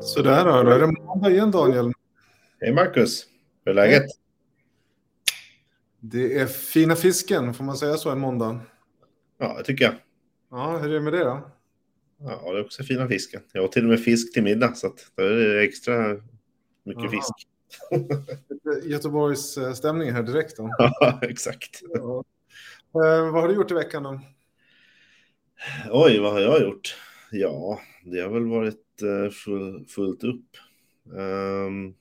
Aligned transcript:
Sådär 0.00 0.44
då, 0.44 0.62
då 0.62 0.70
är 0.70 0.78
det 0.78 0.86
måndag 0.86 1.30
igen 1.30 1.50
Daniel. 1.50 1.92
Hej 2.60 2.72
Marcus, 2.72 3.26
hur 3.64 3.70
är 3.70 3.74
läget? 3.74 4.04
Det 6.00 6.38
är 6.38 6.46
fina 6.46 6.96
fisken, 6.96 7.54
får 7.54 7.64
man 7.64 7.76
säga 7.76 7.96
så 7.96 8.10
en 8.10 8.20
måndag? 8.20 8.60
Ja, 9.38 9.54
det 9.58 9.64
tycker 9.64 9.84
jag. 9.84 9.94
Ja, 10.50 10.78
hur 10.78 10.90
är 10.90 10.94
det 10.94 11.00
med 11.00 11.12
det 11.12 11.24
då? 11.24 11.50
Ja, 12.18 12.52
det 12.52 12.58
är 12.58 12.64
också 12.64 12.82
fina 12.82 13.08
fisken. 13.08 13.42
Jag 13.52 13.60
har 13.60 13.68
till 13.68 13.82
och 13.82 13.90
med 13.90 14.04
fisk 14.04 14.34
till 14.34 14.42
middag, 14.42 14.74
så 14.74 14.86
att 14.86 15.12
det 15.16 15.22
är 15.22 15.56
extra 15.56 16.16
mycket 16.84 17.02
Aha. 17.02 17.10
fisk. 17.10 17.48
Göteborgs 18.90 19.58
stämning 19.74 20.12
här 20.12 20.22
direkt 20.22 20.56
då. 20.56 20.70
Ja, 20.78 21.18
exakt. 21.22 21.80
Ja. 21.82 22.24
Eh, 22.94 23.32
vad 23.32 23.42
har 23.42 23.48
du 23.48 23.54
gjort 23.54 23.70
i 23.70 23.74
veckan 23.74 24.02
då? 24.02 24.20
Oj, 25.90 26.18
vad 26.18 26.32
har 26.32 26.40
jag 26.40 26.62
gjort? 26.62 26.96
Ja, 27.30 27.80
det 28.04 28.20
har 28.20 28.28
väl 28.28 28.46
varit 28.46 28.89
eh, 29.02 29.30
full, 29.30 29.86
fullt 29.86 30.24
upp. 30.24 30.56
Ehm, 31.18 31.94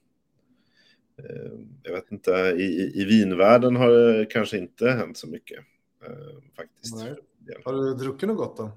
eh, 1.17 1.51
jag 1.83 1.93
vet 1.93 2.11
inte, 2.11 2.31
i, 2.57 2.63
i- 3.01 3.05
vinvärlden 3.05 3.75
har 3.75 3.89
det 3.91 4.25
kanske 4.25 4.57
inte 4.57 4.89
hänt 4.89 5.17
så 5.17 5.27
mycket. 5.27 5.59
eh, 6.05 6.41
faktiskt. 6.55 6.95
Nej. 6.95 7.15
Har 7.65 7.73
du 7.73 7.93
druckit 7.93 8.29
något 8.29 8.37
gott 8.37 8.57
då? 8.57 8.71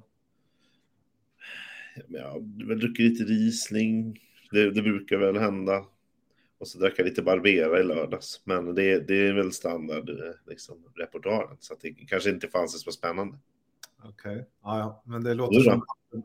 Ja, 2.08 2.40
jag 2.58 2.66
har 2.66 2.74
druckit 2.74 3.10
lite 3.10 3.24
Riesling. 3.24 4.20
Det, 4.50 4.70
det 4.70 4.82
brukar 4.82 5.16
väl 5.18 5.36
hända. 5.36 5.84
Och 6.58 6.68
så 6.68 6.78
drack 6.78 6.94
jag 6.96 7.04
lite 7.04 7.22
Barbera 7.22 7.80
i 7.80 7.84
lördags. 7.84 8.40
Men 8.44 8.74
det, 8.74 9.08
det 9.08 9.14
är 9.28 9.32
väl 9.32 9.52
standard 9.52 10.10
eh, 10.10 10.16
liksom, 10.46 10.84
repertoaren. 10.94 11.56
Så 11.60 11.74
det 11.80 11.90
kanske 11.90 12.30
inte 12.30 12.48
fanns 12.48 12.82
så 12.82 12.92
spännande. 12.92 13.38
Okej, 14.04 14.48
ja, 14.62 14.78
ja, 14.78 15.02
men 15.06 15.24
det 15.24 15.34
låter, 15.34 15.60
som, 15.60 15.82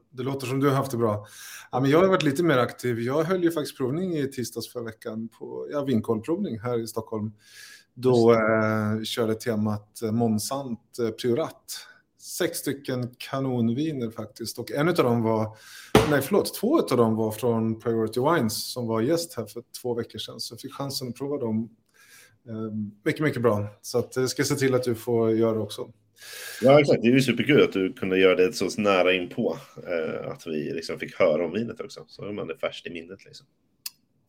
det 0.09 0.23
låter 0.23 0.47
som 0.47 0.59
du 0.59 0.67
har 0.67 0.75
haft 0.75 0.91
det 0.91 0.97
bra. 0.97 1.25
Ja, 1.71 1.79
men 1.79 1.89
jag 1.89 2.01
har 2.01 2.07
varit 2.07 2.23
lite 2.23 2.43
mer 2.43 2.57
aktiv. 2.57 2.99
Jag 2.99 3.23
höll 3.23 3.43
ju 3.43 3.51
faktiskt 3.51 3.77
provning 3.77 4.13
i 4.17 4.31
tisdags 4.31 4.71
förra 4.71 4.83
veckan 4.83 5.29
på 5.39 5.67
ja, 5.71 5.83
vinkolprovning 5.83 6.59
här 6.59 6.79
i 6.79 6.87
Stockholm. 6.87 7.31
Då 7.93 8.33
eh, 8.33 9.03
körde 9.03 9.35
temat 9.35 10.01
eh, 10.01 10.11
Monsant 10.11 10.99
eh, 10.99 11.09
Priorat. 11.09 11.87
Sex 12.19 12.57
stycken 12.57 13.15
kanonviner 13.17 14.09
faktiskt. 14.09 14.59
Och 14.59 14.71
en 14.71 14.87
av 14.87 14.95
dem 14.95 15.23
var, 15.23 15.57
nej 16.09 16.21
förlåt, 16.21 16.53
två 16.53 16.79
av 16.79 16.97
dem 16.97 17.15
var 17.15 17.31
från 17.31 17.79
Priority 17.79 18.19
Wines 18.19 18.73
som 18.73 18.87
var 18.87 19.01
gäst 19.01 19.33
här 19.37 19.45
för 19.45 19.63
två 19.81 19.93
veckor 19.93 20.19
sedan. 20.19 20.39
Så 20.39 20.53
jag 20.53 20.59
fick 20.59 20.73
chansen 20.73 21.07
att 21.07 21.15
prova 21.15 21.37
dem. 21.37 21.69
Eh, 22.47 22.73
mycket, 23.05 23.21
mycket 23.21 23.41
bra. 23.41 23.67
Så 23.81 23.97
att, 23.97 24.15
jag 24.15 24.29
ska 24.29 24.43
se 24.43 24.55
till 24.55 24.75
att 24.75 24.83
du 24.83 24.95
får 24.95 25.31
göra 25.31 25.53
det 25.53 25.59
också. 25.59 25.91
Ja, 26.61 26.79
exakt. 26.79 27.01
Det 27.01 27.07
är 27.07 27.11
ju 27.11 27.21
superkul 27.21 27.63
att 27.63 27.73
du 27.73 27.93
kunde 27.93 28.19
göra 28.19 28.35
det 28.35 28.53
så 28.53 28.81
nära 28.81 29.13
in 29.13 29.29
på. 29.29 29.57
Eh, 29.87 30.31
att 30.31 30.47
vi 30.47 30.73
liksom 30.73 30.99
fick 30.99 31.15
höra 31.19 31.45
om 31.45 31.53
vinet 31.53 31.79
också. 31.81 32.03
Så 32.07 32.25
har 32.25 32.33
man 32.33 32.47
det 32.47 32.57
färskt 32.57 32.87
i 32.87 32.89
minnet. 32.89 33.25
Liksom. 33.25 33.45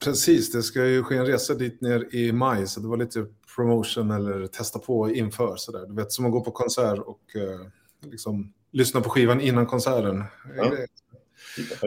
Precis, 0.04 0.52
det 0.52 0.62
ska 0.62 0.86
ju 0.86 1.02
ske 1.02 1.16
en 1.16 1.26
resa 1.26 1.54
dit 1.54 1.80
ner 1.80 2.14
i 2.14 2.32
maj, 2.32 2.66
så 2.66 2.80
det 2.80 2.88
var 2.88 2.96
lite 2.96 3.26
promotion 3.56 4.10
eller 4.10 4.46
testa 4.46 4.78
på 4.78 5.10
inför 5.10 5.56
sådär. 5.56 5.86
Du 5.86 5.94
vet, 5.94 6.12
som 6.12 6.26
att 6.26 6.32
gå 6.32 6.40
på 6.44 6.50
konsert 6.50 6.98
och 6.98 7.36
eh, 7.36 8.10
liksom 8.10 8.52
lyssna 8.72 9.00
på 9.00 9.10
skivan 9.10 9.40
innan 9.40 9.66
konserten. 9.66 10.24
Ja. 10.56 10.64
Eh, 10.64 10.72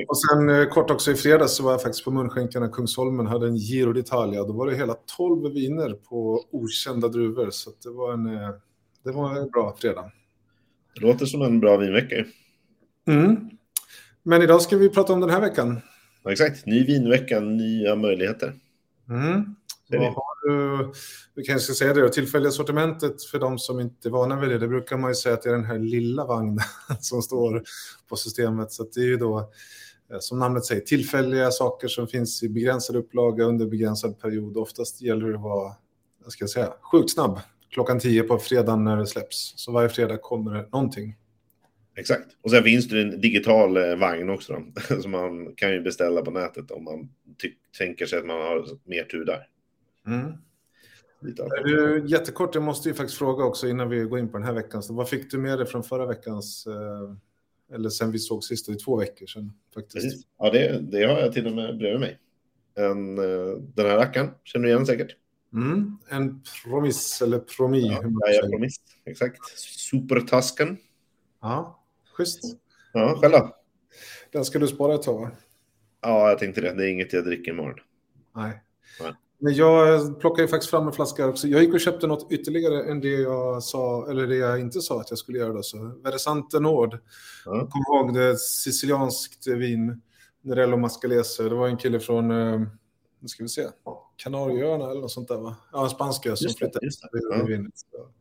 Och 0.08 0.18
sen 0.22 0.50
eh, 0.50 0.66
kort 0.66 0.92
också 0.92 1.12
i 1.12 1.16
fredags 1.16 1.56
så 1.56 1.64
var 1.64 1.72
jag 1.72 1.82
faktiskt 1.82 2.04
på 2.06 2.12
Munskänkarna 2.12 2.68
Kungsholmen, 2.70 3.28
hade 3.28 3.48
en 3.48 3.56
Giro 3.56 3.94
d'Italia. 3.94 4.48
Då 4.48 4.54
var 4.54 4.68
det 4.68 4.76
hela 4.76 4.96
12 5.18 5.54
viner 5.54 5.94
på 5.94 6.46
okända 6.52 7.08
druvor, 7.08 7.50
så 7.50 7.72
det 7.84 7.90
var 7.90 8.14
en, 8.14 8.26
eh, 8.26 8.50
det 9.04 9.12
var 9.12 9.36
en 9.36 9.50
bra 9.50 9.76
fredag. 9.80 10.12
Det 10.96 11.02
låter 11.02 11.26
som 11.26 11.42
en 11.42 11.60
bra 11.60 11.78
vinvecka. 11.78 12.26
Mm. 13.08 13.50
Men 14.24 14.42
idag 14.42 14.62
ska 14.62 14.78
vi 14.78 14.90
prata 14.90 15.14
om 15.14 15.20
den 15.20 15.30
här 15.30 15.42
veckan. 15.42 15.82
Ja, 16.24 16.32
exakt. 16.32 16.66
Ny 16.66 16.86
vinvecka, 16.86 17.40
nya 17.40 17.96
möjligheter. 17.96 18.54
Mm. 19.10 19.56
Du, 19.88 19.98
vi 21.36 21.44
kanske 21.44 21.66
ska 21.66 21.74
säga 21.74 21.94
det 21.94 22.02
då, 22.02 22.10
tillfälliga 22.10 22.52
sortimentet 22.52 23.24
för 23.24 23.40
de 23.40 23.60
som 23.60 23.80
inte 23.80 24.08
är 24.08 24.12
vana 24.12 24.40
vid 24.40 24.50
det, 24.50 24.58
det 24.58 24.68
brukar 24.68 24.98
man 24.98 25.12
ju 25.12 25.16
säga 25.16 25.36
att 25.36 25.42
det 25.42 25.50
är 25.50 25.54
den 25.54 25.66
här 25.66 25.80
lilla 25.80 26.26
vagnen 26.26 26.60
som 27.00 27.22
står 27.22 27.64
på 28.10 28.16
systemet. 28.16 28.72
Så 28.72 28.84
det 28.84 29.00
är 29.00 29.06
ju 29.06 29.18
då, 29.18 29.40
eh, 30.14 30.20
som 30.20 30.40
namnet 30.40 30.66
säger, 30.66 30.82
tillfälliga 30.82 31.52
saker 31.52 31.88
som 31.88 32.08
finns 32.08 32.44
i 32.44 32.50
begränsad 32.50 32.96
upplaga 32.96 33.44
under 33.44 33.66
begränsad 33.66 34.20
period. 34.20 34.58
Oftast 34.58 35.02
gäller 35.02 35.28
det 35.28 35.36
att 35.36 35.42
vara, 35.42 35.74
vad 36.24 36.32
ska 36.32 36.44
jag 36.44 36.50
säga, 36.50 36.74
sjukt 36.92 37.12
snabb. 37.12 37.40
Klockan 37.72 38.00
10 38.00 38.24
på 38.24 38.38
fredagen 38.38 38.84
när 38.84 38.98
det 38.98 39.08
släpps. 39.08 39.54
Så 39.56 39.72
varje 39.72 39.90
fredag 39.90 40.18
kommer 40.18 40.54
det 40.54 40.68
någonting. 40.72 41.16
Exakt. 41.96 42.38
Och 42.42 42.52
sen 42.52 42.64
finns 42.64 42.88
det 42.88 43.02
en 43.02 43.22
digital 43.22 43.78
eh, 43.78 43.96
vagn 43.96 44.30
också. 44.30 44.54
Då, 44.90 45.02
som 45.02 45.12
man 45.12 45.56
kan 45.56 45.72
ju 45.72 45.82
beställa 45.82 46.22
på 46.22 46.32
nätet 46.32 46.72
om 46.72 46.84
man 46.84 47.10
tänker 47.78 48.06
sig 48.06 48.20
att 48.20 48.26
man 48.26 48.42
har 48.42 48.68
mer 48.84 49.04
tur 49.04 49.26
där. 49.26 49.48
Mm. 50.08 50.32
Du, 51.64 52.04
jättekort, 52.08 52.56
jag 52.56 52.64
måste 52.64 52.90
ju 52.90 52.96
faktiskt 52.96 53.18
fråga 53.18 53.46
också 53.46 53.68
innan 53.68 53.90
vi 53.90 54.00
går 54.00 54.20
in 54.20 54.32
på 54.32 54.38
den 54.38 54.48
här 54.48 54.54
veckan. 54.54 54.84
Så 54.84 54.94
vad 54.94 55.10
fick 55.10 55.32
du 55.32 55.38
med 55.38 55.58
dig 55.60 55.68
från 55.68 55.84
förra 55.84 56.06
veckans, 56.06 56.68
eh, 56.68 57.76
eller 57.76 57.90
sen 57.90 58.12
vi 58.12 58.20
såg 58.20 58.44
sist, 58.44 58.66
det 58.66 58.72
är 58.72 58.86
två 58.86 58.98
veckor 58.98 59.26
sedan 59.26 59.54
faktiskt. 59.74 60.06
Precis. 60.06 60.28
Ja, 60.38 60.52
det, 60.52 60.80
det 60.80 61.04
har 61.04 61.20
jag 61.20 61.34
till 61.34 61.48
och 61.48 61.54
med 61.54 61.78
bredvid 61.78 62.00
mig. 62.00 62.20
En, 62.76 63.18
eh, 63.18 63.58
den 63.58 63.86
här 63.86 63.98
rackaren 63.98 64.30
känner 64.44 64.64
du 64.64 64.72
igen 64.72 64.86
säkert. 64.86 65.16
Mm. 65.54 65.98
En 66.10 66.42
promiss 66.64 67.22
eller 67.22 67.40
promi. 67.40 67.88
Ja, 67.88 68.02
hur 68.02 68.10
man 68.10 68.22
jag 68.26 68.30
säger. 68.30 68.44
är 68.44 68.50
promis. 68.50 68.76
Exakt. 69.06 69.60
Supertasken. 69.60 70.78
ja, 71.42 71.84
schysst. 72.18 72.42
Ja, 72.94 73.18
själv 73.22 73.32
då? 73.34 73.56
Den 74.32 74.46
ska 74.46 74.60
du 74.60 74.68
spara 74.68 74.96
ett 74.96 75.02
tag 75.02 75.22
va? 75.22 75.32
Ja, 76.02 76.30
jag 76.30 76.40
tänkte 76.40 76.62
det. 76.62 76.74
Det 76.74 76.86
är 76.86 76.92
inget 76.92 77.14
jag 77.14 77.26
dricker 77.26 77.52
imorgon. 77.52 77.80
Nej. 78.36 78.64
Nej. 79.02 79.14
Men 79.44 79.54
jag 79.54 80.20
plockade 80.20 80.42
ju 80.42 80.48
faktiskt 80.48 80.70
fram 80.70 80.88
en 80.88 80.94
flaska 80.94 81.28
också. 81.28 81.48
Jag 81.48 81.64
gick 81.64 81.74
och 81.74 81.80
köpte 81.80 82.08
något 82.08 82.32
ytterligare 82.32 82.84
än 82.92 83.00
det 83.00 83.08
jag 83.08 83.64
sa, 83.64 84.10
eller 84.10 84.28
det 84.28 84.36
jag 84.36 84.60
inte 84.60 84.82
sa 84.82 85.02
att 85.02 85.10
jag 85.10 85.20
skulle 85.20 85.38
göra. 85.38 85.54
Då, 85.54 85.64
så 85.64 86.00
Versante 86.04 86.60
Nord. 86.60 86.98
Ja. 87.46 87.70
Kom 87.72 87.82
ihåg 87.82 88.14
det 88.14 88.38
sicilianskt 88.38 89.48
vin, 89.48 90.02
Nerello 90.42 90.78
Mascalese. 90.78 91.44
Det 91.44 91.56
var 91.56 91.68
en 91.68 91.78
kille 91.78 92.00
från, 92.00 92.32
eh, 92.32 92.60
nu 93.20 93.28
ska 93.28 93.44
vi 93.44 93.50
se, 93.50 93.68
Kanarieöarna 94.24 94.92
eller 94.92 95.02
något 95.02 95.12
sånt 95.12 95.28
där 95.28 95.38
va? 95.38 95.56
Ja, 95.72 95.84
en 95.84 95.90
spanska 95.90 96.36
som 96.36 96.48
det, 96.48 96.58
flyttade 96.58 96.88
det. 96.88 97.70
Ja. 97.92 98.14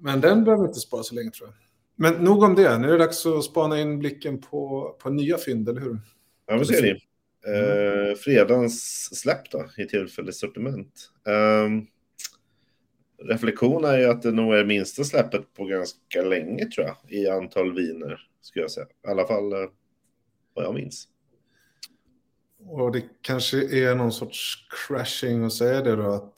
Men 0.00 0.20
den 0.20 0.44
behöver 0.44 0.66
inte 0.66 0.80
spara 0.80 1.02
så 1.02 1.14
länge 1.14 1.30
tror 1.30 1.48
jag. 1.48 1.56
Men 1.94 2.24
nog 2.24 2.42
om 2.42 2.54
det, 2.54 2.78
nu 2.78 2.88
är 2.88 2.92
det 2.92 2.98
dags 2.98 3.26
att 3.26 3.44
spana 3.44 3.80
in 3.80 3.98
blicken 3.98 4.40
på, 4.40 4.88
på 5.02 5.10
nya 5.10 5.38
fynd, 5.38 5.68
eller 5.68 5.80
hur? 5.80 5.98
Ja, 6.46 6.56
vad 6.56 6.66
säger 6.66 6.82
ni? 6.82 7.00
Eh, 7.46 8.14
fredagens 8.16 9.08
släpp 9.20 9.50
då, 9.50 9.66
i 9.78 9.86
tillfälligt 9.86 10.36
sortiment. 10.36 11.10
Um, 11.24 11.86
reflektion 13.28 13.84
är 13.84 13.98
ju 13.98 14.04
att 14.04 14.22
det 14.22 14.30
nog 14.30 14.54
är 14.54 14.64
minsta 14.64 15.04
släppet 15.04 15.54
på 15.54 15.64
ganska 15.64 16.22
länge, 16.22 16.66
tror 16.66 16.86
jag, 16.86 16.96
i 17.08 17.28
antal 17.28 17.74
viner, 17.74 18.28
skulle 18.40 18.62
jag 18.62 18.70
säga. 18.70 18.86
I 18.86 19.10
alla 19.10 19.26
fall 19.26 19.52
eh, 19.52 19.58
vad 20.54 20.64
jag 20.64 20.74
minns. 20.74 21.08
Och 22.66 22.92
det 22.92 23.02
kanske 23.22 23.78
är 23.88 23.94
någon 23.94 24.12
sorts 24.12 24.66
crashing 24.88 25.44
att 25.44 25.52
säga 25.52 25.80
det 25.82 25.96
då, 25.96 26.10
att 26.12 26.34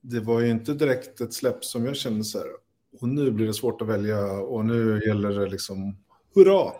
det 0.00 0.20
var 0.20 0.40
ju 0.40 0.50
inte 0.50 0.74
direkt 0.74 1.20
ett 1.20 1.32
släpp 1.34 1.64
som 1.64 1.84
jag 1.86 1.96
kände 1.96 2.24
så 2.24 2.38
här, 2.38 2.48
och 3.00 3.08
nu 3.08 3.30
blir 3.30 3.46
det 3.46 3.54
svårt 3.54 3.82
att 3.82 3.88
välja 3.88 4.32
och 4.32 4.64
nu 4.64 5.00
gäller 5.06 5.30
det 5.40 5.46
liksom, 5.50 5.96
hurra! 6.34 6.72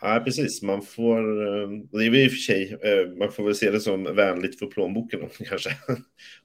Ja, 0.00 0.22
precis. 0.24 0.62
Man 0.62 0.82
får, 0.82 1.18
eh, 1.18 1.68
det 1.92 2.06
är 2.06 2.10
väl 2.10 2.20
i 2.20 2.26
och 2.26 2.30
för 2.30 2.36
sig, 2.36 2.78
eh, 2.82 3.18
man 3.18 3.32
får 3.32 3.44
väl 3.44 3.54
se 3.54 3.70
det 3.70 3.80
som 3.80 4.04
vänligt 4.04 4.58
för 4.58 4.66
plånboken 4.66 5.20
kanske. 5.38 5.70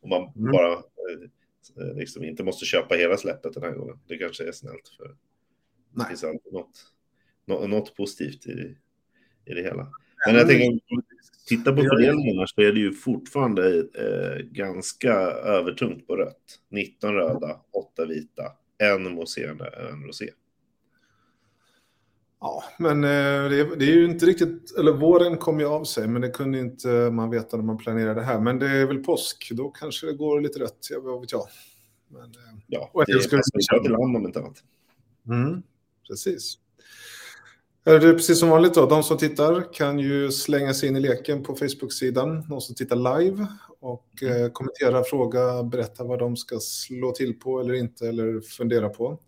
Om 0.01 0.09
man 0.09 0.33
Mm. 0.35 0.51
bara 0.51 0.73
eh, 0.73 1.95
liksom 1.95 2.23
inte 2.23 2.43
måste 2.43 2.65
köpa 2.65 2.95
hela 2.95 3.17
släppet 3.17 3.53
den 3.53 3.63
här 3.63 3.71
gången. 3.71 3.99
Det 4.07 4.17
kanske 4.17 4.47
är 4.47 4.51
snällt 4.51 4.87
för 4.97 5.07
det 5.07 5.15
Nej. 5.93 6.07
finns 6.07 6.23
alltid 6.23 6.53
något, 6.53 6.85
nå- 7.45 7.67
något 7.67 7.95
positivt 7.95 8.45
i, 8.47 8.77
i 9.45 9.53
det 9.53 9.61
hela. 9.63 9.91
Men 10.27 10.35
jag 10.35 10.47
tänker, 10.47 10.67
om 10.69 10.79
vi 11.49 11.55
tittar 11.57 11.71
på 11.75 11.81
fördelningarna 11.81 12.47
så 12.47 12.61
är 12.61 12.71
det 12.73 12.79
ju 12.79 12.93
fortfarande 12.93 13.77
eh, 13.79 14.45
ganska 14.45 15.13
övertungt 15.31 16.07
på 16.07 16.15
rött. 16.15 16.59
19 16.69 17.13
röda, 17.13 17.59
8 17.73 18.05
vita, 18.05 18.43
en 18.77 19.03
mousserande, 19.13 19.65
en 19.91 20.03
rosé. 20.03 20.29
Ja, 22.39 22.63
men 22.79 23.03
eh, 23.03 23.09
det, 23.49 23.59
är- 23.59 23.75
det 23.75 23.85
är 23.85 23.95
ju 23.95 24.05
inte 24.05 24.25
riktigt, 24.25 24.77
eller 24.79 24.91
våren 24.91 25.37
kom 25.37 25.59
ju 25.59 25.65
av 25.65 25.83
sig, 25.83 26.07
men 26.07 26.21
det 26.21 26.29
kunde 26.29 26.59
inte 26.59 26.87
man 27.11 27.29
veta 27.29 27.57
när 27.57 27.63
man 27.63 27.77
planerade 27.77 28.19
det 28.19 28.25
här. 28.25 28.39
Men 28.41 28.59
det 28.59 28.67
är 28.69 28.85
väl 28.87 29.03
påsk, 29.03 29.51
då 29.51 29.69
kanske 29.69 30.07
det 30.07 30.13
går 30.13 30.41
lite 30.41 30.59
rätt, 30.59 30.77
jag 30.89 31.01
vad 31.01 31.21
vet 31.21 31.31
jag. 31.31 31.47
Men, 32.07 32.21
eh, 32.21 32.59
Ja, 32.67 32.89
Och 32.93 33.05
det 33.05 33.11
jag 33.11 33.17
är 33.19 33.23
skulle- 33.23 33.81
till 33.83 33.91
land 33.91 34.15
om 34.17 34.25
inte 34.25 34.39
annat. 34.39 34.63
Mm, 35.27 35.63
precis. 36.07 36.57
Är 37.87 37.99
det 37.99 38.13
precis 38.13 38.39
som 38.39 38.49
vanligt 38.49 38.73
då, 38.73 38.85
de 38.85 39.03
som 39.03 39.17
tittar 39.17 39.73
kan 39.73 39.99
ju 39.99 40.31
slänga 40.31 40.73
sig 40.73 40.89
in 40.89 40.95
i 40.95 40.99
leken 40.99 41.43
på 41.43 41.55
Facebook-sidan, 41.55 42.49
de 42.49 42.61
som 42.61 42.75
tittar 42.75 43.19
live 43.19 43.47
och 43.79 44.23
eh, 44.23 44.51
kommentera, 44.51 45.03
fråga, 45.03 45.63
berätta 45.63 46.03
vad 46.03 46.19
de 46.19 46.37
ska 46.37 46.59
slå 46.59 47.11
till 47.11 47.39
på 47.39 47.59
eller 47.59 47.73
inte 47.73 48.07
eller 48.07 48.41
fundera 48.41 48.89
på. 48.89 49.19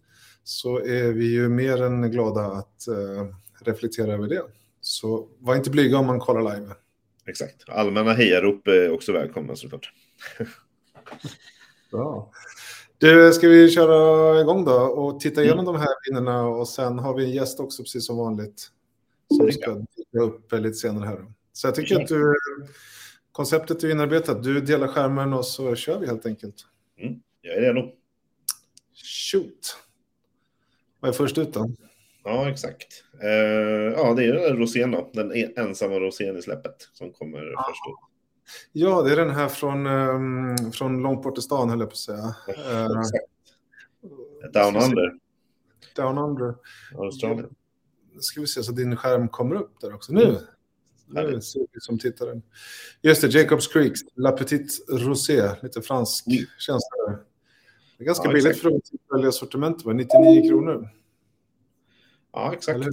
Så 0.43 0.77
är 0.77 1.11
vi 1.11 1.25
ju 1.25 1.49
mer 1.49 1.81
än 1.81 2.11
glada 2.11 2.41
att 2.41 2.87
eh, 2.87 3.35
reflektera 3.61 4.13
över 4.13 4.27
det. 4.27 4.43
Så 4.81 5.27
var 5.39 5.55
inte 5.55 5.69
blyga 5.69 5.97
om 5.97 6.05
man 6.05 6.19
kollar 6.19 6.55
live. 6.55 6.73
Exakt. 7.27 7.69
Allmänna 7.69 8.13
hejarop 8.13 8.67
är 8.67 8.91
också 8.91 9.11
välkomna 9.11 9.55
såklart. 9.55 9.93
Bra. 11.91 12.31
Du, 12.99 13.33
ska 13.33 13.47
vi 13.47 13.69
köra 13.69 14.41
igång 14.41 14.65
då 14.65 14.73
och 14.73 15.19
titta 15.19 15.43
igenom 15.43 15.59
mm. 15.59 15.73
de 15.73 15.79
här 15.79 15.95
vinnarna 16.05 16.47
och 16.47 16.67
sen 16.67 16.99
har 16.99 17.13
vi 17.13 17.23
en 17.23 17.31
gäst 17.31 17.59
också 17.59 17.83
precis 17.83 18.05
som 18.05 18.17
vanligt. 18.17 18.67
Som 19.37 19.51
ska 19.51 19.73
dyka 19.73 20.19
upp 20.19 20.51
lite 20.51 20.73
senare 20.73 21.05
här. 21.05 21.25
Så 21.53 21.67
jag 21.67 21.75
tycker 21.75 22.01
att 22.01 22.07
du, 22.07 22.35
konceptet 23.31 23.83
är 23.83 23.91
inarbetat. 23.91 24.43
Du 24.43 24.61
delar 24.61 24.87
skärmen 24.87 25.33
och 25.33 25.45
så 25.45 25.75
kör 25.75 25.99
vi 25.99 26.07
helt 26.07 26.25
enkelt. 26.25 26.55
Mm, 26.99 27.19
jag 27.41 27.55
är 27.55 27.61
redo. 27.61 27.91
Shoot. 29.31 29.77
Vad 30.99 31.09
är 31.09 31.13
först 31.13 31.37
ut 31.37 31.53
då? 31.53 31.71
Ja, 32.23 32.49
exakt. 32.49 33.03
Uh, 33.23 33.29
ja, 33.97 34.13
det 34.13 34.25
är 34.25 34.55
rosén 34.55 34.91
då. 34.91 35.09
Den 35.13 35.35
e- 35.35 35.53
ensamma 35.55 35.95
rosén 35.95 36.37
i 36.37 36.41
släppet 36.41 36.89
som 36.93 37.13
kommer 37.13 37.39
ja. 37.39 37.65
först 37.69 37.81
ut. 37.89 38.08
Ja, 38.71 39.01
det 39.01 39.11
är 39.11 39.15
den 39.15 39.29
här 39.29 39.47
från, 39.47 39.87
um, 39.87 40.71
från 40.71 41.01
långt 41.01 41.23
bort 41.23 41.37
i 41.37 41.41
stan, 41.41 41.69
höll 41.69 41.79
jag 41.79 41.89
på 41.89 41.93
att 41.93 41.97
säga. 41.97 42.35
Uh, 42.49 43.01
Down 44.53 44.75
Under. 44.75 45.13
Down 45.95 46.17
Under. 46.17 46.55
Australien. 46.97 47.55
Nu 48.13 48.21
ska 48.21 48.41
vi 48.41 48.47
se 48.47 48.63
så 48.63 48.71
din 48.71 48.95
skärm 48.95 49.27
kommer 49.27 49.55
upp 49.55 49.79
där 49.81 49.93
också. 49.93 50.13
Nu! 50.13 50.23
Mm. 50.23 51.31
Nu 51.31 51.41
ser 51.41 51.59
vi 51.59 51.79
som 51.79 51.99
tittaren. 51.99 52.41
Just 53.01 53.21
det, 53.21 53.27
Jacobs 53.27 53.67
Creek, 53.67 53.93
La 54.15 54.31
Petite 54.31 54.73
Rosé, 54.87 55.55
lite 55.61 55.81
fransk 55.81 56.27
mm. 56.27 56.39
känsla 56.57 56.97
där. 57.07 57.17
Det 57.97 58.03
är 58.03 58.05
ganska 58.05 58.27
ja, 58.27 58.33
billigt 58.33 58.59
för 58.59 58.69
att 58.69 58.83
välja 59.13 59.31
sortiment, 59.31 59.85
99 59.85 60.49
kronor. 60.49 60.89
Ja, 62.33 62.53
exakt. 62.53 62.85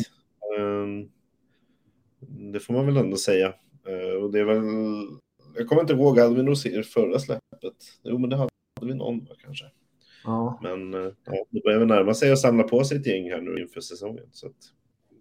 Um, 0.58 1.10
det 2.52 2.60
får 2.60 2.74
man 2.74 2.86
väl 2.86 2.96
ändå 2.96 3.16
säga. 3.16 3.54
Uh, 3.88 4.22
och 4.22 4.32
det 4.32 4.40
är 4.40 4.44
väl... 4.44 4.62
Jag 5.56 5.68
kommer 5.68 5.82
inte 5.82 5.92
ihåg, 5.92 6.18
hade 6.18 6.34
vi 6.34 6.42
nog 6.42 6.56
se 6.56 6.82
förra 6.82 7.18
släppet? 7.18 7.74
Jo, 8.02 8.18
men 8.18 8.30
det 8.30 8.36
hade 8.36 8.50
vi 8.80 8.94
någon 8.94 9.26
kanske. 9.44 9.64
Ja. 10.24 10.60
Men 10.62 10.94
uh, 10.94 11.12
ja, 11.24 11.44
det 11.50 11.62
börjar 11.62 11.78
väl 11.78 11.88
närma 11.88 12.14
sig 12.14 12.32
att 12.32 12.38
samla 12.38 12.62
på 12.62 12.84
sig 12.84 12.98
ett 12.98 13.06
gäng 13.06 13.30
här 13.30 13.40
nu 13.40 13.62
inför 13.62 13.80
säsongen. 13.80 14.24
Så, 14.32 14.46
att... 14.46 14.52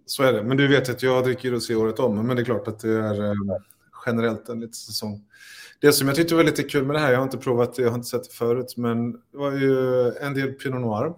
så 0.06 0.24
är 0.24 0.34
det. 0.34 0.44
Men 0.44 0.58
du 0.58 0.68
vet 0.68 0.90
att 0.90 1.04
jag 1.04 1.24
dricker 1.24 1.52
rosé 1.52 1.76
året 1.76 2.00
om. 2.00 2.28
Men 2.28 2.36
det 2.36 2.42
är 2.42 2.46
klart 2.46 2.68
att 2.68 2.80
det 2.80 2.92
är 2.92 3.22
uh, 3.22 3.34
generellt 4.06 4.50
en 4.50 4.60
liten 4.60 4.74
säsong. 4.74 5.22
Det 5.82 5.92
som 5.92 6.08
jag 6.08 6.18
tyckte 6.18 6.36
var 6.36 6.44
lite 6.44 6.64
kul 6.64 6.86
med 6.86 6.96
det 6.96 7.00
här, 7.00 7.12
jag 7.12 7.20
har 7.20 7.24
inte 7.24 7.38
provat 7.38 7.76
det, 7.76 7.82
jag 7.82 7.90
har 7.90 7.96
inte 7.96 8.08
sett 8.08 8.24
det 8.24 8.36
förut, 8.36 8.74
men 8.78 9.12
det 9.12 9.38
var 9.38 9.52
ju 9.52 10.08
en 10.22 10.34
del 10.34 10.54
Pinot 10.54 10.82
Noir. 10.82 11.14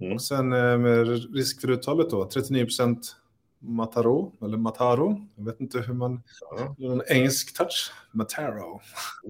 Mm. 0.00 0.12
Och 0.12 0.22
sen 0.22 0.52
eh, 0.52 0.78
med 0.78 1.34
risk 1.34 1.60
för 1.60 1.70
uttalet 1.70 2.10
då, 2.10 2.28
39 2.28 2.66
Mataro, 3.66 4.32
eller 4.42 4.56
Mataro. 4.56 5.26
Jag 5.34 5.44
vet 5.44 5.60
inte 5.60 5.80
hur 5.80 5.94
man... 5.94 6.22
Ja. 6.50 6.76
En 6.78 7.02
engelsk 7.08 7.56
touch. 7.56 7.92
Mataro. 8.12 8.64
Mm. 8.64 8.80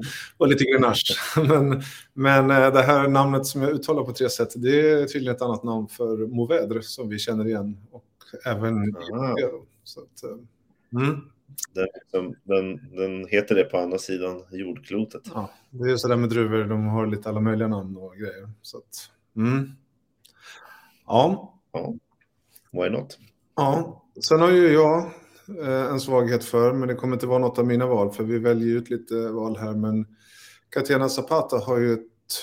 och 0.37 0.49
lite 0.49 0.65
grenache. 0.65 1.15
men, 1.49 1.83
men 2.15 2.51
eh, 2.51 2.73
det 2.73 2.83
här 2.83 3.09
namnet 3.09 3.47
som 3.47 3.63
jag 3.63 3.71
uttalar 3.71 4.05
på 4.05 4.13
tre 4.13 4.29
sätt, 4.29 4.53
det 4.57 4.91
är 4.91 5.07
tydligen 5.07 5.37
ett 5.37 5.43
annat 5.43 5.63
namn 5.63 5.89
för 5.89 6.27
Mourvedre 6.27 6.83
som 6.83 7.09
vi 7.09 7.19
känner 7.19 7.47
igen. 7.47 7.77
Och 7.91 8.05
även... 8.45 8.97
Ah. 8.97 9.35
Så 9.85 10.01
att, 10.01 10.25
eh, 10.25 11.01
mm. 11.01 11.21
Den, 11.75 11.87
liksom, 11.95 12.35
den, 12.45 12.97
den, 12.97 13.27
heter 13.29 13.55
det 13.55 13.65
på 13.65 13.79
andra 13.79 13.99
sidan 13.99 14.43
jordklotet. 14.51 15.23
Ja, 15.35 15.51
det 15.71 15.85
är 15.85 15.89
ju 15.89 15.99
sådär 15.99 16.17
med 16.17 16.29
druvor, 16.29 16.65
de 16.65 16.87
har 16.87 17.07
lite 17.07 17.29
alla 17.29 17.41
möjliga 17.41 17.69
namn 17.69 17.97
och 17.97 18.17
grejer. 18.17 18.51
Så 18.63 18.79
att, 18.79 19.11
mm. 19.37 19.71
Ja. 21.07 21.55
ja. 21.73 21.95
Why 22.73 22.91
not? 22.91 23.19
Ja, 23.57 24.03
sen 24.29 24.41
har 24.41 24.51
ju 24.51 24.73
jag 24.73 24.99
eh, 25.63 25.91
en 25.91 26.01
svaghet 26.01 26.45
för, 26.45 26.73
men 26.73 26.89
det 26.89 26.95
kommer 26.95 27.17
inte 27.17 27.27
vara 27.27 27.39
något 27.39 27.59
av 27.59 27.67
mina 27.67 27.87
val, 27.87 28.13
för 28.13 28.25
vi 28.25 28.39
väljer 28.39 28.77
ut 28.77 28.91
lite 28.91 29.29
val 29.29 29.57
här. 29.57 29.73
Men 29.73 30.07
Catena 30.71 31.09
Zapata 31.09 31.59
har 31.59 31.79
ju 31.79 31.99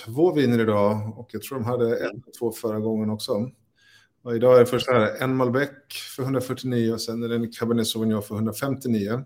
två 0.06 0.33
viner 0.33 0.60
idag 0.60 1.13
och 1.19 1.30
jag 1.31 1.42
tror 1.42 1.60
de 1.60 1.65
hade 1.65 2.06
en 2.10 2.24
två 2.39 2.51
förra 2.51 2.80
gången 2.80 3.10
också. 3.10 3.51
Och 4.24 4.36
idag 4.36 4.56
är 4.56 4.60
det 4.60 4.65
först 4.65 4.89
här 4.89 5.24
en 5.24 5.36
Malbec 5.36 5.69
för 6.15 6.24
149 6.24 6.94
och 6.94 7.01
sen 7.01 7.24
är 7.24 7.30
det 7.30 7.36
en 7.36 7.51
Cabernet 7.51 7.88
Sauvignon 7.88 8.24
för 8.24 8.36
159. 8.36 9.24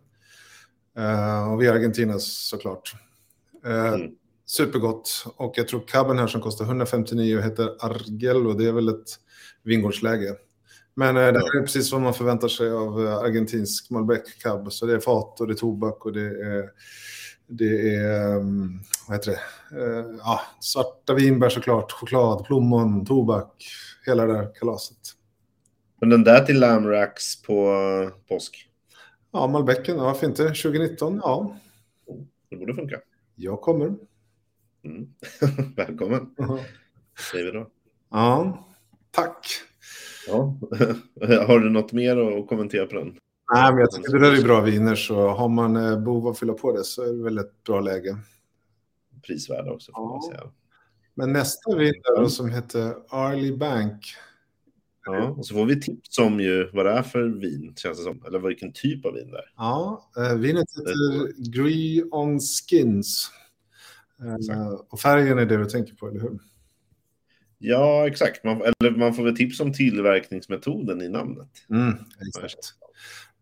Uh, 0.97 1.03
eh, 1.03 1.53
och 1.53 1.61
vi 1.61 1.67
är 1.67 1.73
Argentinas 1.73 2.47
såklart. 2.49 2.95
Uh, 3.65 3.87
mm. 3.87 4.11
Supergott. 4.45 5.25
Och 5.37 5.53
jag 5.55 5.67
tror 5.67 5.87
Caben 5.87 6.19
här 6.19 6.27
som 6.27 6.41
kostar 6.41 6.65
159 6.65 7.37
och 7.37 7.43
heter 7.43 7.75
Argello, 7.79 8.53
det 8.53 8.67
är 8.67 8.71
väl 8.71 8.89
ett 8.89 9.09
vingårdsläge. 9.63 10.35
Men 10.97 11.17
uh, 11.17 11.33
det 11.33 11.39
här 11.39 11.57
är 11.57 11.61
precis 11.61 11.91
vad 11.91 12.01
man 12.01 12.13
förväntar 12.13 12.47
sig 12.47 12.71
av 12.71 12.97
argentinsk 12.99 13.89
Malbec 13.89 14.33
Cab. 14.41 14.71
Så 14.71 14.85
det 14.85 14.94
är 14.94 14.99
fat 14.99 15.41
och 15.41 15.47
det 15.47 15.53
är 15.53 15.55
tobak 15.55 16.05
och 16.05 16.13
det 16.13 16.25
är, 16.25 16.69
det 17.47 17.95
är 17.95 18.35
um, 18.35 18.79
vad 19.07 19.17
heter 19.17 19.31
det? 19.31 19.39
ja, 20.17 20.41
svarta 20.59 21.13
vinbär 21.13 21.49
såklart, 21.49 21.91
choklad, 21.91 22.45
plommon, 22.45 23.05
tobak, 23.05 23.65
hela 24.05 24.25
det 24.25 24.33
där 24.33 24.55
kalaset. 24.55 24.97
Men 26.01 26.09
den 26.09 26.23
där 26.23 26.45
till 26.45 26.59
Lamrax 26.59 27.41
på 27.41 27.73
påsk? 28.29 28.69
Ja, 29.31 29.47
Malbecken, 29.47 29.97
varför 29.97 30.27
inte? 30.27 30.44
2019, 30.44 31.21
ja. 31.23 31.57
Det 32.49 32.55
borde 32.55 32.73
funka. 32.73 32.99
Jag 33.35 33.61
kommer. 33.61 33.95
Mm. 34.83 35.13
Välkommen, 35.75 36.35
säger 37.31 37.45
vi 37.45 37.51
då. 37.51 37.67
Ja, 38.11 38.65
tack. 39.11 39.47
Ja. 40.27 40.57
Har 41.47 41.59
du 41.59 41.69
något 41.69 41.91
mer 41.91 42.18
att 42.18 42.47
kommentera 42.47 42.85
på 42.85 42.95
den? 42.95 43.15
Nej, 43.53 43.71
men 43.71 43.79
jag 43.79 43.91
tycker 43.91 44.13
det 44.13 44.29
där 44.29 44.38
är 44.38 44.44
bra 44.44 44.62
viner, 44.62 44.95
så 44.95 45.27
har 45.27 45.50
man 45.50 45.75
eh, 45.75 46.00
behov 46.00 46.27
av 46.27 46.31
att 46.31 46.39
fylla 46.39 46.53
på 46.53 46.71
det 46.71 46.83
så 46.83 47.03
är 47.03 47.13
det 47.13 47.24
väl 47.24 47.38
ett 47.38 47.63
bra 47.63 47.79
läge. 47.79 48.18
Prisvärda 49.27 49.71
också, 49.71 49.91
får 49.91 50.03
ja. 50.03 50.09
man 50.09 50.21
säga. 50.21 50.51
Men 51.15 51.33
nästa 51.33 51.75
vinter 51.75 52.18
mm. 52.18 52.29
som 52.29 52.50
heter 52.50 52.95
Arley 53.09 53.57
Bank. 53.57 54.15
Ja, 55.06 55.29
och 55.29 55.45
så 55.45 55.53
får 55.53 55.65
vi 55.65 55.81
tips 55.81 56.18
om 56.18 56.39
ju 56.39 56.69
vad 56.73 56.85
det 56.85 56.91
är 56.91 57.03
för 57.03 57.23
vin, 57.23 57.73
känns 57.75 57.97
det 57.97 58.03
som. 58.03 58.23
Eller 58.27 58.39
vilken 58.39 58.73
typ 58.73 59.06
av 59.06 59.13
vin 59.13 59.31
det 59.31 59.38
är. 59.38 59.51
Ja, 59.57 60.09
eh, 60.18 60.35
vinet 60.35 60.65
heter 60.77 61.51
Gree 61.51 62.03
on 62.12 62.39
Skins. 62.39 63.31
Eh, 64.21 64.73
och 64.89 65.00
färgen 65.00 65.39
är 65.39 65.45
det 65.45 65.57
du 65.57 65.65
tänker 65.65 65.95
på, 65.95 66.07
eller 66.07 66.19
hur? 66.19 66.39
Ja, 67.59 68.07
exakt. 68.07 68.44
Man, 68.44 68.62
eller 68.62 68.98
man 68.98 69.13
får 69.13 69.24
väl 69.24 69.38
tips 69.38 69.59
om 69.59 69.74
tillverkningsmetoden 69.74 71.01
i 71.01 71.09
namnet. 71.09 71.49
Mm, 71.69 71.94
exakt. 72.28 72.73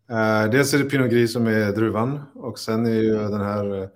Eh, 0.09 0.51
dels 0.51 0.73
är 0.73 0.77
det 0.77 0.89
Pinot 0.89 1.11
Gris 1.11 1.33
som 1.33 1.47
är 1.47 1.71
druvan 1.71 2.21
och 2.33 2.59
sen 2.59 2.85
är 2.85 3.01
ju 3.01 3.13
den 3.13 3.41
här 3.41 3.81
eh, 3.81 3.89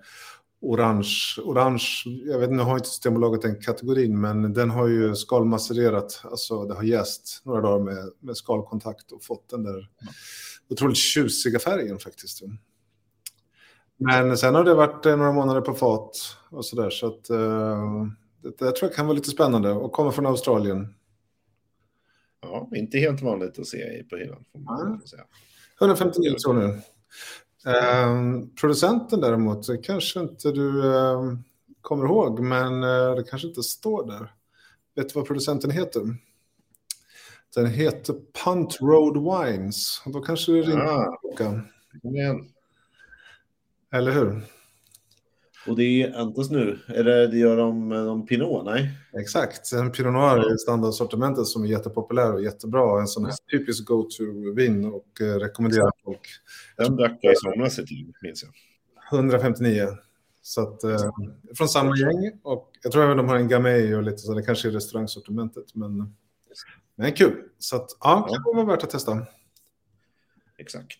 orange, 0.60 1.36
orange, 1.44 1.84
jag 2.26 2.38
vet 2.38 2.50
inte, 2.50 2.56
nu 2.56 2.62
har 2.62 2.74
inte 2.74 2.88
Systembolaget 2.88 3.42
den 3.42 3.60
kategorin, 3.60 4.20
men 4.20 4.52
den 4.52 4.70
har 4.70 4.88
ju 4.88 5.14
skalmacererat, 5.14 6.20
alltså 6.24 6.64
det 6.64 6.74
har 6.74 6.82
jäst 6.82 7.42
några 7.44 7.60
dagar 7.60 7.84
med, 7.84 8.10
med 8.20 8.36
skalkontakt 8.36 9.12
och 9.12 9.24
fått 9.24 9.48
den 9.48 9.62
där 9.62 9.88
otroligt 10.70 10.96
tjusiga 10.96 11.58
färgen 11.58 11.98
faktiskt. 11.98 12.42
Men 13.96 14.36
sen 14.36 14.54
har 14.54 14.64
det 14.64 14.74
varit 14.74 15.06
eh, 15.06 15.16
några 15.16 15.32
månader 15.32 15.60
på 15.60 15.74
fat 15.74 16.16
och 16.50 16.64
så 16.64 16.76
där, 16.76 16.90
så 16.90 17.06
att 17.06 17.30
det, 18.42 18.48
det 18.58 18.72
tror 18.72 18.88
jag 18.90 18.94
kan 18.94 19.06
vara 19.06 19.14
lite 19.14 19.30
spännande 19.30 19.70
och 19.72 19.92
kommer 19.92 20.10
från 20.10 20.26
Australien. 20.26 20.94
Ja, 22.42 22.68
inte 22.74 22.98
helt 22.98 23.22
vanligt 23.22 23.58
att 23.58 23.66
se 23.66 24.04
på 24.10 24.16
hyllan. 24.16 24.44
159 25.80 26.36
kronor. 26.44 26.80
Eh, 27.66 28.16
producenten 28.60 29.20
däremot 29.20 29.84
kanske 29.84 30.20
inte 30.20 30.52
du 30.52 30.96
eh, 30.96 31.22
kommer 31.80 32.04
ihåg, 32.04 32.40
men 32.40 32.82
eh, 32.82 33.14
det 33.14 33.24
kanske 33.30 33.48
inte 33.48 33.62
står 33.62 34.06
där. 34.06 34.34
Vet 34.94 35.08
du 35.08 35.14
vad 35.14 35.26
producenten 35.26 35.70
heter? 35.70 36.00
Den 37.54 37.66
heter 37.66 38.14
Punt 38.44 38.78
Road 38.80 39.16
Wines. 39.16 40.02
Då 40.06 40.20
kanske 40.20 40.52
det 40.52 40.62
ringer 40.62 40.86
ah, 40.86 41.18
klockan. 41.20 41.68
Eller 43.92 44.12
hur? 44.12 44.42
Och 45.66 45.76
det 45.76 46.02
är 46.02 46.18
Antos 46.18 46.50
nu. 46.50 46.78
Är 46.88 47.04
det, 47.04 47.38
gör 47.38 47.56
de, 47.56 47.88
de 47.88 48.26
Pinot? 48.26 48.64
Nej. 48.64 48.90
Exakt. 49.12 49.72
En 49.72 49.92
Pinot 49.92 50.12
Noir 50.12 50.52
är 50.52 50.56
standardsortimentet 50.56 51.46
som 51.46 51.64
är 51.64 51.68
jättepopulär 51.68 52.32
och 52.32 52.42
jättebra. 52.42 53.00
En 53.00 53.06
sån 53.06 53.24
här 53.24 53.34
typisk 53.50 53.84
go-to-vin 53.84 54.84
och 54.84 55.20
eh, 55.20 55.24
rekommenderar 55.24 55.90
folk. 56.04 56.28
Den 56.76 56.96
drack 56.96 57.18
jag 57.20 57.32
i 57.32 57.36
somras 57.36 57.78
ett 57.78 57.90
liv, 57.90 58.12
minns 58.22 58.42
jag. 58.42 58.52
159. 59.18 59.86
Så 60.42 60.60
att, 60.60 60.84
eh, 60.84 61.10
från 61.56 61.68
samma 61.68 61.96
gäng. 61.96 62.40
Och 62.42 62.70
jag 62.82 62.92
tror 62.92 63.04
även 63.04 63.16
de 63.16 63.28
har 63.28 63.36
en 63.36 63.48
Gamay 63.48 63.94
och 63.94 64.02
lite 64.02 64.18
så. 64.18 64.34
Det 64.34 64.42
kanske 64.42 64.68
är 64.68 64.72
restaurangsortimentet. 64.72 65.74
Men, 65.74 66.14
men 66.96 67.12
kul. 67.12 67.42
Så 67.58 67.76
att, 67.76 67.90
ja, 68.00 68.28
det 68.30 68.56
vara 68.56 68.66
värt 68.66 68.84
att 68.84 68.90
testa. 68.90 69.26
Exakt. 70.58 70.96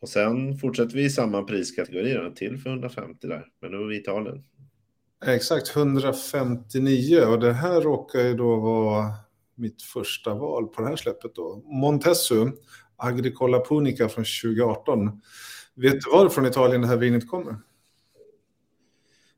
Och 0.00 0.08
sen 0.08 0.58
fortsätter 0.58 0.94
vi 0.94 1.04
i 1.04 1.10
samma 1.10 1.42
priskategori 1.42 2.34
till 2.34 2.58
för 2.58 2.70
150 2.70 3.26
där. 3.26 3.46
Men 3.60 3.70
nu 3.70 3.76
är 3.76 3.86
vi 3.86 3.96
i 3.96 4.00
Italien. 4.00 4.44
Exakt, 5.26 5.76
159 5.76 7.20
och 7.20 7.40
det 7.40 7.52
här 7.52 7.80
råkar 7.80 8.20
ju 8.20 8.34
då 8.34 8.56
vara 8.56 9.04
mitt 9.54 9.82
första 9.82 10.34
val 10.34 10.66
på 10.66 10.82
det 10.82 10.88
här 10.88 10.96
släppet 10.96 11.34
då. 11.34 11.62
Montessu, 11.64 12.50
Agricola 12.96 13.64
Punica 13.64 14.08
från 14.08 14.24
2018. 14.42 15.20
Vet 15.74 15.92
du 15.92 16.10
varifrån 16.10 16.46
Italien 16.46 16.80
det 16.80 16.88
här 16.88 16.96
vinet 16.96 17.28
kommer? 17.28 17.56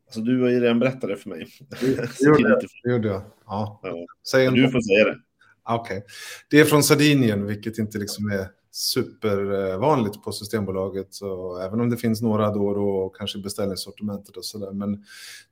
Alltså, 0.07 0.21
du 0.21 0.43
har 0.43 0.49
ju 0.49 0.61
redan 0.61 0.79
berättat 0.79 1.01
det 1.01 1.17
för 1.17 1.29
mig. 1.29 1.47
Det 1.81 1.87
gjorde, 2.27 2.61
det 2.83 2.91
gjorde 2.93 3.09
jag. 3.09 3.23
Ja. 3.47 3.81
Ja. 3.83 4.07
Säg 4.31 4.47
en 4.47 4.55
Du 4.55 4.71
får 4.71 4.81
säga 4.81 5.05
det. 5.05 5.21
Okej. 5.63 6.05
Det 6.51 6.61
är 6.61 6.65
från 6.65 6.83
Sardinien, 6.83 7.47
vilket 7.47 7.79
inte 7.79 7.99
liksom 7.99 8.31
är 8.31 8.49
supervanligt 8.73 10.23
på 10.23 10.33
Systembolaget. 10.33 11.15
Så 11.15 11.59
även 11.59 11.81
om 11.81 11.91
det 11.91 11.97
finns 11.97 12.23
några 12.23 12.51
då 12.51 12.67
och 12.67 12.75
då 12.75 12.89
och 12.89 13.17
kanske 13.17 13.39
beställningssortimentet 13.39 14.37
och 14.37 14.45
sådär. 14.45 14.73
Men 14.73 15.05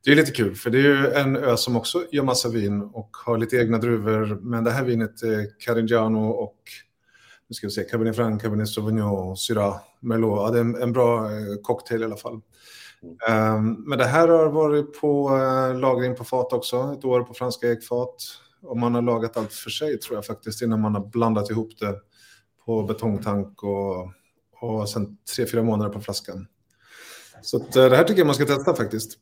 det 0.03 0.11
är 0.11 0.15
lite 0.15 0.31
kul, 0.31 0.55
för 0.55 0.69
det 0.69 0.77
är 0.77 0.83
ju 0.83 1.11
en 1.11 1.37
ö 1.37 1.57
som 1.57 1.75
också 1.75 2.05
gör 2.11 2.23
massa 2.23 2.49
vin 2.49 2.81
och 2.81 3.09
har 3.25 3.37
lite 3.37 3.57
egna 3.57 3.77
druvor. 3.77 4.39
Men 4.41 4.63
det 4.63 4.71
här 4.71 4.83
vinet 4.83 5.23
är 5.23 5.59
Carignano 5.59 6.29
och 6.29 6.57
nu 7.47 7.53
ska 7.53 7.67
vi 7.67 7.71
se, 7.71 7.83
Cabernet 7.83 8.15
Franc, 8.15 8.41
Cabernet 8.41 8.69
Sauvignon, 8.69 9.37
Syrah, 9.37 9.77
Merlot. 9.99 10.39
Ja, 10.39 10.49
det 10.51 10.57
är 10.57 10.61
en, 10.61 10.81
en 10.81 10.93
bra 10.93 11.25
eh, 11.25 11.55
cocktail 11.63 12.01
i 12.01 12.05
alla 12.05 12.17
fall. 12.17 12.41
Um, 13.29 13.83
men 13.87 13.97
det 13.97 14.05
här 14.05 14.27
har 14.27 14.49
varit 14.49 15.01
på 15.01 15.29
uh, 15.29 15.79
lagring 15.79 16.15
på 16.15 16.23
fat 16.23 16.53
också, 16.53 16.95
ett 16.97 17.05
år 17.05 17.21
på 17.21 17.33
franska 17.33 17.71
ekfat. 17.71 18.15
Och 18.61 18.77
man 18.77 18.95
har 18.95 19.01
lagat 19.01 19.37
allt 19.37 19.53
för 19.53 19.69
sig 19.69 19.99
tror 19.99 20.17
jag 20.17 20.25
faktiskt 20.25 20.61
innan 20.61 20.81
man 20.81 20.95
har 20.95 21.05
blandat 21.07 21.49
ihop 21.49 21.79
det 21.79 21.95
på 22.69 22.83
betongtank 22.83 23.63
och, 23.63 24.11
och 24.61 24.89
sen 24.89 25.17
tre, 25.35 25.45
fyra 25.45 25.63
månader 25.63 25.91
på 25.91 26.01
flaskan. 26.01 26.47
Så 27.41 27.57
att, 27.57 27.77
uh, 27.77 27.89
det 27.89 27.95
här 27.95 28.03
tycker 28.03 28.19
jag 28.19 28.25
man 28.25 28.35
ska 28.35 28.45
testa 28.45 28.75
faktiskt. 28.75 29.19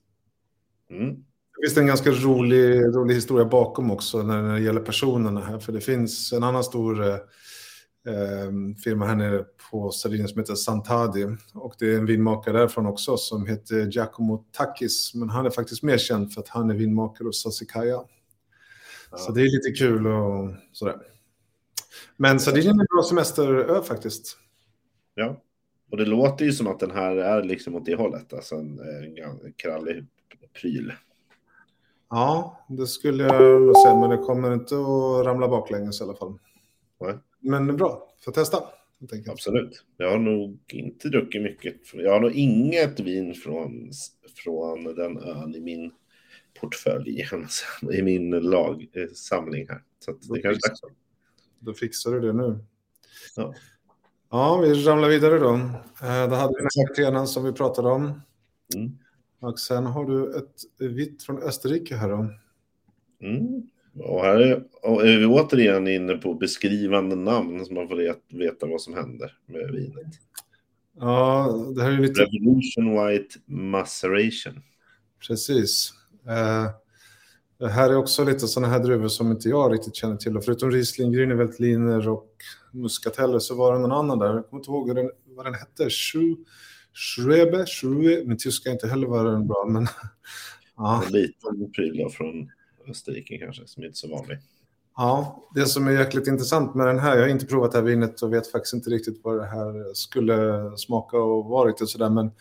Mm. 0.90 1.16
Det 1.16 1.68
finns 1.68 1.78
en 1.78 1.88
ganska 1.88 2.12
rolig, 2.12 2.82
rolig 2.96 3.16
historia 3.16 3.46
bakom 3.46 3.92
också 3.92 4.24
när 4.24 4.54
det 4.54 4.60
gäller 4.60 4.82
personerna 4.82 5.42
här. 5.42 5.60
För 5.60 5.74
det 5.74 5.82
finns 5.82 6.34
en 6.34 6.44
annan 6.44 6.64
stor 6.64 7.04
eh, 7.04 7.14
eh, 8.14 8.52
firma 8.84 9.06
här 9.06 9.16
nere 9.16 9.46
på 9.72 9.92
Sardinien 9.92 10.28
som 10.28 10.40
heter 10.40 10.56
Santadi. 10.56 11.26
Och 11.54 11.74
det 11.80 11.94
är 11.94 11.98
en 11.98 12.06
vinmakare 12.06 12.58
därifrån 12.58 12.86
också 12.86 13.18
som 13.18 13.46
heter 13.46 13.92
Giacomo 13.92 14.46
Takis. 14.52 15.12
Men 15.16 15.30
han 15.30 15.46
är 15.46 15.50
faktiskt 15.50 15.84
mer 15.84 15.98
känd 15.98 16.34
för 16.34 16.42
att 16.42 16.50
han 16.50 16.70
är 16.70 16.76
vinmakare 16.76 17.26
hos 17.26 17.44
Sassicaia. 17.44 18.00
Så 19.18 19.32
det 19.32 19.42
är 19.42 19.68
lite 19.68 19.80
kul 19.80 20.08
och 20.08 20.50
sådär. 20.72 21.17
Men 22.18 22.40
Sardinien 22.40 22.76
är 22.80 22.82
en 22.82 22.88
bra 22.96 23.04
semesterö 23.04 23.82
faktiskt. 23.84 24.38
Ja, 25.16 25.42
och 25.92 25.98
det 25.98 26.06
låter 26.06 26.46
ju 26.46 26.52
som 26.52 26.68
att 26.68 26.80
den 26.80 26.92
här 26.92 27.16
är 27.16 27.44
liksom 27.44 27.76
åt 27.76 27.86
det 27.86 27.96
hållet. 27.96 28.34
Alltså 28.34 28.56
en, 28.56 28.80
en 28.80 29.54
krallig 29.56 30.06
pryl. 30.62 30.94
Ja, 32.10 32.66
det 32.70 32.88
skulle 32.88 33.24
jag 33.24 33.62
nog 33.62 33.78
säga, 33.78 33.96
men 33.96 34.10
det 34.10 34.18
kommer 34.18 34.54
inte 34.54 34.76
att 34.76 35.26
ramla 35.26 35.48
baklänges 35.48 36.02
i 36.02 36.04
alla 36.04 36.16
fall. 36.16 36.40
Nej. 37.02 37.16
Men 37.40 37.78
bra, 37.78 38.14
får 38.26 38.32
testa. 38.32 38.58
enkelt. 39.02 39.30
Absolut. 39.30 39.84
Jag 39.98 40.12
har 40.12 40.18
nog 40.18 40.60
inte 40.68 41.10
druckit 41.10 41.42
mycket. 41.42 41.76
Jag 41.94 42.12
har 42.12 42.20
nog 42.20 42.32
inget 42.32 43.00
vin 43.00 43.34
från, 43.34 43.92
från 44.44 44.84
den 44.84 45.18
ön 45.18 45.56
i 45.56 45.60
min 45.60 45.92
portfölj, 46.60 47.26
i 47.94 48.02
min 48.02 48.30
lagsamling 48.30 49.68
här. 49.70 49.82
Så 50.00 50.12
det 50.12 50.42
kanske 50.42 50.68
är 50.68 50.70
dags. 50.70 50.82
Då 51.68 51.74
fixar 51.74 52.12
du 52.12 52.20
det 52.20 52.34
nu. 52.34 52.60
Ja. 53.36 53.54
Ja, 54.32 54.58
vi 54.58 54.74
ramlar 54.84 55.10
vidare 55.10 55.40
då. 55.40 55.54
Eh, 55.54 56.30
Då 56.30 56.36
hade 56.36 56.54
vi 56.54 56.62
den 56.62 56.70
här 56.76 56.88
kaptenen 56.88 57.28
som 57.28 57.44
vi 57.44 57.52
pratade 57.52 57.90
om. 57.90 58.22
Mm. 58.76 58.98
Och 59.40 59.60
sen 59.60 59.86
har 59.86 60.06
du 60.06 60.38
ett 60.38 60.54
vitt 60.96 61.24
från 61.24 61.44
Österrike 61.44 61.96
här 61.96 62.10
då. 62.10 62.28
Mm. 63.28 63.68
Och 64.00 64.22
här 64.24 64.36
är, 64.40 64.64
och 64.82 65.08
är 65.08 65.18
vi 65.18 65.26
återigen 65.26 65.88
inne 65.88 66.14
på 66.18 66.34
beskrivande 66.34 67.16
namn 67.16 67.66
så 67.66 67.74
man 67.74 67.88
får 67.88 67.96
vet- 67.96 68.34
veta 68.34 68.66
vad 68.66 68.82
som 68.82 68.94
händer 68.94 69.38
med 69.46 69.72
vinet. 69.72 70.14
Ja, 71.00 71.48
det 71.76 71.84
här 71.84 71.92
är 71.92 71.98
lite 71.98 72.22
Revolution 72.22 73.08
White 73.08 73.36
Maceration. 73.46 74.64
precis. 75.28 75.94
Eh, 76.28 76.66
Det 77.60 77.68
här 77.68 77.90
är 77.90 77.96
också 77.96 78.24
lite 78.24 78.48
sådana 78.48 78.74
här 78.74 78.80
druvor 78.80 79.08
som 79.08 79.32
inte 79.32 79.50
jag 79.50 79.74
riktigt 79.74 79.96
känner 79.96 80.18
till. 80.18 80.38
Och 80.38 80.46
förutom 80.46 80.72
Riesling, 80.72 81.16
Grüne 81.16 82.08
och 82.08 82.32
Muscateller 82.72 83.40
så 83.40 83.56
var 83.56 83.74
det 83.74 83.80
någon 83.80 83.92
annan 83.92 84.20
där. 84.20 84.34
Jag 84.34 84.50
kommer 84.50 84.60
inte 84.60 84.72
ihåg 84.72 84.88
vad 84.88 84.96
den, 84.96 85.12
vad 85.26 85.46
den 85.46 85.54
hette. 85.54 85.84
Schu- 85.90 86.46
Schwebe, 86.94 87.66
Schwebe. 87.66 88.26
Min 88.26 88.38
tyska 88.38 88.70
är 88.70 88.74
inte 88.74 88.88
heller 88.88 89.08
var 89.08 89.26
den 89.26 89.48
bra, 89.48 89.66
men 89.70 89.88
ja. 90.78 91.04
En 91.06 91.12
liten 91.12 91.72
pryl 91.72 92.10
från 92.12 92.52
Österrike 92.90 93.38
kanske, 93.38 93.68
som 93.68 93.84
inte 93.84 93.94
är 93.94 94.08
så 94.08 94.08
vanlig. 94.08 94.38
Ja, 94.98 95.44
det 95.56 95.66
som 95.66 95.88
är 95.88 95.92
jäkligt 95.92 96.28
intressant 96.28 96.76
med 96.76 96.88
den 96.88 97.00
här, 97.00 97.16
jag 97.16 97.24
har 97.24 97.30
inte 97.30 97.46
provat 97.46 97.72
det 97.72 97.78
här 97.78 97.86
vinet 97.86 98.22
och 98.22 98.34
vet 98.34 98.52
faktiskt 98.52 98.74
inte 98.74 98.90
riktigt 98.90 99.22
vad 99.24 99.38
det 99.38 99.46
här 99.46 99.94
skulle 99.94 100.38
smaka 100.78 101.18
och 101.18 101.46
vara 101.46 101.70
riktigt 101.70 101.90
sådär, 101.90 102.10
men 102.10 102.32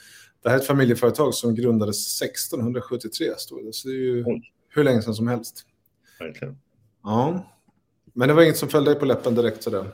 det 0.43 0.49
här 0.49 0.57
är 0.57 0.61
ett 0.61 0.67
familjeföretag 0.67 1.35
som 1.35 1.55
grundades 1.55 2.23
1673, 2.23 3.27
står 3.39 3.63
det. 3.63 3.75
Så 3.75 3.89
det 3.89 3.95
är 3.95 3.99
ju 3.99 4.25
Oj. 4.27 4.53
Hur 4.77 4.85
länge 4.85 5.03
sedan 5.03 5.15
som 5.15 5.29
helst. 5.29 5.67
Verkligen. 6.19 6.59
Ja, 7.03 7.53
men 8.13 8.29
det 8.29 8.35
var 8.35 8.43
inget 8.43 8.57
som 8.57 8.69
föll 8.69 8.85
dig 8.85 8.95
på 8.95 9.05
läppen 9.07 9.35
direkt 9.35 9.63
sådär. 9.63 9.87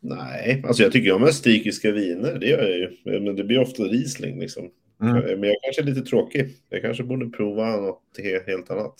Nej, 0.00 0.64
alltså 0.66 0.82
jag 0.82 0.92
tycker 0.92 1.12
om 1.12 1.24
österrikiska 1.24 1.90
viner, 1.92 2.38
det 2.38 2.46
gör 2.46 2.62
jag 2.62 2.78
ju. 2.78 3.20
Men 3.20 3.36
det 3.36 3.44
blir 3.44 3.58
ofta 3.60 3.82
Riesling 3.82 4.40
liksom. 4.40 4.70
Mm. 5.02 5.14
Men 5.40 5.42
jag 5.48 5.56
kanske 5.62 5.82
är 5.82 5.86
lite 5.86 6.00
tråkig. 6.10 6.56
Jag 6.68 6.82
kanske 6.82 7.04
borde 7.04 7.28
prova 7.28 7.76
något 7.76 8.02
he- 8.18 8.46
helt 8.46 8.70
annat. 8.70 8.94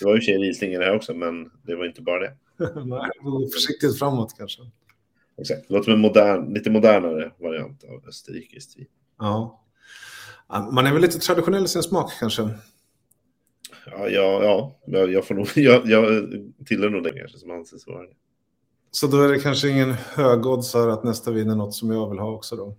Det 0.00 0.06
var 0.06 0.14
ju 0.14 0.20
sig 0.22 0.38
Riesling 0.38 0.72
i 0.72 0.78
det 0.78 0.84
här 0.84 0.96
också, 0.96 1.14
men 1.14 1.50
det 1.62 1.74
var 1.76 1.86
inte 1.86 2.02
bara 2.02 2.20
det. 2.20 2.36
Nej, 2.84 3.10
försiktigt 3.54 3.98
framåt 3.98 4.34
kanske. 4.38 4.62
Exakt. 5.40 5.68
Det 5.68 5.74
låter 5.74 5.84
som 5.84 5.92
en 5.94 6.00
modern, 6.00 6.54
lite 6.54 6.70
modernare 6.70 7.32
variant 7.38 7.84
av 7.84 8.08
österrikiskt 8.08 8.78
vin. 8.78 8.86
Ja, 9.18 9.64
Man 10.72 10.86
är 10.86 10.92
väl 10.92 11.02
lite 11.02 11.18
traditionell 11.18 11.64
i 11.64 11.68
sin 11.68 11.82
smak 11.82 12.12
kanske. 12.20 12.42
Ja, 13.86 14.08
ja, 14.08 14.74
ja. 14.86 15.06
Jag, 15.06 15.26
får 15.26 15.34
nog, 15.34 15.46
jag, 15.54 15.86
jag 15.86 16.28
tillhör 16.66 16.90
nog 16.90 17.02
den 17.04 17.16
kanske 17.16 17.38
som 17.38 17.50
anses 17.50 17.86
vara 17.86 18.02
det. 18.02 18.12
Så 18.90 19.06
då 19.06 19.22
är 19.22 19.28
det 19.28 19.38
kanske 19.38 19.68
ingen 19.68 19.90
högoddsare 19.92 20.92
att 20.92 21.04
nästa 21.04 21.30
vin 21.30 21.50
är 21.50 21.56
något 21.56 21.74
som 21.74 21.90
jag 21.90 22.10
vill 22.10 22.18
ha 22.18 22.30
också 22.30 22.56
då. 22.56 22.76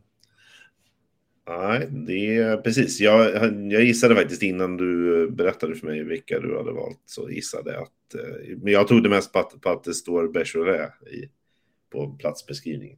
Nej, 1.48 1.88
det 1.92 2.38
är 2.38 2.58
precis. 2.58 3.00
Jag, 3.00 3.36
jag 3.72 3.84
gissade 3.84 4.16
faktiskt 4.16 4.44
innan 4.44 4.78
du 4.78 5.32
berättade 5.32 5.76
för 5.76 5.88
mig 5.88 6.04
vilka 6.04 6.40
du 6.40 6.58
hade 6.58 6.72
valt 6.72 7.00
så 7.06 7.30
gissade 7.30 7.74
jag 7.74 7.82
att... 7.84 8.14
eh, 8.16 8.58
Men 8.58 8.74
jag 8.74 8.88
tog 8.88 9.04
det 9.04 9.10
mest 9.10 9.34
på 9.34 9.40
att, 9.40 9.62
på 9.62 9.70
att 9.70 9.84
det 9.84 9.94
står 9.94 10.28
Beaujolais 10.28 10.92
i, 11.12 11.30
på 11.92 12.18
platsbeskrivningen. 12.20 12.98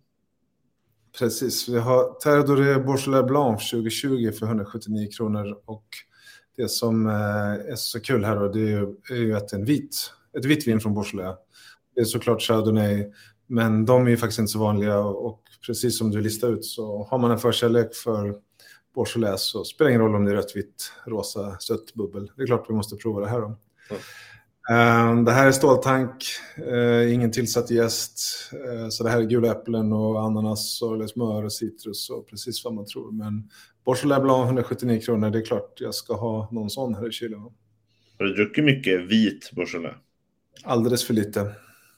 Precis, 1.19 1.69
vi 1.69 1.79
har 1.79 2.19
Terre 2.19 2.41
Doré 2.41 3.24
Blanc 3.24 3.69
2020 3.69 4.31
för 4.39 4.45
179 4.45 5.07
kronor 5.17 5.62
och 5.65 5.86
det 6.57 6.69
som 6.69 7.07
eh, 7.07 7.72
är 7.72 7.75
så 7.75 8.00
kul 8.00 8.25
här 8.25 8.36
då, 8.36 8.48
det 8.48 8.60
är 8.60 8.67
ju, 8.67 8.95
är 9.10 9.15
ju 9.15 9.36
att 9.36 9.50
det 9.50 9.55
är 9.55 9.60
en 9.60 9.65
vit, 9.65 9.95
ett 10.38 10.45
vitt 10.45 10.67
vin 10.67 10.79
från 10.79 10.93
Beaujolais. 10.93 11.38
Det 11.95 12.01
är 12.01 12.05
såklart 12.05 12.41
Chardonnay, 12.41 13.12
men 13.48 13.86
de 13.86 14.05
är 14.05 14.10
ju 14.10 14.17
faktiskt 14.17 14.39
inte 14.39 14.51
så 14.51 14.60
vanliga 14.60 15.00
och 15.00 15.41
precis 15.65 15.98
som 15.98 16.12
du 16.12 16.22
listar 16.22 16.53
ut 16.53 16.65
så 16.65 17.03
har 17.03 17.17
man 17.17 17.31
en 17.31 17.39
förkärlek 17.39 17.95
för 17.95 18.36
Beaujolais 18.95 19.41
så 19.41 19.63
spelar 19.63 19.89
det 19.89 19.95
ingen 19.95 20.01
roll 20.01 20.15
om 20.15 20.25
det 20.25 20.31
är 20.31 20.36
rött, 20.36 20.55
vitt, 20.55 20.91
rosa, 21.05 21.57
sött, 21.60 21.93
bubbel. 21.93 22.31
Det 22.36 22.43
är 22.43 22.48
klart 22.48 22.65
vi 22.69 22.74
måste 22.74 22.95
prova 22.95 23.22
det 23.22 23.27
här 23.27 23.41
då. 23.41 23.45
Mm. 23.45 24.01
Det 25.25 25.32
här 25.32 25.48
är 25.48 25.51
ståltank, 25.51 26.24
eh, 26.58 27.13
ingen 27.13 27.32
tillsatt 27.32 27.72
jäst. 27.72 28.20
eh, 28.51 28.89
Så 28.89 29.03
det 29.03 29.10
här 29.10 29.20
är 29.20 29.24
gula 29.25 29.51
äpplen 29.51 29.93
och 29.93 30.22
ananas 30.22 30.82
och 30.82 31.10
smör 31.10 31.43
och 31.43 31.53
citrus 31.53 32.10
och 32.10 32.27
precis 32.29 32.65
vad 32.65 32.74
man 32.74 32.86
tror. 32.86 33.12
Men 33.12 33.50
Beaujolais 33.86 34.24
Blanc 34.24 34.46
179 34.46 35.01
kronor, 35.01 35.29
det 35.29 35.39
är 35.39 35.46
klart 35.46 35.74
jag 35.82 35.96
ska 35.96 36.13
ha 36.13 36.50
någon 36.51 36.70
sån 36.70 36.96
här 36.96 37.08
i 37.10 37.12
kylen. 37.12 37.39
Har 38.20 38.25
du 38.25 38.34
druckit 38.34 38.63
mycket 38.63 39.01
vit 39.12 39.51
Beaujolais? 39.55 39.96
Alldeles 40.63 41.05
för 41.08 41.13
lite. 41.13 41.51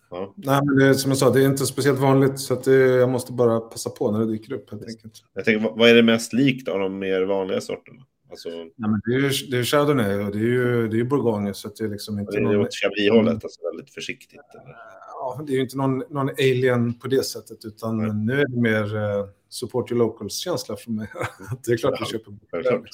Ja. 0.09 0.33
Nej, 0.37 0.61
men 0.65 0.75
det, 0.77 0.95
som 0.95 1.11
jag 1.11 1.17
sa, 1.17 1.29
det 1.29 1.41
är 1.43 1.45
inte 1.45 1.65
speciellt 1.65 1.99
vanligt 1.99 2.39
så 2.39 2.55
det, 2.55 2.75
jag 2.75 3.09
måste 3.09 3.33
bara 3.33 3.59
passa 3.59 3.89
på 3.89 4.11
när 4.11 4.19
det 4.19 4.25
dyker 4.25 4.53
upp 4.53 4.71
helt 4.71 4.85
enkelt. 4.87 5.13
Jag 5.33 5.45
tänker, 5.45 5.69
vad 5.77 5.89
är 5.89 5.95
det 5.95 6.03
mest 6.03 6.33
likt 6.33 6.67
av 6.67 6.79
de 6.79 6.99
mer 6.99 7.21
vanliga 7.21 7.61
sorterna? 7.61 8.01
Alltså, 8.29 8.49
Nej, 8.49 8.71
men 8.77 9.01
det 9.05 9.13
är 9.13 9.19
ju 9.19 9.29
det 9.51 9.57
är 9.57 9.63
Chardonnay 9.63 10.15
och 10.19 10.31
det 10.31 10.37
är 10.37 10.43
ju 10.43 10.87
det 10.87 10.99
är 10.99 11.03
Bourgogne 11.03 11.53
så 11.53 11.69
det 11.69 11.83
är 11.83 11.89
liksom 11.89 12.19
inte 12.19 12.31
det 12.31 12.37
är 12.37 12.41
någon... 12.41 12.55
åt 12.55 12.73
Chablis-hållet, 12.73 13.43
alltså 13.43 13.61
väldigt 13.71 13.93
försiktigt. 13.93 14.39
Eller? 14.53 14.75
Ja, 15.11 15.43
det 15.47 15.53
är 15.53 15.55
ju 15.55 15.61
inte 15.61 15.77
någon, 15.77 16.03
någon 16.09 16.29
alien 16.29 16.99
på 16.99 17.07
det 17.07 17.23
sättet, 17.23 17.65
utan 17.65 17.97
Nej. 17.97 18.13
nu 18.13 18.41
är 18.41 18.47
det 18.47 18.61
mer 18.61 18.95
eh, 18.95 19.25
support 19.49 19.91
your 19.91 19.99
locals-känsla 19.99 20.75
från 20.75 20.95
mig. 20.95 21.07
det 21.65 21.71
är 21.71 21.77
klart 21.77 21.93
vi 21.93 21.97
Ja, 21.99 22.05
köper. 22.05 22.33
Självklart. 22.51 22.89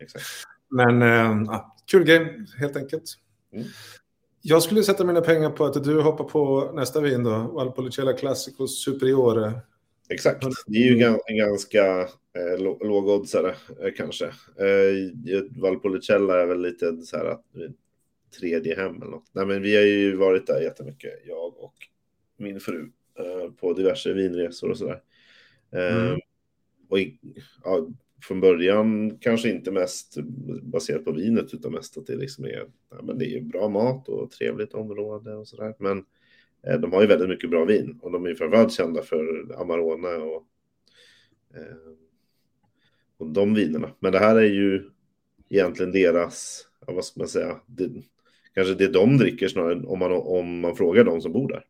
Exakt. 0.00 0.24
Men 0.70 1.00
ja, 1.46 1.76
kul 1.86 2.04
game, 2.04 2.46
helt 2.58 2.76
enkelt. 2.76 3.04
Mm. 3.52 3.66
Jag 4.42 4.62
skulle 4.62 4.82
sätta 4.82 5.04
mina 5.04 5.20
pengar 5.20 5.50
på 5.50 5.64
att 5.64 5.84
du 5.84 6.00
hoppar 6.00 6.24
på 6.24 6.72
nästa 6.74 7.00
vin 7.00 7.24
då, 7.24 7.38
Valpolicella 7.38 8.12
Classico 8.12 8.66
Superiore. 8.66 9.52
Exakt. 10.08 10.44
Det 10.66 10.78
är 10.78 10.94
ju 10.94 11.18
en 11.26 11.36
ganska 11.36 12.08
eh, 12.34 12.62
lå- 12.62 12.84
lågoddsare 12.84 13.54
eh, 13.82 13.92
kanske. 13.96 14.26
Eh, 14.26 15.42
Valpolicella 15.60 16.42
är 16.42 16.46
väl 16.46 16.62
lite 16.62 16.96
så 16.96 17.16
här 17.16 17.24
att 17.24 17.56
eh, 17.56 17.70
tredje 18.40 18.76
hem 18.76 18.96
eller 18.96 19.10
något. 19.10 19.30
Nej, 19.32 19.46
men 19.46 19.62
vi 19.62 19.76
har 19.76 19.82
ju 19.82 20.16
varit 20.16 20.46
där 20.46 20.60
jättemycket, 20.60 21.12
jag 21.26 21.58
och 21.58 21.74
min 22.36 22.60
fru, 22.60 22.90
eh, 23.18 23.50
på 23.52 23.72
diverse 23.72 24.12
vinresor 24.12 24.70
och 24.70 24.78
sådär. 24.78 25.02
Mm. 25.70 26.20
Och 26.88 26.98
i, 26.98 27.18
ja, 27.64 27.88
från 28.22 28.40
början 28.40 29.18
kanske 29.20 29.50
inte 29.50 29.70
mest 29.70 30.16
baserat 30.62 31.04
på 31.04 31.12
vinet 31.12 31.54
utan 31.54 31.72
mest 31.72 31.98
att 31.98 32.06
det 32.06 32.16
liksom 32.16 32.44
är, 32.44 32.66
ja, 32.90 33.02
men 33.02 33.18
det 33.18 33.36
är 33.36 33.40
bra 33.40 33.68
mat 33.68 34.08
och 34.08 34.30
trevligt 34.30 34.74
område 34.74 35.34
och 35.34 35.48
sådär. 35.48 35.74
Men 35.78 36.04
eh, 36.66 36.80
de 36.80 36.92
har 36.92 37.00
ju 37.00 37.06
väldigt 37.06 37.28
mycket 37.28 37.50
bra 37.50 37.64
vin 37.64 37.98
och 38.02 38.12
de 38.12 38.26
är 38.26 38.34
framförallt 38.34 38.72
kända 38.72 39.02
för 39.02 39.54
Amarone 39.60 40.08
och, 40.08 40.46
eh, 41.54 41.76
och 41.86 42.01
de 43.24 43.54
vinerna. 43.54 43.90
Men 43.98 44.12
det 44.12 44.18
här 44.18 44.36
är 44.36 44.50
ju 44.50 44.90
egentligen 45.48 45.92
deras, 45.92 46.66
vad 46.86 47.04
ska 47.04 47.20
man 47.20 47.28
säga, 47.28 47.60
det, 47.66 47.90
kanske 48.54 48.74
det 48.74 48.88
de 48.88 49.18
dricker 49.18 49.48
snarare 49.48 49.86
om 49.86 49.98
man, 49.98 50.12
om 50.12 50.60
man 50.60 50.76
frågar 50.76 51.04
de 51.04 51.20
som 51.20 51.32
bor 51.32 51.48
där. 51.48 51.64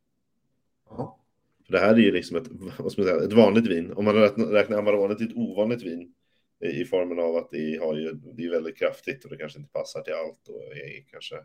Ja. 0.88 1.18
För 1.66 1.72
det 1.72 1.78
här 1.78 1.94
är 1.94 1.98
ju 1.98 2.12
liksom 2.12 2.36
ett, 2.36 2.48
vad 2.78 2.92
ska 2.92 3.02
man 3.02 3.10
säga, 3.10 3.24
ett 3.24 3.32
vanligt 3.32 3.66
vin. 3.66 3.92
Om 3.92 4.04
man 4.04 4.14
räknar 4.50 4.78
Amarone 4.78 5.14
till 5.14 5.28
ett 5.28 5.36
ovanligt 5.36 5.82
vin 5.82 6.14
i 6.60 6.84
formen 6.84 7.18
av 7.18 7.36
att 7.36 7.50
det, 7.50 7.80
har 7.82 7.96
ju, 7.96 8.12
det 8.12 8.44
är 8.44 8.50
väldigt 8.50 8.78
kraftigt 8.78 9.24
och 9.24 9.30
det 9.30 9.36
kanske 9.36 9.58
inte 9.58 9.72
passar 9.72 10.02
till 10.02 10.12
allt 10.12 10.48
och 10.48 10.62
är 10.62 11.04
kanske 11.10 11.36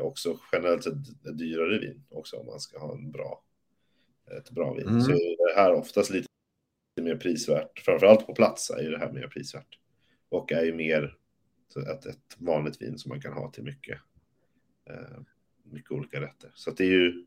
också 0.00 0.38
generellt 0.52 0.84
sett 0.84 0.92
ett 1.28 1.38
dyrare 1.38 1.78
vin 1.78 2.04
också 2.10 2.36
om 2.36 2.46
man 2.46 2.60
ska 2.60 2.78
ha 2.78 2.94
en 2.94 3.10
bra, 3.10 3.42
ett 4.38 4.50
bra 4.50 4.74
vin. 4.74 4.88
Mm. 4.88 5.00
Så 5.00 5.10
är 5.10 5.48
det 5.54 5.60
här 5.60 5.72
oftast 5.72 6.10
lite 6.10 6.26
mer 7.16 7.20
prisvärt, 7.20 7.80
framförallt 7.80 8.26
på 8.26 8.34
plats 8.34 8.70
är 8.70 8.82
ju 8.82 8.90
det 8.90 8.98
här 8.98 9.12
mer 9.12 9.28
prisvärt 9.28 9.78
och 10.28 10.52
är 10.52 10.64
ju 10.64 10.74
mer 10.74 11.16
ett, 11.92 12.06
ett 12.06 12.36
vanligt 12.38 12.82
vin 12.82 12.98
som 12.98 13.08
man 13.08 13.20
kan 13.20 13.32
ha 13.32 13.50
till 13.50 13.64
mycket, 13.64 13.98
eh, 14.90 15.18
mycket 15.72 15.90
olika 15.90 16.20
rätter. 16.20 16.50
Så 16.54 16.70
det 16.70 16.84
är 16.84 16.90
ju, 16.90 17.26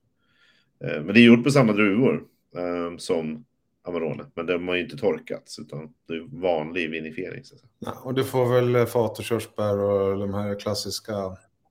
eh, 0.83 1.03
men 1.03 1.13
det 1.13 1.19
är 1.19 1.23
gjort 1.23 1.43
på 1.43 1.51
samma 1.51 1.73
druvor 1.73 2.27
eh, 2.55 2.97
som 2.97 3.45
Amarone, 3.81 4.25
men 4.35 4.45
de 4.45 4.67
har 4.67 4.75
ju 4.75 4.81
inte 4.81 4.97
torkats 4.97 5.59
utan 5.59 5.93
det 6.07 6.13
är 6.13 6.41
vanlig 6.41 6.89
vinifiering. 6.89 7.43
Så 7.43 7.55
ja, 7.79 8.01
och 8.03 8.13
du 8.13 8.23
får 8.23 8.53
väl 8.53 8.85
fat 8.85 9.19
och 9.19 9.25
körsbär 9.25 9.79
och 9.79 10.19
de 10.19 10.33
här 10.33 10.59
klassiska. 10.59 11.13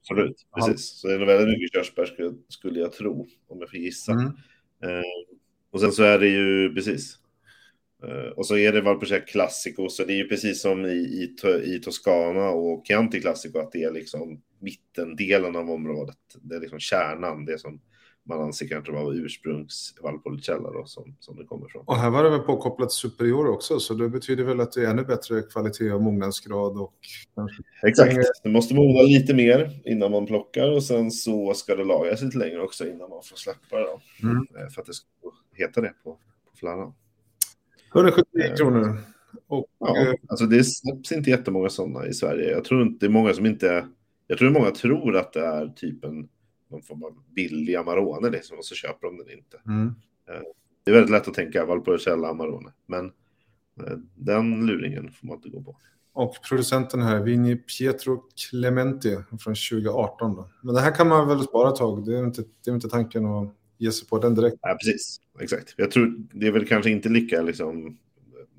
Absolut, 0.00 0.46
precis. 0.54 1.00
Så 1.00 1.08
det 1.08 1.14
är 1.14 1.26
väldigt 1.26 1.58
mycket 1.58 1.72
körsbär 1.72 2.06
skulle, 2.06 2.34
skulle 2.48 2.80
jag 2.80 2.92
tro, 2.92 3.26
om 3.48 3.60
jag 3.60 3.70
får 3.70 3.78
gissa. 3.78 4.12
Mm. 4.12 4.26
Eh, 4.82 5.02
och 5.70 5.80
sen 5.80 5.92
så 5.92 6.02
är 6.02 6.18
det 6.18 6.28
ju 6.28 6.74
precis. 6.74 7.18
Eh, 8.02 8.32
och 8.36 8.46
så 8.46 8.56
är 8.56 8.72
det 8.72 8.80
Valpolicella 8.80 9.24
Classico, 9.24 9.88
så 9.88 10.04
det 10.04 10.12
är 10.12 10.16
ju 10.16 10.28
precis 10.28 10.62
som 10.62 10.86
i, 10.86 10.88
i, 10.88 11.36
i 11.74 11.78
Toscana 11.78 12.48
och 12.48 12.86
Chianti 12.86 13.20
Classico, 13.20 13.58
att 13.58 13.72
det 13.72 13.82
är 13.82 13.92
liksom 13.92 14.40
mittendelen 14.60 15.56
av 15.56 15.70
området. 15.70 16.16
Det 16.42 16.56
är 16.56 16.60
liksom 16.60 16.78
kärnan, 16.78 17.44
det 17.44 17.58
som 17.58 17.80
man 18.28 18.40
anser 18.40 18.68
kanske 18.68 18.92
vara 18.92 19.14
ursprungs 19.14 19.94
Valpolicella 20.02 20.70
då, 20.72 20.84
som, 20.86 21.16
som 21.20 21.36
det 21.36 21.44
kommer 21.44 21.68
från. 21.68 21.84
Och 21.86 21.96
här 21.96 22.10
var 22.10 22.24
det 22.24 22.30
väl 22.30 22.40
påkopplat 22.40 22.92
superior 22.92 23.48
också, 23.48 23.80
så 23.80 23.94
det 23.94 24.08
betyder 24.08 24.44
väl 24.44 24.60
att 24.60 24.72
det 24.72 24.84
är 24.84 24.90
ännu 24.90 25.04
bättre 25.04 25.42
kvalitet 25.42 25.92
och 25.92 26.02
mognadsgrad 26.02 26.78
och... 26.78 26.94
Exakt, 27.86 28.16
det 28.42 28.48
måste 28.48 28.74
mogna 28.74 29.02
lite 29.02 29.34
mer 29.34 29.80
innan 29.84 30.10
man 30.10 30.26
plockar 30.26 30.70
och 30.70 30.82
sen 30.82 31.10
så 31.10 31.54
ska 31.54 31.76
det 31.76 31.84
lagras 31.84 32.22
lite 32.22 32.38
längre 32.38 32.62
också 32.62 32.84
innan 32.84 33.10
man 33.10 33.22
får 33.22 33.36
släppa 33.36 33.76
det 33.78 33.82
då. 33.82 34.00
Mm. 34.28 34.36
Eh, 34.36 34.68
för 34.68 34.80
att 34.80 34.86
det 34.86 34.94
ska 34.94 35.06
heta 35.52 35.80
det 35.80 35.94
på, 36.04 36.12
på 36.50 36.56
flarran. 36.56 36.94
179 37.94 38.44
eh, 38.44 38.54
kronor. 38.56 38.98
Och, 39.46 39.66
ja, 39.78 39.96
eh, 39.96 40.14
alltså 40.28 40.46
det 40.46 40.64
släpps 40.64 41.12
inte 41.12 41.30
jättemånga 41.30 41.68
sådana 41.68 42.06
i 42.06 42.14
Sverige. 42.14 42.50
Jag 42.50 42.64
tror 42.64 42.82
inte 42.82 43.06
det 43.06 43.10
är 43.10 43.14
många 43.14 43.32
som 43.34 43.46
inte... 43.46 43.88
Jag 44.26 44.38
tror 44.38 44.50
många 44.50 44.70
tror 44.70 45.16
att 45.16 45.32
det 45.32 45.46
är 45.46 45.68
typ 45.68 46.04
en 46.04 46.28
någon 46.70 46.82
form 46.82 47.04
av 47.04 47.12
billig 47.34 47.74
Amarone 47.74 48.30
liksom, 48.30 48.58
och 48.58 48.64
så 48.64 48.74
köper 48.74 49.06
de 49.06 49.18
den 49.18 49.30
inte. 49.30 49.60
Mm. 49.66 49.94
Eh, 50.28 50.42
det 50.84 50.90
är 50.90 50.94
väldigt 50.94 51.10
lätt 51.10 51.28
att 51.28 51.34
tänka 51.34 51.64
Valpolicella 51.64 52.28
Amarone, 52.28 52.72
men 52.86 53.12
den 54.14 54.66
luringen 54.66 55.12
får 55.12 55.26
man 55.26 55.36
inte 55.36 55.48
gå 55.48 55.62
på. 55.62 55.76
Och 56.12 56.34
producenten 56.48 57.02
här, 57.02 57.22
Vini 57.22 57.56
Pietro 57.56 58.22
Clementi 58.50 59.16
från 59.16 59.54
2018. 59.54 60.34
Då. 60.36 60.50
Men 60.60 60.74
det 60.74 60.80
här 60.80 60.94
kan 60.94 61.08
man 61.08 61.28
väl 61.28 61.42
spara 61.42 61.68
ett 61.68 61.76
tag, 61.76 62.06
det 62.06 62.18
är 62.18 62.24
inte, 62.24 62.42
det 62.64 62.70
är 62.70 62.74
inte 62.74 62.88
tanken 62.88 63.26
att 63.26 63.54
ge 63.78 63.92
sig 63.92 64.08
på 64.08 64.18
den 64.18 64.34
direkt. 64.34 64.56
Ja, 64.60 64.78
precis. 64.82 65.20
Exakt. 65.40 65.74
Jag 65.76 65.90
tror 65.90 66.26
det 66.32 66.46
är 66.46 66.52
väl 66.52 66.66
kanske 66.66 66.90
inte 66.90 67.08
lika 67.08 67.42
liksom, 67.42 67.98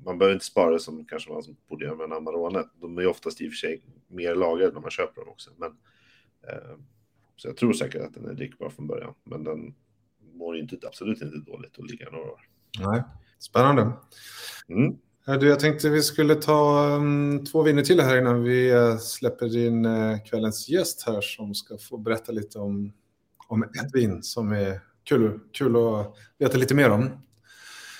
man 0.04 0.18
behöver 0.18 0.34
inte 0.34 0.46
spara 0.46 0.78
som 0.78 1.04
kanske 1.04 1.32
man 1.32 1.42
borde 1.68 1.84
göra 1.84 1.96
med 1.96 2.04
en 2.04 2.12
Amarone. 2.12 2.64
De 2.80 2.98
är 2.98 3.06
oftast 3.06 3.40
i 3.40 3.48
och 3.48 3.52
för 3.52 3.56
sig 3.56 3.82
mer 4.08 4.34
lagrade 4.34 4.72
när 4.72 4.80
man 4.80 4.90
köper 4.90 5.20
dem 5.20 5.30
också. 5.30 5.50
Men 5.56 5.70
eh, 6.48 6.78
så 7.36 7.48
jag 7.48 7.56
tror 7.56 7.72
säkert 7.72 8.02
att 8.02 8.14
den 8.14 8.26
är 8.26 8.34
drickbar 8.34 8.70
från 8.70 8.86
början. 8.86 9.14
Men 9.24 9.44
den 9.44 9.74
mår 10.32 10.58
inte, 10.58 10.76
absolut 10.86 11.22
inte 11.22 11.50
dåligt 11.50 11.78
att 11.78 11.90
ligga 11.90 12.10
några 12.10 12.24
år. 12.24 12.40
Nej, 12.78 13.02
spännande. 13.38 13.92
Mm. 14.68 14.96
Du, 15.40 15.48
jag 15.48 15.60
tänkte 15.60 15.90
vi 15.90 16.02
skulle 16.02 16.34
ta 16.34 16.88
um, 16.96 17.44
två 17.44 17.62
viner 17.62 17.82
till 17.82 18.00
här 18.00 18.18
innan 18.18 18.42
vi 18.42 18.72
uh, 18.74 18.96
släpper 18.96 19.56
in 19.56 19.86
uh, 19.86 20.18
kvällens 20.24 20.68
gäst 20.68 21.02
här 21.06 21.20
som 21.20 21.54
ska 21.54 21.78
få 21.78 21.98
berätta 21.98 22.32
lite 22.32 22.58
om, 22.58 22.92
om 23.48 23.62
ett 23.62 23.94
vin 23.94 24.22
som 24.22 24.52
är 24.52 24.80
kul, 25.10 25.40
kul 25.52 25.76
att 25.76 26.16
veta 26.38 26.58
lite 26.58 26.74
mer 26.74 26.90
om. 26.90 27.10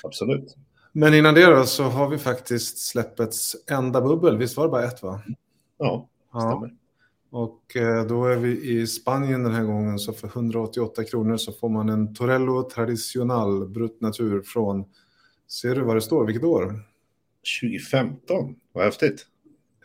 Absolut. 0.02 0.56
Men 0.92 1.14
innan 1.14 1.34
det 1.34 1.46
då 1.46 1.64
så 1.64 1.82
har 1.84 2.08
vi 2.08 2.18
faktiskt 2.18 2.78
släppets 2.78 3.56
enda 3.70 4.00
bubbel. 4.00 4.38
Visst 4.38 4.56
var 4.56 4.64
det 4.64 4.70
bara 4.70 4.84
ett 4.84 5.02
va? 5.02 5.22
Ja, 5.78 6.08
det 6.32 6.40
stämmer. 6.40 6.66
Ja. 6.66 6.70
Och 7.32 7.76
eh, 7.76 8.06
då 8.06 8.24
är 8.24 8.36
vi 8.36 8.80
i 8.80 8.86
Spanien 8.86 9.42
den 9.42 9.54
här 9.54 9.64
gången 9.64 9.98
så 9.98 10.12
för 10.12 10.28
188 10.28 11.04
kronor 11.04 11.36
så 11.36 11.52
får 11.52 11.68
man 11.68 11.88
en 11.88 12.14
Torello 12.14 12.70
Tradicional 12.70 13.68
Brut 13.68 14.00
Natur 14.00 14.42
från, 14.42 14.84
ser 15.48 15.74
du 15.74 15.80
vad 15.80 15.96
det 15.96 16.00
står, 16.00 16.26
vilket 16.26 16.44
år? 16.44 16.80
2015, 17.60 18.54
vad 18.72 18.84
häftigt. 18.84 19.26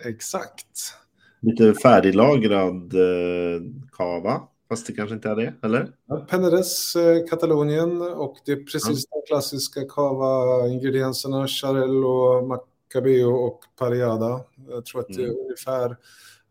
Exakt. 0.06 0.94
Lite 1.40 1.74
färdiglagrad 1.74 2.94
eh, 2.94 3.62
kava, 3.92 4.42
fast 4.70 4.88
det 4.88 4.94
kanske 4.94 5.16
inte 5.16 5.30
är 5.30 5.36
det, 5.36 5.54
eller? 5.64 5.92
Ja, 6.08 6.26
Penedès, 6.30 6.96
eh, 6.96 7.28
Katalonien 7.28 8.02
och 8.02 8.38
det 8.46 8.52
är 8.52 8.64
precis 8.64 9.06
ja. 9.10 9.22
de 9.22 9.28
klassiska 9.28 9.82
kava-ingredienserna, 9.82 11.48
Charello, 11.48 12.48
Macabeo 12.48 13.32
och 13.32 13.60
Pariada. 13.80 14.42
Jag 14.70 14.86
tror 14.86 15.02
att 15.02 15.08
det 15.08 15.24
är 15.24 15.28
mm. 15.28 15.38
ungefär 15.44 15.98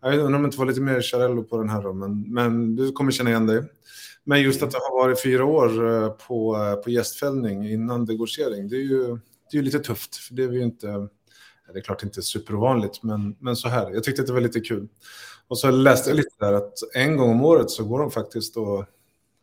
jag 0.04 0.18
undrar 0.18 0.36
om 0.36 0.42
det 0.42 0.46
inte 0.46 0.58
var 0.58 0.66
lite 0.66 0.80
mer 0.80 1.00
Charello 1.00 1.42
på 1.42 1.58
den 1.58 1.68
här 1.68 1.82
då, 1.82 1.92
men, 1.92 2.34
men 2.34 2.76
du 2.76 2.92
kommer 2.92 3.12
känna 3.12 3.30
igen 3.30 3.46
dig. 3.46 3.62
Men 4.24 4.42
just 4.42 4.62
att 4.62 4.70
det 4.70 4.78
har 4.78 5.02
varit 5.02 5.22
fyra 5.22 5.44
år 5.44 5.92
eh, 5.92 6.08
på, 6.08 6.56
eh, 6.56 6.74
på 6.74 6.90
gästfällning 6.90 7.68
innan 7.70 8.04
degorgering, 8.04 8.68
det 8.68 8.76
är 8.76 8.80
ju 8.80 9.18
det 9.50 9.58
är 9.58 9.62
lite 9.62 9.78
tufft. 9.78 10.16
För 10.16 10.34
det 10.34 10.44
är 10.44 10.52
ju 10.52 10.62
inte, 10.62 10.86
det 11.72 11.78
är 11.78 11.82
klart 11.82 12.02
inte 12.02 12.22
supervanligt, 12.22 13.02
men, 13.02 13.36
men 13.38 13.56
så 13.56 13.68
här. 13.68 13.90
Jag 13.90 14.04
tyckte 14.04 14.22
att 14.22 14.26
det 14.26 14.32
var 14.32 14.40
lite 14.40 14.60
kul. 14.60 14.88
Och 15.48 15.58
så 15.58 15.70
läste 15.70 16.10
jag 16.10 16.16
lite 16.16 16.36
där 16.38 16.52
att 16.52 16.72
en 16.94 17.16
gång 17.16 17.30
om 17.30 17.44
året 17.44 17.70
så 17.70 17.84
går 17.84 17.98
de 17.98 18.10
faktiskt 18.10 18.56
och 18.56 18.84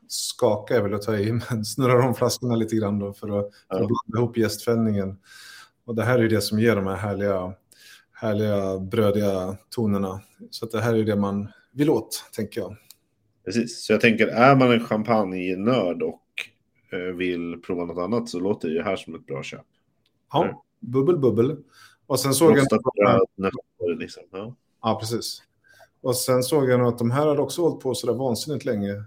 skaka 0.08 0.76
är 0.76 0.82
väl 0.82 0.94
att 0.94 1.02
ta 1.02 1.18
i, 1.18 1.32
men 1.50 1.66
snurrar 1.66 2.08
om 2.08 2.16
flaskorna 2.16 2.56
lite 2.56 2.76
grann 2.76 3.00
då 3.00 3.14
för 3.14 3.40
att, 3.40 3.52
för 3.68 3.82
att 3.82 3.88
blanda 3.88 4.18
ihop 4.18 4.38
gästfällningen. 4.38 5.18
Och 5.86 5.96
det 5.96 6.04
här 6.04 6.18
är 6.18 6.22
ju 6.22 6.28
det 6.28 6.42
som 6.42 6.60
ger 6.60 6.76
de 6.76 6.88
här 6.88 6.96
härliga 6.96 7.54
härliga 8.22 8.80
brödiga 8.80 9.58
tonerna. 9.70 10.22
Så 10.50 10.66
det 10.66 10.82
här 10.82 10.94
är 10.94 11.04
det 11.04 11.16
man 11.16 11.52
vill 11.72 11.90
åt, 11.90 12.26
tänker 12.36 12.62
jag. 12.62 12.76
Precis, 13.46 13.86
så 13.86 13.94
jag 13.94 14.02
tänker 14.02 14.28
är 14.28 14.56
man 14.56 14.72
en 14.72 14.86
champagne-nörd 14.86 16.02
och 16.02 16.24
eh, 16.92 17.16
vill 17.16 17.62
prova 17.66 17.86
något 17.86 18.04
annat 18.04 18.30
så 18.30 18.40
låter 18.40 18.70
det 18.70 18.84
här 18.84 18.96
som 18.96 19.16
ett 19.16 19.26
bra 19.26 19.44
köp. 19.44 19.66
Ja, 20.32 20.64
bubbel 20.80 21.18
bubbel. 21.18 21.58
Och 22.08 22.20
sen 22.20 22.34
såg 22.34 22.58
jag... 22.58 22.68
Bröd, 23.80 24.00
liksom. 24.00 24.24
ja. 24.32 24.56
ja, 24.82 25.00
precis. 25.00 25.44
Och 26.02 26.16
sen 26.16 26.44
såg 26.44 26.70
jag 26.70 26.80
nog 26.80 26.88
att 26.88 26.98
de 26.98 27.12
här 27.12 27.28
hade 27.28 27.42
också 27.42 27.62
hållit 27.62 27.80
på 27.80 27.96
så 27.96 28.08
där 28.08 28.14
vansinnigt 28.14 28.66
länge. 28.66 29.04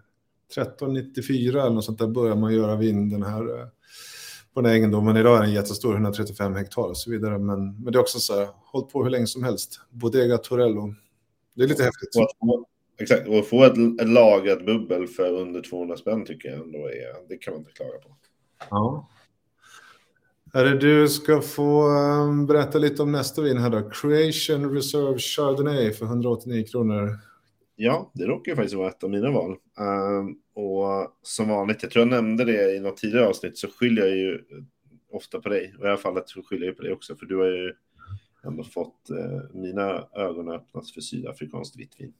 1394 0.50 1.62
eller 1.62 1.74
något 1.74 1.84
sånt 1.84 1.98
där 1.98 2.06
börjar 2.06 2.36
man 2.36 2.54
göra 2.54 2.76
vin 2.76 3.10
den 3.10 3.22
här 3.22 3.60
eh, 3.60 3.66
på 4.54 4.60
den 4.60 4.70
här 4.70 4.76
egendomen. 4.76 5.16
Idag 5.16 5.38
är 5.38 5.42
den 5.42 5.52
jättestor, 5.52 5.92
135 5.92 6.54
hektar 6.54 6.82
och 6.82 6.96
så 6.96 7.10
vidare. 7.10 7.38
Men, 7.38 7.82
men 7.82 7.92
det 7.92 7.98
är 7.98 8.00
också 8.00 8.18
så 8.18 8.38
här, 8.38 8.48
hållit 8.72 8.92
på 8.92 9.02
hur 9.02 9.10
länge 9.10 9.26
som 9.26 9.44
helst. 9.44 9.80
Bodega 9.90 10.38
Torello. 10.38 10.94
Det 11.54 11.62
är 11.62 11.68
lite 11.68 11.82
häftigt. 11.82 12.16
Och, 12.38 12.64
exakt, 13.00 13.28
och 13.28 13.46
få 13.46 13.64
ett, 13.64 14.00
ett 14.00 14.08
lagrat 14.08 14.66
bubbel 14.66 15.06
för 15.06 15.32
under 15.32 15.62
200 15.62 15.96
spänn 15.96 16.24
tycker 16.24 16.48
jag 16.48 16.58
ändå 16.60 16.78
är, 16.78 17.28
det 17.28 17.36
kan 17.36 17.54
man 17.54 17.60
inte 17.60 17.72
klaga 17.72 17.98
på. 17.98 18.16
Ja. 18.70 19.08
Du 20.54 21.08
ska 21.08 21.40
få 21.40 21.96
eh, 21.96 22.46
berätta 22.46 22.78
lite 22.78 23.02
om 23.02 23.12
nästa 23.12 23.42
vin 23.42 23.58
här 23.58 23.70
då. 23.70 23.90
Creation 23.90 24.74
Reserve 24.74 25.18
Chardonnay 25.18 25.92
för 25.92 26.06
189 26.06 26.64
kronor. 26.70 27.18
Ja, 27.76 28.10
det 28.14 28.24
råkar 28.24 28.52
ju 28.52 28.56
faktiskt 28.56 28.74
vara 28.74 28.88
ett 28.88 29.04
av 29.04 29.10
mina 29.10 29.30
val. 29.30 29.56
Ehm, 29.78 30.36
och 30.54 31.18
som 31.22 31.48
vanligt, 31.48 31.82
jag 31.82 31.90
tror 31.90 32.02
jag 32.02 32.10
nämnde 32.10 32.44
det 32.44 32.76
i 32.76 32.80
något 32.80 32.96
tidigare 32.96 33.26
avsnitt, 33.26 33.58
så 33.58 33.68
skyller 33.68 34.06
jag 34.06 34.16
ju 34.16 34.44
ofta 35.10 35.40
på 35.40 35.48
dig. 35.48 35.74
Och 35.78 35.80
i 35.80 35.82
det 35.82 35.88
här 35.88 35.96
fallet 35.96 36.28
så 36.28 36.42
skyller 36.42 36.66
jag 36.66 36.76
på 36.76 36.82
dig 36.82 36.92
också, 36.92 37.16
för 37.16 37.26
du 37.26 37.36
har 37.36 37.46
ju 37.46 37.72
ändå 38.44 38.64
fått 38.64 39.10
eh, 39.10 39.40
mina 39.52 40.08
ögon 40.16 40.48
öppnas 40.48 40.92
för 40.92 41.00
sydafrikanskt 41.00 41.76
vitt 41.76 42.00
vin. 42.00 42.12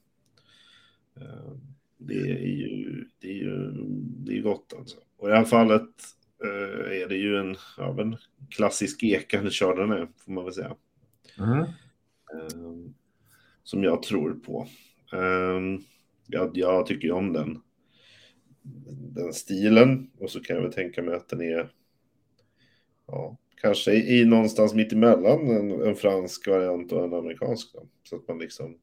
Ehm, 1.17 1.59
det 1.97 2.19
är 2.19 2.47
ju, 2.47 3.05
det 3.19 3.27
är 3.27 3.35
ju 3.35 3.71
det 4.25 4.37
är 4.37 4.41
gott 4.41 4.73
alltså. 4.77 4.97
Och 5.17 5.27
i 5.27 5.31
det 5.31 5.37
här 5.37 5.45
fallet 5.45 5.89
är 6.43 7.09
det 7.09 7.15
ju 7.15 7.37
en, 7.37 7.55
ja, 7.77 8.01
en 8.01 8.17
klassisk 8.49 9.03
ekande 9.03 9.49
chardonnay, 9.51 10.07
får 10.25 10.31
man 10.31 10.43
väl 10.43 10.53
säga. 10.53 10.75
Mm. 11.39 11.59
Eh, 11.59 12.91
som 13.63 13.83
jag 13.83 14.03
tror 14.03 14.33
på. 14.33 14.67
Eh, 15.13 15.79
jag, 16.27 16.51
jag 16.53 16.85
tycker 16.85 17.07
ju 17.07 17.13
om 17.13 17.33
den, 17.33 17.61
den 19.15 19.33
stilen 19.33 20.11
och 20.19 20.29
så 20.31 20.39
kan 20.39 20.55
jag 20.55 20.63
väl 20.63 20.73
tänka 20.73 21.01
mig 21.01 21.15
att 21.15 21.29
den 21.29 21.41
är 21.41 21.73
ja, 23.07 23.37
kanske 23.61 23.91
i, 23.93 24.19
i 24.19 24.25
någonstans 24.25 24.73
mitt 24.73 24.93
emellan 24.93 25.47
en, 25.47 25.71
en 25.81 25.95
fransk 25.95 26.47
variant 26.47 26.91
och 26.91 27.03
en 27.03 27.13
amerikansk. 27.13 27.73
Då. 27.73 27.87
Så 28.03 28.15
att 28.15 28.27
man 28.27 28.39
liksom... 28.39 28.77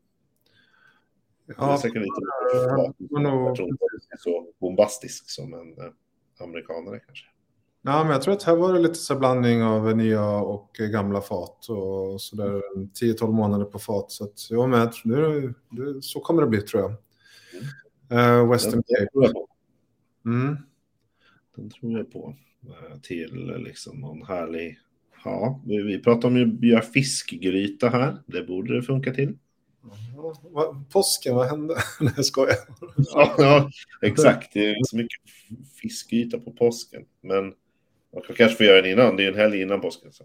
det 1.46 1.52
är 1.52 1.56
Ja, 1.58 1.78
säkert 1.78 1.96
lite 2.02 2.20
ja, 2.54 2.94
var 2.98 3.20
nog- 3.20 3.58
så 4.18 4.52
bombastisk 4.58 5.30
som 5.30 5.54
en 5.54 5.78
eh, 5.78 5.92
amerikanare 6.40 7.00
kanske. 7.06 7.26
Ja, 7.84 8.02
men 8.04 8.12
jag 8.12 8.22
tror 8.22 8.34
att 8.34 8.42
här 8.42 8.56
var 8.56 8.72
det 8.72 8.78
lite 8.80 8.94
så 8.94 9.16
blandning 9.18 9.62
av 9.62 9.96
nya 9.96 10.24
och 10.30 10.70
gamla 10.78 11.20
fat 11.20 11.68
och 11.68 12.20
så 12.20 12.36
där 12.36 12.62
10-12 13.00 13.32
månader 13.32 13.64
på 13.64 13.78
fat. 13.78 14.10
Så 14.10 14.24
att 14.24 14.50
jag 14.50 14.64
är 14.64 14.68
med. 14.68 14.92
Nu, 15.04 15.54
det, 15.70 16.02
så 16.02 16.20
kommer 16.20 16.42
det 16.42 16.48
bli 16.48 16.60
tror 16.60 16.82
jag. 16.82 16.90
Eh, 18.18 18.50
Western 18.50 18.72
Den 18.72 18.82
Cape. 18.98 19.10
tror 19.12 19.24
jag. 19.24 19.46
Mm. 20.34 20.56
Den 21.56 21.70
tror 21.70 21.98
jag 21.98 22.12
på. 22.12 22.36
Eh, 22.66 22.98
Till 23.02 23.54
liksom 23.58 24.00
någon 24.00 24.22
härlig... 24.22 24.78
Ja, 25.24 25.60
vi, 25.66 25.82
vi 25.82 25.98
pratar 25.98 26.28
om 26.28 26.56
att 26.58 26.64
göra 26.64 26.82
fiskgryta 26.82 27.88
här. 27.88 28.16
Det 28.26 28.42
borde 28.42 28.74
det 28.76 28.82
funka 28.82 29.12
till. 29.14 29.38
Ja, 30.16 30.34
vad- 30.42 30.90
Påsken, 30.90 31.34
vad 31.34 31.46
hände? 31.46 31.74
Nej, 32.00 32.12
jag 32.16 32.24
skojar. 32.24 32.56
Ja, 32.96 33.34
ja, 33.38 33.70
exakt. 34.02 34.52
Det 34.54 34.70
är 34.70 34.84
så 34.84 34.96
mycket 34.96 35.20
fiskyta 35.80 36.38
på 36.38 36.52
påsken. 36.52 37.02
Men 37.22 37.52
man 38.12 38.22
kan 38.22 38.36
kanske 38.36 38.56
få 38.56 38.64
göra 38.64 38.82
den 38.82 38.90
innan. 38.90 39.16
Det 39.16 39.24
är 39.24 39.28
en 39.28 39.38
helg 39.38 39.62
innan 39.62 39.80
påsken. 39.80 40.12
Så. 40.12 40.24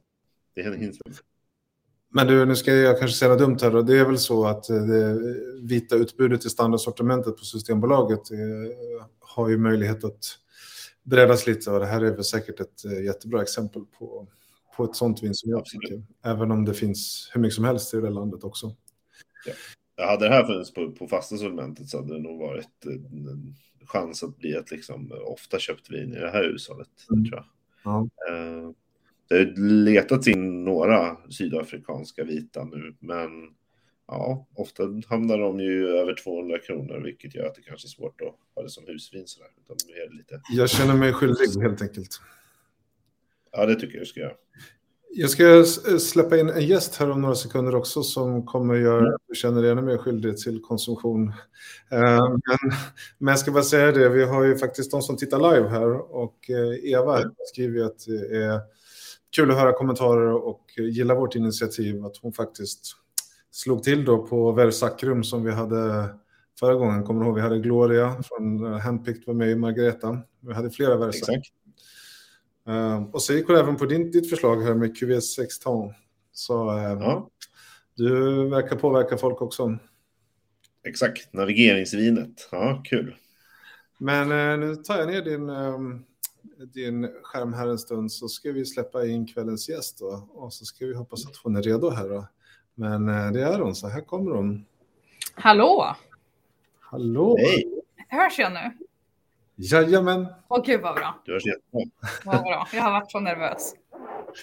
Det 0.56 0.62
är 0.62 0.72
en 0.72 0.82
hinns. 0.82 1.00
Men 2.10 2.28
du, 2.28 2.46
nu 2.46 2.56
ska 2.56 2.74
jag 2.74 3.00
kanske 3.00 3.18
säga 3.18 3.30
något 3.30 3.40
dumt 3.40 3.58
här. 3.62 3.72
Då. 3.72 3.82
Det 3.82 4.00
är 4.00 4.06
väl 4.06 4.18
så 4.18 4.46
att 4.46 4.70
eh, 4.70 4.76
det 4.76 5.20
vita 5.62 5.96
utbudet 5.96 6.46
i 6.46 6.50
standardsortimentet 6.50 7.38
på 7.38 7.44
Systembolaget 7.44 8.32
eh, 8.32 9.08
har 9.20 9.50
ju 9.50 9.58
möjlighet 9.58 10.04
att 10.04 10.38
breddas 11.04 11.48
lite. 11.48 11.72
Och 11.72 11.80
det 11.80 11.86
här 11.86 12.02
är 12.02 12.12
väl 12.12 12.24
säkert 12.24 12.60
ett 12.60 12.86
eh, 12.86 13.04
jättebra 13.04 13.42
exempel 13.42 13.82
på, 14.00 14.28
på 14.78 14.84
ett 14.84 14.96
sånt 14.96 15.24
vin 15.24 15.34
som 15.34 15.52
jag 15.52 15.60
Absolut. 15.60 15.90
tycker. 15.90 16.04
Även 16.24 16.52
om 16.52 16.66
det 16.66 16.74
finns 16.74 17.32
hur 17.34 17.42
mycket 17.42 17.56
som 17.56 17.66
helst 17.66 17.94
i 17.94 17.98
det 17.98 18.10
landet 18.10 18.44
också. 18.44 18.76
Ja, 19.96 20.06
hade 20.06 20.26
det 20.28 20.34
här 20.34 20.46
funnits 20.46 20.74
på, 20.74 20.92
på 20.92 21.08
fasta 21.08 21.38
sortimentet 21.38 21.90
så 21.90 21.98
hade 21.98 22.14
det 22.14 22.20
nog 22.20 22.40
varit 22.40 22.86
en, 22.86 23.28
en 23.28 23.56
chans 23.86 24.24
att 24.24 24.38
bli 24.38 24.54
ett 24.54 24.72
liksom, 24.72 25.12
ofta 25.26 25.60
köpt 25.60 25.92
vin 25.92 26.14
i 26.14 26.20
det 26.20 26.30
här 26.30 26.44
hushållet. 26.44 26.88
Mm. 27.12 27.26
Tror 27.26 27.36
jag. 27.36 27.46
Eh, 28.30 28.70
Det 29.30 29.36
har 29.36 29.46
letats 29.84 30.28
in 30.28 30.64
några 30.66 31.18
sydafrikanska 31.30 32.24
vita 32.24 32.64
nu, 32.66 32.96
men 33.00 33.30
ja, 34.08 34.48
ofta 34.56 34.84
hamnar 35.08 35.38
de 35.38 35.60
ju 35.60 35.88
över 35.88 36.16
200 36.24 36.60
kronor, 36.60 37.02
vilket 37.06 37.36
gör 37.36 37.46
att 37.46 37.56
det 37.56 37.62
kanske 37.62 37.86
är 37.86 37.90
svårt 37.90 38.22
att 38.22 38.36
ha 38.56 38.64
det 38.64 38.70
som 38.70 38.84
husvin 38.88 39.24
sådär. 39.28 39.50
Nu 39.88 39.94
är 39.94 40.18
lite, 40.18 40.42
Jag 40.52 40.70
känner 40.70 40.96
mig 40.96 41.14
skyldig 41.14 41.62
helt 41.62 41.82
enkelt. 41.82 42.22
ja, 43.52 43.66
det 43.66 43.76
tycker 43.76 43.94
jag 43.96 44.02
du 44.02 44.06
ska 44.06 44.20
göra. 44.20 44.34
Jag 45.10 45.30
ska 45.30 45.60
s- 45.60 46.10
släppa 46.10 46.38
in 46.38 46.50
en 46.50 46.66
gäst 46.68 46.96
här 46.96 47.12
om 47.12 47.22
några 47.22 47.36
sekunder 47.36 47.76
också 47.76 48.04
som 48.04 48.46
kommer 48.46 48.76
göra 48.76 49.16
att 49.16 49.22
du 49.28 49.36
känner 49.36 49.62
dig 49.62 49.72
ännu 49.72 49.82
mer 49.82 49.98
skyldig 49.98 50.38
till 50.38 50.62
konsumtion. 50.62 51.28
Eh, 51.92 52.30
Men, 52.30 52.42
men 53.18 53.32
jag 53.32 53.40
ska 53.40 53.52
bara 53.52 53.64
säga 53.64 53.92
det, 53.92 54.10
vi 54.10 54.24
har 54.26 54.44
ju 54.44 54.58
faktiskt 54.58 54.92
de 54.92 55.02
som 55.02 55.18
tittar 55.18 55.56
live 55.56 55.70
här 55.70 56.16
och 56.16 56.50
eh, 56.50 56.92
Eva 56.92 57.20
skriver 57.54 57.76
ju 57.80 57.86
att 57.86 58.00
det 58.06 58.38
är 58.38 58.60
kul 59.36 59.52
att 59.52 59.58
höra 59.58 59.74
kommentarer 59.74 60.32
och 60.34 60.66
gilla 60.78 61.16
vårt 61.16 61.36
initiativ 61.36 62.06
att 62.06 62.18
hon 62.22 62.34
faktiskt 62.34 62.82
slog 63.52 63.84
till 63.84 64.06
då 64.06 64.18
på 64.28 64.52
Versacrum 64.52 65.24
som 65.24 65.44
vi 65.44 65.52
hade 65.52 66.10
förra 66.60 66.76
gången. 66.76 67.04
Kommer 67.04 67.22
du 67.22 67.28
ihåg? 67.28 67.36
Vi 67.36 67.42
hade 67.42 67.60
Gloria 67.60 68.24
från 68.24 68.66
eh, 68.66 68.80
Handpicked 68.80 69.24
var 69.28 69.34
med 69.34 69.50
i 69.52 69.56
Margareta. 69.56 70.20
Vi 70.42 70.54
hade 70.54 70.70
flera 70.70 70.96
Versac. 70.98 71.52
Exakt. 72.68 72.78
Eh, 73.08 73.10
och 73.14 73.22
så 73.22 73.34
gick 73.34 73.48
hon 73.48 73.56
även 73.56 73.76
på 73.76 73.86
din, 73.86 74.12
ditt 74.12 74.30
förslag 74.30 74.62
här 74.64 74.74
med 74.74 74.98
QV6 74.98 75.64
ton. 75.64 75.94
Så 76.32 76.78
eh, 76.78 76.84
Ja, 76.84 77.30
du 77.96 78.44
verkar 78.50 78.76
påverka 78.76 79.18
folk 79.18 79.42
också. 79.42 79.78
exakt. 80.88 81.34
Navigeringsvinet. 81.34 82.50
Ja, 82.52 82.82
kul. 82.86 83.16
Men 84.00 84.32
eh, 84.32 84.68
nu 84.68 84.76
tar 84.76 84.98
jag 84.98 85.08
ner 85.08 85.22
din, 85.22 85.50
eh, 85.50 85.80
din 86.74 87.10
skärm 87.24 87.54
här 87.54 87.68
en 87.68 87.80
stund 87.80 88.12
så 88.12 88.28
ska 88.28 88.52
vi 88.52 88.66
släppa 88.66 89.06
in 89.06 89.28
kvällens 89.28 89.70
gäst 89.70 90.00
då. 90.00 90.30
Och 90.34 90.54
så 90.54 90.66
ska 90.66 90.86
vi 90.86 90.96
hoppas 90.96 91.26
att 91.28 91.36
hon 91.36 91.56
är 91.56 91.62
redo 91.62 91.90
här 91.90 92.10
då. 92.10 92.28
Men 92.76 93.10
eh, 93.10 93.32
det 93.32 93.42
är 93.44 93.60
hon, 93.60 93.76
så 93.76 93.88
här 93.88 94.02
kommer 94.02 94.32
hon. 94.32 94.66
Hallå! 95.34 95.96
Hallå! 96.80 97.36
Hej, 97.40 97.74
Hörs 98.10 98.40
jag 98.40 98.52
nu? 98.54 98.78
Jajamän! 99.60 100.28
Åh 100.48 100.64
gud 100.66 100.82
vad 100.82 100.96
bra. 100.96 101.22
du 101.26 101.34
hörs 101.34 101.46
jättebra. 101.46 101.82
Vad 102.26 102.44
bra. 102.44 102.68
Jag 102.74 102.82
har 102.82 102.92
varit 102.92 103.12
så 103.12 103.20
nervös. 103.20 103.74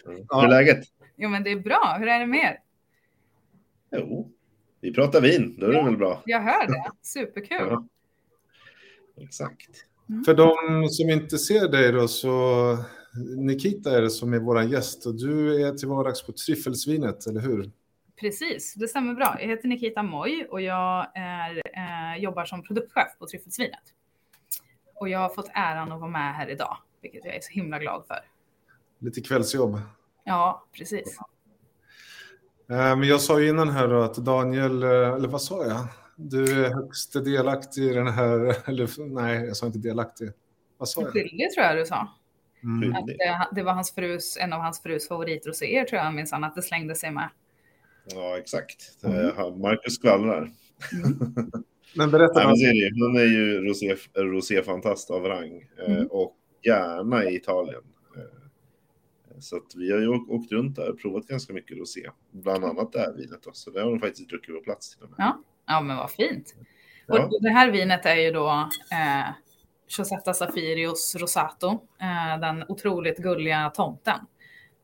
Hur 0.04 0.44
är 0.44 0.48
läget? 0.48 0.84
Jo 1.16 1.28
men 1.28 1.42
det 1.42 1.50
är 1.50 1.56
bra. 1.60 1.96
Hur 1.98 2.08
är 2.08 2.20
det 2.20 2.26
med 2.26 2.40
er? 2.40 2.58
Jo, 3.98 4.30
vi 4.80 4.92
pratar 4.92 5.20
vin. 5.20 5.56
Då 5.60 5.66
är 5.66 5.72
det 5.72 5.84
väl 5.84 5.96
bra. 5.96 6.22
Jag 6.24 6.40
hör 6.40 6.66
det. 6.66 6.90
Superkul. 7.02 7.66
Ja. 7.68 7.86
Exakt. 9.20 9.70
För 10.26 10.34
de 10.34 10.88
som 10.88 11.10
inte 11.10 11.38
ser 11.38 11.68
dig 11.68 11.92
då 11.92 12.08
så 12.08 12.76
Nikita 13.36 13.96
är 13.96 14.02
det 14.02 14.10
som 14.10 14.32
är 14.34 14.38
vår 14.38 14.62
gäst 14.62 15.06
och 15.06 15.14
du 15.14 15.66
är 15.66 15.72
till 15.72 15.88
vardags 15.88 16.26
på 16.26 16.32
Tryffelsvinet, 16.32 17.26
eller 17.26 17.40
hur? 17.40 17.70
Precis, 18.20 18.74
det 18.74 18.88
stämmer 18.88 19.14
bra. 19.14 19.36
Jag 19.40 19.48
heter 19.48 19.68
Nikita 19.68 20.02
Moy 20.02 20.44
och 20.44 20.60
jag 20.60 21.06
är, 21.14 21.56
eh, 21.56 22.22
jobbar 22.22 22.44
som 22.44 22.62
produktchef 22.62 23.18
på 23.18 23.26
Tryffelsvinet. 23.26 23.82
Och 24.94 25.08
jag 25.08 25.18
har 25.18 25.28
fått 25.28 25.50
äran 25.54 25.92
att 25.92 26.00
vara 26.00 26.10
med 26.10 26.34
här 26.34 26.48
idag, 26.48 26.76
vilket 27.00 27.24
jag 27.24 27.36
är 27.36 27.40
så 27.40 27.52
himla 27.52 27.78
glad 27.78 28.06
för. 28.06 28.18
Lite 28.98 29.20
kvällsjobb. 29.20 29.80
Ja, 30.24 30.64
precis. 30.72 31.18
Eh, 32.70 32.96
Men 32.96 33.02
jag 33.02 33.20
sa 33.20 33.40
ju 33.40 33.48
innan 33.48 33.70
här 33.70 33.88
då 33.88 34.02
att 34.02 34.16
Daniel, 34.16 34.82
eh, 34.82 34.88
eller 34.88 35.28
vad 35.28 35.42
sa 35.42 35.64
jag? 35.66 35.86
Du 36.16 36.64
är 36.64 36.74
högst 36.74 37.12
delaktig 37.12 37.82
i 37.82 37.94
den 37.94 38.08
här, 38.08 38.56
eller 38.68 39.10
nej, 39.14 39.46
jag 39.46 39.56
sa 39.56 39.66
inte 39.66 39.78
delaktig. 39.78 40.32
Vad 40.78 40.88
sa 40.88 41.02
jag? 41.02 41.12
Skyldig 41.12 41.50
tror 41.54 41.66
jag 41.66 41.76
du 41.76 41.86
sa. 41.86 42.08
Mm. 42.62 42.96
Att 42.96 43.06
det, 43.06 43.48
det 43.52 43.62
var 43.62 43.72
hans 43.72 43.94
frus, 43.94 44.36
en 44.40 44.52
av 44.52 44.60
hans 44.60 44.82
frus 44.82 45.08
favoritroséer 45.08 45.84
tror 45.84 46.02
jag 46.02 46.14
minsann 46.14 46.44
att 46.44 46.54
det 46.54 46.62
slängde 46.62 46.94
sig 46.94 47.10
med. 47.10 47.28
Ja, 48.06 48.38
exakt. 48.38 49.04
Mm. 49.04 49.28
Eh, 49.28 49.56
Marcus 49.56 49.94
skvallrar. 49.94 50.50
Men 51.96 52.10
berätta, 52.10 52.32
Nej, 52.38 52.46
men 52.46 52.54
Daniel. 52.54 52.58
så 52.58 52.66
är 52.66 52.72
det 52.72 52.78
ju. 52.78 53.04
Han 53.06 53.16
är 53.16 53.24
ju 53.38 53.60
rosé, 53.68 53.96
roséfantast 54.16 55.10
av 55.10 55.22
rang 55.24 55.68
eh, 55.86 55.92
Mm. 55.94 56.06
och 56.06 56.36
gärna 56.62 57.24
i 57.24 57.36
Italien. 57.36 57.82
Eh, 58.16 58.22
Så 59.40 59.56
att 59.56 59.74
vi 59.76 59.92
har 59.92 59.98
ju 60.00 60.08
åkt, 60.08 60.30
åkt 60.30 60.52
runt 60.52 60.76
där 60.76 60.90
och 60.90 60.98
provat 61.00 61.26
ganska 61.26 61.52
mycket 61.52 61.78
rosé. 61.78 62.10
Bland 62.30 62.64
annat 62.64 62.92
det 62.92 62.98
här 62.98 63.12
vinet. 63.12 63.42
Då. 63.42 63.50
Så 63.52 63.70
det 63.70 63.80
har 63.82 63.90
de 63.90 64.00
faktiskt 64.00 64.28
druckit 64.30 64.54
på 64.54 64.60
plats 64.60 64.96
till 64.96 65.04
och 65.04 65.10
med. 65.18 65.32
Ja, 65.66 65.80
men 65.80 65.96
vad 65.96 66.10
fint. 66.10 66.54
Ja. 67.06 67.24
Och 67.24 67.42
det 67.42 67.50
här 67.50 67.70
vinet 67.70 68.06
är 68.06 68.16
ju 68.16 68.30
då 68.30 68.48
eh, 68.92 69.30
Josetta 69.98 70.34
Safirios 70.34 71.16
Rosato, 71.20 71.68
eh, 72.00 72.40
den 72.40 72.64
otroligt 72.68 73.18
gulliga 73.18 73.70
tomten. 73.70 74.14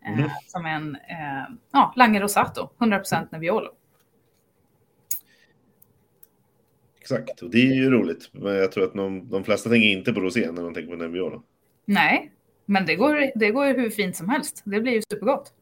Eh, 0.07 0.13
Mm. 0.19 0.31
Som 0.47 0.65
är 0.67 0.71
en 0.75 0.95
eh, 0.97 1.55
ja, 1.73 1.93
Lange 1.97 2.21
Rosato, 2.21 2.71
100% 2.79 3.27
Nebbiolo. 3.33 3.71
Exakt, 7.11 7.43
och 7.43 7.51
det 7.51 7.59
är 7.59 7.75
ju 7.75 7.91
roligt. 7.91 8.29
Men 8.33 8.55
jag 8.55 8.73
tror 8.73 8.85
att 8.85 8.95
de, 8.95 9.29
de 9.29 9.45
flesta 9.45 9.71
tänker 9.71 9.89
inte 9.89 10.13
på 10.13 10.21
rosé 10.21 10.53
när 10.53 10.63
de 10.63 10.75
tänker 10.75 10.91
på 10.91 10.97
Nebbiolo. 10.97 11.43
Nej, 11.85 12.33
men 12.67 12.87
det 12.87 12.97
går, 12.97 13.31
det 13.39 13.51
går 13.51 13.67
hur 13.67 13.91
fint 13.91 14.17
som 14.17 14.29
helst. 14.29 14.63
Det 14.65 14.81
blir 14.81 14.93
ju 14.93 15.03
supergott. 15.03 15.53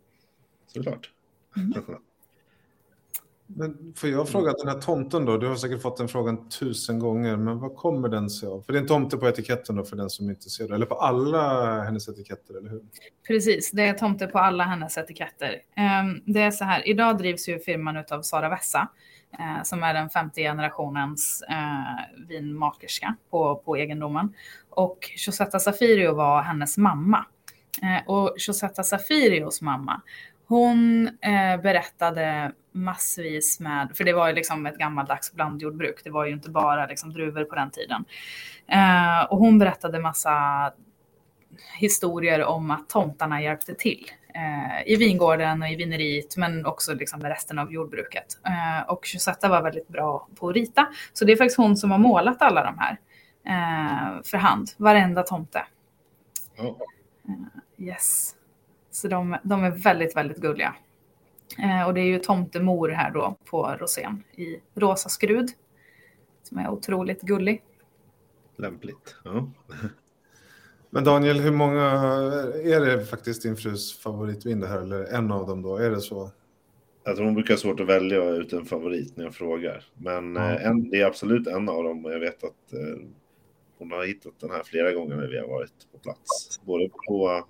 Såklart. 0.67 1.11
Men 3.57 3.95
får 3.97 4.09
jag 4.09 4.29
fråga 4.29 4.53
den 4.53 4.69
här 4.69 4.81
tomten 4.81 5.25
då? 5.25 5.37
Du 5.37 5.47
har 5.49 5.57
säkert 5.57 5.83
fått 5.83 5.97
den 5.97 6.09
frågan 6.09 6.49
tusen 6.49 6.99
gånger, 6.99 7.37
men 7.37 7.59
vad 7.59 7.77
kommer 7.77 8.09
den 8.09 8.31
sig 8.31 8.49
av? 8.49 8.63
För 8.63 8.73
det 8.73 8.79
är 8.79 8.81
en 8.81 8.89
tomte 8.89 9.17
på 9.17 9.29
etiketten 9.29 9.77
då 9.77 9.85
för 9.85 9.97
den 9.97 10.11
som 10.11 10.31
inte 10.31 10.51
ser 10.51 10.69
det, 10.69 10.75
eller 10.75 10.87
på 10.87 10.95
alla 10.95 11.83
hennes 11.83 12.09
etiketter, 12.09 12.59
eller 12.59 12.71
hur? 12.71 12.83
Precis, 13.27 13.71
det 13.71 13.83
är 13.83 13.95
tomte 13.95 14.27
på 14.27 14.39
alla 14.39 14.65
hennes 14.65 14.99
etiketter. 14.99 15.57
Ehm, 15.77 16.21
det 16.27 16.41
är 16.41 16.51
så 16.51 16.65
här, 16.65 16.89
idag 16.89 17.19
drivs 17.19 17.49
ju 17.49 17.59
firman 17.59 18.05
av 18.11 18.23
Sara 18.23 18.49
Vessa, 18.49 18.89
eh, 19.39 19.63
som 19.63 19.83
är 19.83 19.95
den 19.95 20.11
femte 20.11 20.41
generationens 20.41 21.43
eh, 21.49 22.27
vinmakerska 22.29 23.17
på, 23.31 23.57
på 23.65 23.77
egendomen. 23.77 24.35
Och 24.71 24.99
Josetta 25.27 25.59
Safirio 25.59 26.15
var 26.15 26.43
hennes 26.43 26.79
mamma. 26.79 27.27
Eh, 27.83 28.09
och 28.09 28.35
Josetta 28.37 28.83
Safirios 28.83 29.63
mamma, 29.63 30.03
hon 30.49 31.07
eh, 31.07 31.61
berättade 31.63 32.53
massvis 32.73 33.61
med, 33.61 33.93
för 33.95 34.05
det 34.05 34.13
var 34.13 34.29
ju 34.29 34.35
liksom 34.35 34.67
ett 34.67 34.79
gammaldags 34.79 35.33
blandjordbruk, 35.33 36.05
det 36.05 36.11
var 36.11 36.25
ju 36.25 36.33
inte 36.33 36.51
bara 36.51 36.87
liksom 36.87 37.13
druvor 37.13 37.45
på 37.45 37.55
den 37.55 37.71
tiden. 37.71 38.05
Eh, 38.67 39.23
och 39.31 39.39
hon 39.39 39.59
berättade 39.59 40.01
massa 40.01 40.33
historier 41.79 42.45
om 42.45 42.71
att 42.71 42.89
tomtarna 42.89 43.43
hjälpte 43.43 43.75
till 43.75 44.11
eh, 44.35 44.93
i 44.93 44.97
vingården 44.97 45.63
och 45.63 45.69
i 45.69 45.77
vineriet, 45.77 46.37
men 46.37 46.67
också 46.67 46.95
liksom 46.95 47.21
med 47.21 47.29
resten 47.29 47.59
av 47.59 47.73
jordbruket. 47.73 48.27
Eh, 48.47 48.91
och 48.91 49.07
Josetta 49.15 49.49
var 49.49 49.63
väldigt 49.63 49.89
bra 49.89 50.29
på 50.35 50.49
att 50.49 50.55
rita, 50.55 50.89
så 51.13 51.25
det 51.25 51.33
är 51.33 51.37
faktiskt 51.37 51.57
hon 51.57 51.77
som 51.77 51.91
har 51.91 51.99
målat 51.99 52.43
alla 52.43 52.65
de 52.65 52.79
här 52.79 52.99
eh, 53.47 54.23
för 54.25 54.37
hand, 54.37 54.71
varenda 54.77 55.23
tomte. 55.23 55.67
Ja. 56.57 56.77
Yes. 57.79 58.35
Så 58.91 59.09
de, 59.09 59.37
de 59.43 59.65
är 59.65 59.71
väldigt, 59.71 60.17
väldigt 60.17 60.39
gulliga. 60.39 60.75
Eh, 61.59 61.87
och 61.87 61.95
det 61.95 62.01
är 62.01 62.05
ju 62.05 62.19
tomtemor 62.19 62.89
här 62.89 63.11
då 63.11 63.37
på 63.45 63.77
rosén 63.81 64.23
i 64.37 64.61
rosa 64.75 65.09
skrud. 65.09 65.49
Som 66.43 66.59
är 66.59 66.71
otroligt 66.71 67.21
gullig. 67.23 67.63
Lämpligt. 68.57 69.17
Ja. 69.25 69.49
Men 70.91 71.05
Daniel, 71.05 71.41
hur 71.41 71.51
många 71.51 71.83
är 72.65 72.81
det 72.87 73.05
faktiskt 73.05 73.43
din 73.43 73.57
frus 73.57 73.99
favoritvin 73.99 74.61
det 74.61 74.67
här? 74.67 74.81
Eller 74.81 75.05
en 75.05 75.33
av 75.33 75.47
dem 75.47 75.63
då? 75.63 75.77
Är 75.77 75.91
det 75.91 76.01
så? 76.01 76.31
Jag 77.05 77.17
tror 77.17 77.25
hon 77.27 77.35
brukar 77.35 77.55
ha 77.55 77.59
svårt 77.59 77.81
att 77.81 77.87
välja 77.87 78.25
ut 78.25 78.53
en 78.53 78.65
favorit 78.65 79.17
när 79.17 79.25
jag 79.25 79.35
frågar. 79.35 79.85
Men 79.95 80.37
Ja. 80.37 80.51
eh, 80.51 80.67
en, 80.67 80.91
det 80.91 81.01
är 81.01 81.07
absolut 81.07 81.47
en 81.47 81.69
av 81.69 81.85
dem 81.85 82.05
och 82.05 82.13
jag 82.13 82.21
vet 82.21 82.45
att 82.45 82.73
eh, 82.73 83.05
hon 83.79 83.93
har 83.93 84.07
hittat 84.07 84.33
den 84.41 84.51
här 84.51 84.63
flera 84.65 84.93
gånger 84.93 85.17
när 85.17 85.27
vi 85.29 85.39
har 85.39 85.49
varit 85.49 85.73
på 85.93 85.99
plats. 85.99 86.61
Både 86.65 86.89
på, 87.09 87.45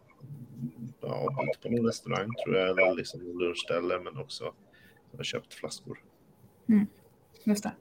ja, 1.01 1.29
på 1.62 1.68
någon 1.68 1.87
restaurang 1.87 2.29
tror 2.44 2.57
jag, 2.57 2.68
eller 2.68 2.94
liksom 2.94 3.21
lunchställe, 3.40 3.99
men 4.01 4.18
också 4.18 4.53
har 5.16 5.25
köpt 5.25 5.55
flaskor. 5.55 5.99
Just 7.44 7.62
det. 7.62 7.73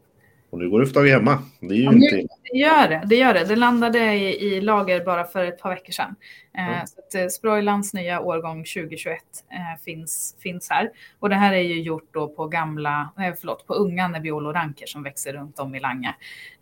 Och 0.49 0.59
nu 0.59 0.69
går 0.69 0.79
det 0.79 0.87
få 0.87 0.93
tag 0.93 1.07
hemma. 1.07 1.43
Det 1.59 1.67
är 1.73 1.77
ju 1.77 1.83
Ja, 1.83 1.93
inte... 1.93 2.27
Det 2.51 2.57
gör 2.57 2.87
det. 2.89 3.03
Det 3.05 3.15
gör 3.15 3.33
det. 3.33 3.45
Det 3.45 3.55
landade 3.55 4.13
i, 4.13 4.45
i 4.55 4.61
lager 4.61 5.05
bara 5.05 5.23
för 5.23 5.43
ett 5.43 5.59
par 5.59 5.69
veckor 5.69 5.91
sedan. 5.91 6.15
Eh, 6.57 6.67
Mm. 6.67 6.87
så 6.87 6.99
att, 6.99 7.15
eh, 7.15 7.27
Sproilans 7.27 7.93
nya 7.93 8.21
årgång 8.21 8.57
2021 8.63 9.17
eh, 9.51 9.83
finns, 9.85 10.35
finns 10.39 10.69
här. 10.69 10.91
Och 11.19 11.29
det 11.29 11.35
här 11.35 11.53
är 11.53 11.61
ju 11.61 11.81
gjort 11.81 12.13
då 12.13 12.27
på 12.29 12.47
gamla, 12.47 13.13
eh, 13.19 13.33
förlåt, 13.39 13.67
på 13.67 13.73
unga 13.73 14.07
Nebbiolo 14.07 14.51
ranker 14.53 14.85
som 14.85 15.03
växer 15.03 15.33
runt 15.33 15.59
om 15.59 15.75
i 15.75 15.79
Lange. 15.79 16.15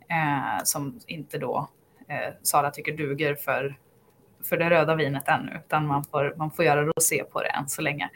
Eh, 0.10 0.64
som 0.64 1.00
inte 1.08 1.38
då 1.38 1.70
eh, 2.08 2.34
Sara 2.42 2.72
tycker 2.72 2.98
duger 2.98 3.36
för, 3.36 3.78
för 4.50 4.58
det 4.58 4.70
röda 4.70 4.96
vinet 4.96 5.28
ännu, 5.28 5.62
utan 5.66 5.88
man 5.88 6.04
får, 6.04 6.34
man 6.38 6.52
får 6.52 6.66
göra 6.66 6.86
rosé 6.86 7.24
på 7.24 7.42
det 7.42 7.50
än 7.50 7.70
så 7.70 7.82
länge. 7.82 8.10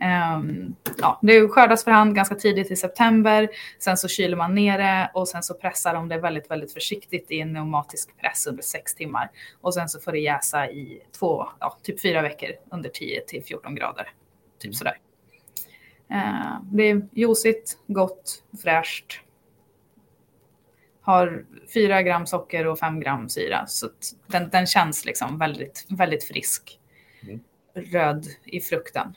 Ehm, 0.00 0.74
ja, 0.98 1.18
det 1.22 1.48
skördas 1.48 1.84
för 1.84 1.90
hand 1.90 2.14
ganska 2.14 2.34
tidigt 2.34 2.70
i 2.70 2.76
september. 2.76 3.48
Sen 3.78 3.96
så 3.96 4.08
kyler 4.08 4.36
man 4.36 4.54
ner 4.54 4.78
det 4.78 5.10
och 5.14 5.28
sen 5.28 5.42
så 5.42 5.54
pressar 5.54 5.94
de 5.94 6.08
det 6.08 6.18
väldigt, 6.18 6.50
väldigt 6.50 6.72
försiktigt 6.72 7.30
i 7.30 7.40
en 7.40 7.48
pneumatisk 7.48 8.20
press 8.20 8.46
under 8.46 8.62
sex 8.62 8.94
timmar. 8.94 9.30
Och 9.60 9.74
sen 9.74 9.88
så 9.88 10.00
får 10.00 10.12
det 10.12 10.18
jäsa 10.18 10.70
i 10.70 11.02
två, 11.18 11.48
ja, 11.60 11.78
typ 11.82 12.02
fyra 12.02 12.22
veckor 12.22 12.50
under 12.70 12.90
10 12.90 13.20
till 13.20 13.44
14 13.44 13.74
grader. 13.74 14.08
Typ 14.58 14.74
sådär. 14.74 14.98
Eh, 16.10 16.60
det 16.62 16.90
är 16.90 17.02
juicigt, 17.12 17.78
gott, 17.86 18.42
fräscht. 18.62 19.20
Har 21.02 21.44
4 21.74 22.02
gram 22.02 22.26
socker 22.26 22.66
och 22.66 22.78
5 22.78 23.00
gram 23.00 23.28
syra. 23.28 23.66
Så 23.66 23.88
den, 24.26 24.48
den 24.50 24.66
känns 24.66 25.04
liksom 25.04 25.38
väldigt, 25.38 25.86
väldigt 25.88 26.24
frisk. 26.24 26.80
Mm. 27.22 27.40
Röd 27.74 28.26
i 28.44 28.60
frukten. 28.60 29.14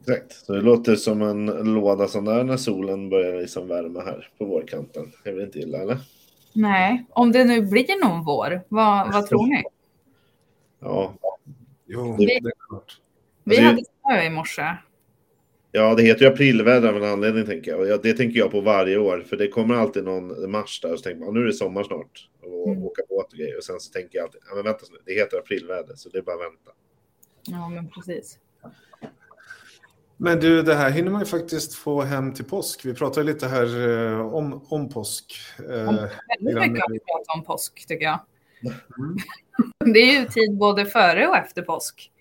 Exakt. 0.00 0.32
Så 0.32 0.52
det 0.52 0.60
låter 0.60 0.96
som 0.96 1.22
en 1.22 1.46
låda 1.74 2.08
som 2.08 2.24
där 2.24 2.44
när 2.44 2.56
solen 2.56 3.08
börjar 3.10 3.40
liksom 3.40 3.68
värma 3.68 4.00
här 4.00 4.28
på 4.38 4.44
vårkanten. 4.44 5.12
Det 5.24 5.30
är 5.30 5.34
väl 5.34 5.44
inte 5.44 5.58
illa, 5.58 5.78
eller? 5.78 5.98
Nej, 6.52 7.04
om 7.10 7.32
det 7.32 7.44
nu 7.44 7.62
blir 7.62 8.04
någon 8.08 8.24
vår, 8.24 8.62
vad, 8.68 9.12
vad 9.12 9.26
tror 9.26 9.46
ni? 9.46 9.62
Ja, 10.80 11.14
Jo, 11.86 12.16
Det- 12.18 12.26
det 12.26 12.32
är 12.34 12.52
klart. 12.68 13.00
Vi 13.44 13.56
Alltså, 13.56 13.70
hade 13.70 13.82
snö 14.02 14.22
i 14.26 14.30
morse. 14.30 14.62
Ja, 15.74 15.94
det 15.94 16.02
heter 16.02 16.22
ju 16.24 16.28
aprilväder 16.32 16.88
av 16.88 16.96
en 16.96 17.04
anledning 17.04 17.46
tänker 17.46 17.70
jag. 17.86 18.02
Det 18.02 18.12
tänker 18.12 18.38
jag 18.38 18.50
på 18.50 18.60
varje 18.60 18.98
år. 18.98 19.24
För 19.28 19.36
det 19.36 19.48
kommer 19.48 19.74
alltid 19.74 20.04
någon 20.04 20.50
mars 20.50 20.80
där 20.80 20.92
och 20.92 20.98
så 20.98 21.02
tänker 21.02 21.24
man 21.24 21.34
nu 21.34 21.40
är 21.40 21.44
det 21.46 21.52
sommar 21.52 21.82
snart. 21.84 22.28
Och 22.42 22.68
Mm. 22.68 22.82
åka 22.84 23.02
båt 23.08 23.32
och 23.32 23.38
grejer. 23.38 23.56
Och 23.56 23.64
sen 23.64 23.80
så 23.80 23.92
tänker 23.92 24.18
jag 24.18 24.24
alltid, 24.24 24.40
ja 24.48 24.54
men 24.54 24.64
vänta 24.64 24.80
nu, 24.90 24.98
det 25.06 25.12
heter 25.12 25.38
aprilväder 25.38 25.94
så 25.96 26.08
det 26.08 26.18
är 26.18 26.22
bara 26.22 26.34
att 26.36 26.42
vänta. 26.42 26.70
Ja, 27.46 27.68
men 27.68 27.88
precis. 27.88 28.38
Men 30.16 30.40
du, 30.40 30.62
det 30.62 30.74
här 30.74 30.90
hinner 30.90 31.10
man 31.10 31.20
ju 31.20 31.26
faktiskt 31.26 31.74
få 31.74 32.00
hem 32.02 32.34
till 32.34 32.44
påsk. 32.44 32.84
Vi 32.84 32.94
pratar 32.94 33.20
ju 33.22 33.26
lite 33.26 33.46
här 33.46 33.88
eh, 33.88 34.34
om, 34.34 34.66
om 34.68 34.88
påsk. 34.88 35.34
Eh, 35.58 35.64
Väldigt 35.64 36.08
grann- 36.54 36.72
mycket 36.72 36.84
att 36.84 37.06
prata 37.06 37.32
om 37.38 37.44
påsk 37.44 37.86
tycker 37.88 38.04
jag. 38.04 38.20
Mm. 38.98 39.16
Det 39.94 39.98
är 40.00 40.20
ju 40.20 40.26
tid 40.26 40.56
både 40.58 40.86
före 40.86 41.28
och 41.28 41.36
efter 41.36 41.62
påsk. 41.62 42.11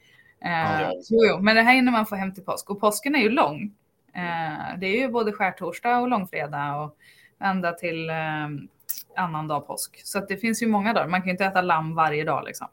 Eh, 0.45 0.82
Ja. 0.82 0.93
jo, 1.10 1.19
jo, 1.30 1.39
men 1.39 1.56
det 1.56 1.62
här 1.62 1.73
hinner 1.73 1.91
man 1.91 2.06
få 2.06 2.15
hem 2.15 2.34
till 2.34 2.43
påsk. 2.43 2.69
Och 2.69 2.80
påsken 2.80 3.15
är 3.15 3.19
ju 3.19 3.30
lång. 3.30 3.62
Eh, 4.15 4.80
det 4.80 4.88
är 4.88 4.99
ju 5.01 5.08
både 5.08 5.32
skärtorsdag 5.32 5.99
och 5.99 6.08
långfredag 6.08 6.84
och 6.84 6.97
ända 7.39 7.71
till 7.71 8.10
eh, 8.10 8.15
annandag 9.15 9.60
påsk. 9.60 10.01
Så 10.04 10.17
att 10.19 10.27
det 10.27 10.38
finns 10.38 10.63
ju 10.63 10.67
många 10.67 10.93
dagar. 10.93 11.08
Man 11.08 11.21
kan 11.21 11.27
ju 11.27 11.32
inte 11.32 11.45
äta 11.45 11.62
lamm 11.62 11.95
varje 11.95 12.23
dag 12.23 12.43
liksom. 12.45 12.67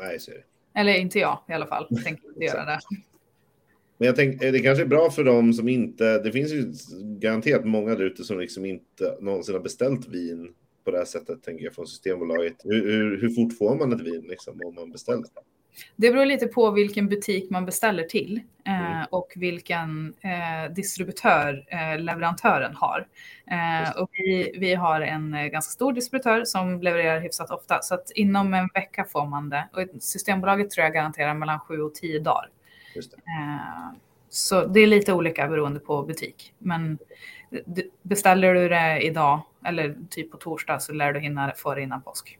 Nej, 0.00 0.20
så 0.20 0.30
är 0.30 0.34
det. 0.34 0.80
Eller 0.80 0.94
inte 0.94 1.18
jag 1.18 1.38
i 1.48 1.52
alla 1.52 1.66
fall. 1.66 1.88
Tänker 2.04 2.28
inte 2.28 2.44
göra 2.44 2.64
det. 2.64 2.78
Men 3.98 4.06
jag 4.06 4.16
tänker, 4.16 4.52
det 4.52 4.58
kanske 4.60 4.84
är 4.84 4.88
bra 4.88 5.10
för 5.10 5.24
dem 5.24 5.52
som 5.52 5.68
inte, 5.68 6.18
det 6.18 6.32
finns 6.32 6.52
ju 6.52 6.72
garanterat 7.18 7.64
många 7.64 7.94
där 7.94 8.04
ute 8.04 8.24
som 8.24 8.38
liksom 8.38 8.64
inte 8.64 9.16
någonsin 9.20 9.54
har 9.54 9.62
beställt 9.62 10.08
vin 10.08 10.54
på 10.84 10.90
det 10.90 10.98
här 10.98 11.04
sättet, 11.04 11.42
tänker 11.42 11.64
jag, 11.64 11.74
från 11.74 11.86
Systembolaget. 11.86 12.56
Hur, 12.64 12.92
hur, 12.92 13.20
hur 13.20 13.28
fort 13.28 13.58
får 13.58 13.76
man 13.76 13.92
ett 13.92 14.00
vin 14.00 14.24
liksom, 14.28 14.60
om 14.64 14.74
man 14.74 14.90
beställer? 14.90 15.24
Det 15.96 16.10
beror 16.10 16.26
lite 16.26 16.46
på 16.46 16.70
vilken 16.70 17.08
butik 17.08 17.50
man 17.50 17.64
beställer 17.66 18.02
till 18.02 18.40
eh, 18.66 18.92
Mm. 18.92 19.06
och 19.10 19.32
vilken 19.36 20.14
eh, 20.20 20.72
distributör 20.74 21.64
eh, 21.68 21.98
leverantören 22.00 22.74
har. 22.76 23.06
Eh, 23.50 23.90
och 24.02 24.08
vi, 24.12 24.56
vi 24.58 24.74
har 24.74 25.00
en 25.00 25.34
eh, 25.34 25.46
ganska 25.46 25.70
stor 25.70 25.92
distributör 25.92 26.44
som 26.44 26.82
levererar 26.82 27.20
hyfsat 27.20 27.50
ofta 27.50 27.82
så 27.82 27.94
att 27.94 28.10
inom 28.10 28.54
en 28.54 28.68
vecka 28.74 29.04
får 29.04 29.26
man 29.26 29.48
det. 29.50 29.68
Och 29.72 30.02
Systembolaget 30.02 30.70
tror 30.70 30.84
jag 30.84 30.94
garanterar 30.94 31.34
mellan 31.34 31.60
sju 31.60 31.80
och 31.80 31.94
tio 31.94 32.20
dagar. 32.20 32.50
Det. 32.94 33.00
Eh, 33.00 33.92
så 34.30 34.66
det 34.66 34.80
är 34.80 34.86
lite 34.86 35.12
olika 35.12 35.48
beroende 35.48 35.80
på 35.80 36.02
butik. 36.02 36.54
Men 36.58 36.98
beställer 38.02 38.54
du 38.54 38.68
det 38.68 39.00
idag 39.00 39.40
eller 39.64 39.96
typ 40.10 40.30
på 40.30 40.36
torsdag 40.36 40.80
så 40.80 40.92
lär 40.92 41.12
du 41.12 41.20
hinna 41.20 41.52
få 41.56 41.74
det 41.74 41.82
innan 41.82 42.02
påsk. 42.02 42.38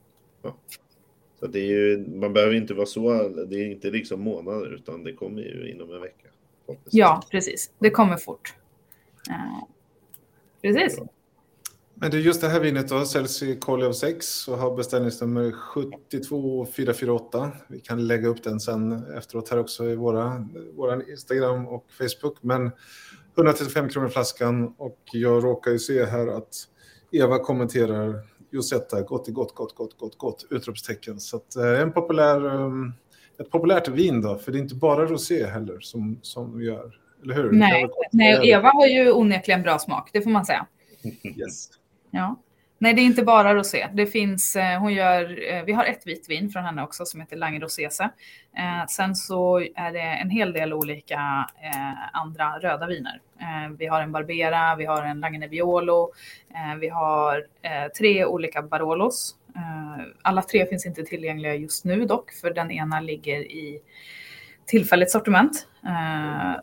Så 1.40 1.46
det 1.46 1.59
är 1.59 1.66
ju, 1.66 2.07
man 2.09 2.33
behöver 2.33 2.55
inte 2.55 2.74
vara 2.74 2.87
så, 2.87 3.29
det 3.29 3.57
är 3.57 3.70
inte 3.70 3.90
liksom 3.90 4.20
månader, 4.20 4.74
utan 4.74 5.05
det 5.05 5.12
kommer 5.12 5.42
ju 5.42 5.70
inom 5.70 5.94
en 5.94 6.01
vecka. 6.01 6.29
Ja, 6.90 7.22
precis. 7.31 7.70
Det 7.79 7.90
kommer 7.90 8.16
fort. 8.16 8.55
Eh, 9.31 9.64
precis. 10.62 11.01
Men 12.01 12.11
du, 12.11 12.20
just 12.20 12.40
det 12.40 12.48
här 12.48 12.61
vinet 12.61 12.88
då 12.88 13.05
säljs 13.05 13.42
i 13.42 13.57
Kollev 13.57 13.92
6 13.92 14.48
och 14.48 14.59
har 14.59 14.77
beställningsnummer 14.77 15.53
72448. 15.53 17.51
Vi 17.68 17.81
kan 17.81 18.07
lägga 18.07 18.29
upp 18.29 18.42
den 18.42 18.61
sen 18.61 19.05
efteråt 19.16 19.48
här 19.48 19.59
också 19.59 19.90
i 19.90 19.96
våra, 19.96 20.48
våra 20.77 21.03
Instagram 21.03 21.68
och 21.68 21.87
Facebook. 21.90 22.37
Men 22.40 22.70
135 23.37 23.88
kronor 23.88 24.09
flaskan 24.09 24.74
och 24.79 24.98
jag 25.12 25.44
råkar 25.44 25.70
ju 25.70 25.79
se 25.79 26.05
här 26.05 26.27
att 26.27 26.55
Eva 27.12 27.38
kommenterar 27.38 28.22
Josetta, 28.51 29.03
gott 29.03 29.29
i 29.29 29.33
gott, 29.33 29.55
gott, 29.55 29.75
gott, 29.75 29.99
gott, 29.99 30.19
gott, 30.19 30.47
utropstecken. 30.51 31.21
Så 31.21 31.37
att, 31.37 31.57
eh, 31.57 31.81
en 31.81 31.93
populär, 31.93 32.45
um, 32.47 32.95
ett 33.39 33.51
populärt 33.51 33.89
vin 33.89 34.21
då, 34.21 34.37
för 34.37 34.53
det 34.53 34.59
är 34.59 34.61
inte 34.61 34.75
bara 34.75 35.07
rosé 35.07 35.47
heller 35.47 35.81
som, 35.81 36.19
som 36.23 36.63
gör. 36.63 37.01
Eller 37.23 37.35
hur? 37.35 37.53
Nej, 37.53 37.89
nej, 38.13 38.51
Eva 38.51 38.69
har 38.69 38.87
ju 38.87 39.13
onekligen 39.13 39.63
bra 39.63 39.79
smak, 39.79 40.11
det 40.13 40.23
får 40.23 40.31
man 40.31 40.45
säga. 40.45 40.67
Yes. 41.23 41.69
Ja. 42.11 42.37
Nej, 42.81 42.95
det 42.95 43.01
är 43.01 43.05
inte 43.05 43.23
bara 43.23 43.55
rosé. 43.55 43.88
Det 43.93 44.07
finns, 44.07 44.57
eh, 44.57 44.81
hon 44.81 44.95
gör, 44.95 45.53
eh, 45.53 45.62
vi 45.64 45.73
har 45.73 45.85
ett 45.85 46.07
vitt 46.07 46.31
vin 46.31 46.51
från 46.51 46.64
henne 46.64 46.83
också 46.83 47.05
som 47.05 47.21
heter 47.21 47.37
Lange 47.37 47.61
Rosese. 47.61 48.11
Eh, 48.57 48.87
sen 48.88 49.14
så 49.14 49.59
är 49.59 49.93
det 49.93 50.01
en 50.01 50.31
hel 50.31 50.53
del 50.53 50.73
olika 50.73 51.49
eh, 51.62 52.17
andra 52.17 52.59
röda 52.59 52.87
viner. 52.87 53.21
Eh, 53.41 53.77
vi 53.79 53.87
har 53.87 54.01
en 54.01 54.12
Barbera, 54.12 54.77
vi 54.77 54.85
har 54.85 55.03
en 55.03 55.21
Lange 55.21 55.38
Nebbiolo, 55.38 56.12
vi 56.81 56.88
har 56.88 57.47
tre 57.99 58.25
olika 58.25 58.62
Barolos. 58.62 59.37
Alla 60.23 60.43
tre 60.43 60.67
finns 60.67 60.87
inte 60.87 61.03
tillgängliga 61.03 61.55
just 61.55 61.85
nu 61.85 62.05
dock, 62.05 62.31
för 62.33 62.51
den 62.51 62.71
ena 62.71 63.01
ligger 63.01 63.38
i 63.41 63.81
tillfälligt 64.67 65.11
sortiment 65.11 65.67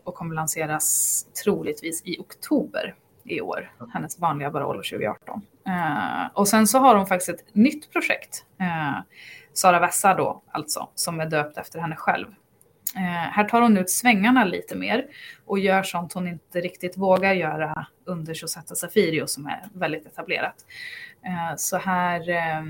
och 0.03 0.15
kommer 0.15 0.35
lanseras 0.35 1.25
troligtvis 1.43 2.01
i 2.05 2.19
oktober 2.19 2.95
i 3.23 3.41
år, 3.41 3.71
hennes 3.93 4.19
vanliga 4.19 4.51
Barolo 4.51 4.83
2018. 4.83 5.41
Eh, 5.67 6.27
och 6.33 6.47
sen 6.47 6.67
så 6.67 6.79
har 6.79 6.95
hon 6.95 7.07
faktiskt 7.07 7.29
ett 7.29 7.55
nytt 7.55 7.91
projekt, 7.91 8.45
eh, 8.59 8.99
Sara 9.53 9.79
Vessa 9.79 10.13
då 10.13 10.41
alltså, 10.51 10.89
som 10.95 11.19
är 11.19 11.25
döpt 11.25 11.57
efter 11.57 11.79
henne 11.79 11.95
själv. 11.95 12.27
Eh, 12.95 13.01
här 13.31 13.43
tar 13.43 13.61
hon 13.61 13.77
ut 13.77 13.89
svängarna 13.89 14.43
lite 14.43 14.75
mer 14.75 15.07
och 15.45 15.59
gör 15.59 15.83
sånt 15.83 16.13
hon 16.13 16.27
inte 16.27 16.61
riktigt 16.61 16.97
vågar 16.97 17.33
göra 17.33 17.87
under 18.05 18.33
Josetta 18.33 18.75
Safirio 18.75 19.27
som 19.27 19.47
är 19.47 19.63
väldigt 19.73 20.05
etablerat. 20.05 20.65
Så 21.57 21.77
här 21.77 22.29
eh, 22.29 22.63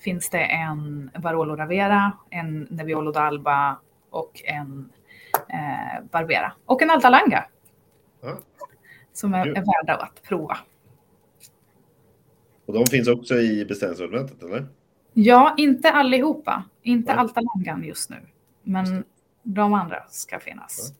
finns 0.00 0.30
det 0.30 0.44
en 0.44 1.10
Barolo 1.18 1.56
Ravera, 1.56 2.12
en 2.30 2.60
Nebbiolo 2.70 3.12
d'Alba 3.12 3.74
och 4.10 4.42
en 4.44 4.90
Barbera. 6.10 6.52
Och 6.66 6.82
en 6.82 6.90
Alta 6.90 7.08
Langa. 7.08 7.44
Ja. 8.22 8.38
Som 9.12 9.34
är, 9.34 9.46
är 9.46 9.64
värda 9.86 10.02
att 10.02 10.22
prova. 10.22 10.58
Och 12.66 12.74
de 12.74 12.86
finns 12.86 13.08
också 13.08 13.34
i 13.34 13.64
beställningssortimentet, 13.64 14.42
eller? 14.42 14.66
Ja, 15.12 15.54
inte 15.56 15.90
allihopa. 15.90 16.64
Inte 16.82 17.12
Nej. 17.12 17.20
Alta 17.20 17.40
Langan 17.40 17.84
just 17.84 18.10
nu. 18.10 18.16
Men 18.62 19.04
de 19.42 19.74
andra 19.74 20.04
ska 20.10 20.38
finnas. 20.40 20.92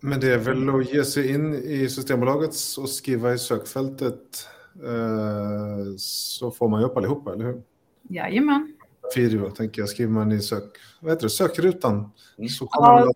Men 0.00 0.20
det 0.20 0.32
är 0.34 0.38
väl 0.38 0.68
att 0.70 0.92
ge 0.92 1.04
sig 1.04 1.30
in 1.34 1.54
i 1.54 1.88
Systembolaget 1.88 2.50
och 2.78 2.88
skriva 2.88 3.32
i 3.32 3.38
sökfältet 3.38 4.48
eh, 4.84 5.94
så 5.96 6.50
får 6.50 6.68
man 6.68 6.80
ju 6.80 6.86
upp 6.86 6.96
allihopa, 6.96 7.32
eller 7.32 7.44
hur? 7.44 7.62
Jajamän. 8.02 8.76
Firio, 9.14 9.50
tänker 9.50 9.82
jag, 9.82 9.88
skriver 9.88 10.12
man 10.12 10.32
i 10.32 10.40
sök, 10.40 10.62
vad 11.00 11.12
heter 11.12 11.22
det, 11.22 11.30
sökrutan. 11.30 12.10
Mm. 12.38 12.48
Så 12.48 12.66
kommer 12.66 12.98
Ja. 12.98 13.04
man 13.04 13.14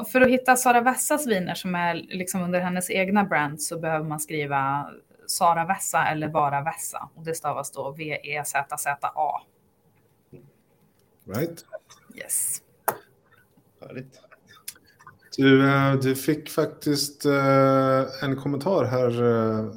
Och 0.00 0.08
för 0.08 0.20
att 0.20 0.28
hitta 0.28 0.56
Sara 0.56 0.80
Vessas 0.80 1.26
viner 1.26 1.54
som 1.54 1.74
är 1.74 1.94
liksom 1.94 2.42
under 2.42 2.60
hennes 2.60 2.90
egna 2.90 3.24
brand 3.24 3.62
så 3.62 3.78
behöver 3.78 4.08
man 4.08 4.20
skriva 4.20 4.90
Sara 5.26 5.64
Vessa 5.64 6.06
eller 6.06 6.28
bara 6.28 6.62
Vessa. 6.62 7.08
Och 7.14 7.24
det 7.24 7.34
stavas 7.34 7.70
då 7.70 7.90
V-E-Z-Z-A. 7.90 9.40
right? 11.26 11.64
Yes. 12.14 12.62
Härligt. 13.80 14.20
Du, 15.36 15.68
eh, 15.68 15.94
du 15.94 16.14
fick 16.16 16.50
faktiskt 16.50 17.24
eh, 17.24 18.22
en 18.22 18.36
kommentar 18.36 18.84
här 18.84 19.22
eh, 19.24 19.70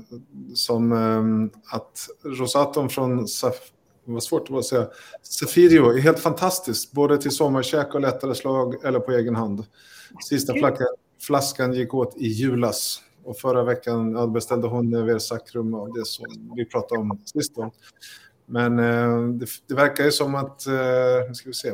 som 0.54 1.52
att 1.72 2.08
Rosatom 2.24 2.90
från 2.90 3.26
Saf- 3.26 3.72
vad 4.06 4.24
svårt 4.24 4.48
det 4.48 4.54
var 4.54 4.60
att 4.60 4.66
säga. 4.66 4.88
Safirio 5.24 5.90
är 5.92 6.00
helt 6.00 6.20
fantastiskt, 6.20 6.92
både 6.92 7.18
till 7.18 7.32
sommarkäk 7.32 7.94
och 7.94 8.02
lättare 8.02 8.36
slag 8.36 8.86
eller 8.86 9.00
på 9.00 9.12
egen 9.12 9.36
hand. 9.36 9.66
Sista 10.30 10.54
flaskan 11.22 11.74
gick 11.74 11.94
åt 11.94 12.18
i 12.18 12.28
julas 12.28 13.02
och 13.30 13.38
förra 13.38 13.63
veckan 13.63 14.34
beställde 14.34 14.68
hon 14.68 15.06
Ver 15.06 15.20
Sacrum 15.20 15.74
och 15.74 15.98
det 15.98 16.06
som 16.06 16.26
vi 16.56 16.65
pratade 16.65 17.02
om 17.02 17.22
sist. 17.26 17.56
Då. 17.56 17.72
Men 18.46 18.80
eh, 18.80 19.28
det, 19.28 19.46
det 19.68 19.74
verkar 19.74 20.04
ju 20.04 20.12
som 20.12 20.36
att, 20.36 20.68
eh, 20.68 20.74
nu 21.28 21.34
ska 21.34 21.50
vi 21.50 21.54
se, 21.54 21.74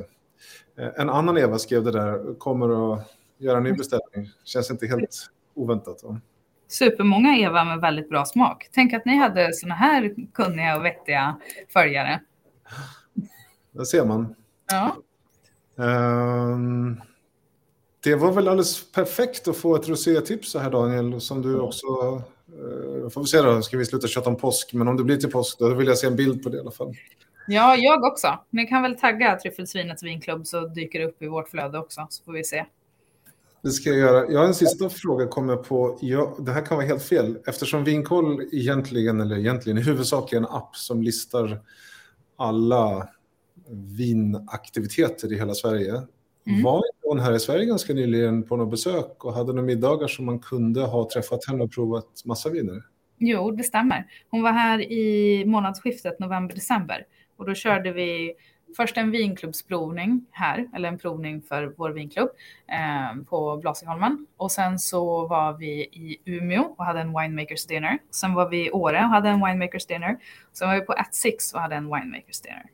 Eh, 0.77 0.89
en 0.95 1.09
annan 1.09 1.37
Eva 1.37 1.59
skrev 1.59 1.83
det 1.83 1.91
där, 1.91 2.39
kommer 2.39 2.93
att 2.93 3.11
göra 3.37 3.57
en 3.57 3.63
ny 3.63 3.71
beställning. 3.71 4.31
Känns 4.43 4.71
inte 4.71 4.87
helt 4.87 5.29
oväntat. 5.53 6.03
Va? 6.03 6.21
Supermånga 6.67 7.37
Eva 7.37 7.63
med 7.63 7.79
väldigt 7.79 8.09
bra 8.09 8.25
smak. 8.25 8.69
Tänk 8.71 8.93
att 8.93 9.05
ni 9.05 9.17
hade 9.17 9.53
såna 9.53 9.75
här 9.75 10.15
kunniga 10.33 10.77
och 10.77 10.85
vettiga 10.85 11.39
följare. 11.73 12.21
Där 13.71 13.83
ser 13.83 14.05
man. 14.05 14.35
Ja, 14.71 14.95
Ehm, 15.77 17.01
det 18.05 18.15
var 18.15 18.31
väl 18.31 18.47
alldeles 18.47 18.91
perfekt 18.91 19.47
att 19.47 19.57
få 19.57 19.75
ett 19.75 19.89
rosétips 19.89 20.51
så 20.51 20.59
här 20.59 20.71
Daniel, 20.71 21.21
som 21.21 21.41
du 21.41 21.59
också... 21.59 21.87
Uh, 21.87 23.09
får 23.09 23.21
vi 23.21 23.27
se 23.27 23.41
då, 23.41 23.61
ska 23.61 23.77
vi 23.77 23.85
sluta 23.85 24.07
köta 24.07 24.29
om 24.29 24.35
påsk, 24.35 24.73
men 24.73 24.87
om 24.87 24.97
det 24.97 25.03
blir 25.03 25.17
till 25.17 25.31
påsk 25.31 25.59
då 25.59 25.73
vill 25.73 25.87
jag 25.87 25.97
se 25.97 26.07
en 26.07 26.15
bild 26.15 26.43
på 26.43 26.49
det 26.49 26.57
i 26.57 26.59
alla 26.59 26.71
fall. 26.71 26.93
ja 27.47 27.75
jag 27.75 28.03
också. 28.03 28.39
Ni 28.49 28.67
kan 28.67 28.81
väl 28.81 28.99
tagga 28.99 29.39
Tryffelsvinets 29.39 30.03
vinklubb 30.03 30.47
så 30.47 30.67
dyker 30.67 30.99
det 30.99 31.05
upp 31.05 31.21
i 31.21 31.27
vårt 31.27 31.49
flöde 31.49 31.79
också 31.79 32.07
så 32.09 32.23
får 32.23 32.33
vi 32.33 32.43
se. 32.43 32.65
Det 33.61 33.71
ska 33.71 33.89
jag 33.89 33.99
göra. 33.99 34.31
Jag 34.31 34.39
har 34.39 34.47
en 34.47 34.53
sista 34.53 34.89
fråga 34.89 35.27
kommer 35.27 35.53
jag 35.53 35.63
på. 35.63 35.97
Ja, 36.01 36.35
det 36.39 36.51
här 36.51 36.65
kan 36.65 36.77
vara 36.77 36.87
helt 36.87 37.03
fel. 37.03 37.37
Eftersom 37.47 37.83
Vinkoll 37.83 38.41
egentligen, 38.51 39.21
eller 39.21 39.37
egentligen 39.37 39.77
i 39.77 39.81
huvudsak 39.81 40.33
är 40.33 40.37
en 40.37 40.45
app 40.45 40.75
som 40.75 41.01
listar 41.01 41.61
alla 42.37 43.07
vinaktiviteter 43.97 45.33
i 45.33 45.37
hela 45.37 45.53
Sverige. 45.53 46.01
Mm. 46.47 46.63
Var 46.63 46.81
hon 47.03 47.19
här 47.19 47.33
i 47.33 47.39
Sverige 47.39 47.65
ganska 47.65 47.93
nyligen 47.93 48.43
på 48.43 48.55
något 48.55 48.71
besök 48.71 49.25
och 49.25 49.33
hade 49.33 49.53
några 49.53 49.65
middagar 49.65 50.07
som 50.07 50.25
man 50.25 50.39
kunde 50.39 50.81
ha 50.81 51.09
träffat 51.09 51.45
henne 51.47 51.63
och 51.63 51.71
provat 51.71 52.25
massa 52.25 52.49
viner? 52.49 52.83
Jo, 53.17 53.51
det 53.51 53.63
stämmer. 53.63 54.07
Hon 54.29 54.41
var 54.41 54.51
här 54.51 54.91
i 54.91 55.43
månadsskiftet 55.45 56.19
november-december 56.19 57.05
och 57.37 57.45
då 57.45 57.53
körde 57.53 57.91
vi 57.91 58.33
först 58.77 58.97
en 58.97 59.11
vinklubbsprovning 59.11 60.25
här, 60.31 60.67
eller 60.75 60.89
en 60.89 60.97
provning 60.97 61.41
för 61.41 61.73
vår 61.77 61.89
vinklubb 61.89 62.29
eh, 62.67 63.23
på 63.29 63.57
Blasieholmen. 63.57 64.27
Och 64.37 64.51
sen 64.51 64.79
så 64.79 65.27
var 65.27 65.53
vi 65.53 65.71
i 65.81 66.17
Umeå 66.25 66.75
och 66.77 66.85
hade 66.85 66.99
en 66.99 67.19
winemakers 67.19 67.65
dinner. 67.65 67.97
Sen 68.11 68.33
var 68.33 68.49
vi 68.49 68.67
i 68.67 68.71
Åre 68.71 68.97
och 68.97 69.09
hade 69.09 69.29
en 69.29 69.45
winemakers 69.45 69.85
dinner. 69.85 70.17
Sen 70.53 70.67
var 70.67 70.75
vi 70.75 70.81
på 70.81 70.93
At 70.93 71.15
Six 71.15 71.53
och 71.53 71.61
hade 71.61 71.75
en 71.75 71.85
winemakers 71.85 72.41
dinner. 72.41 72.65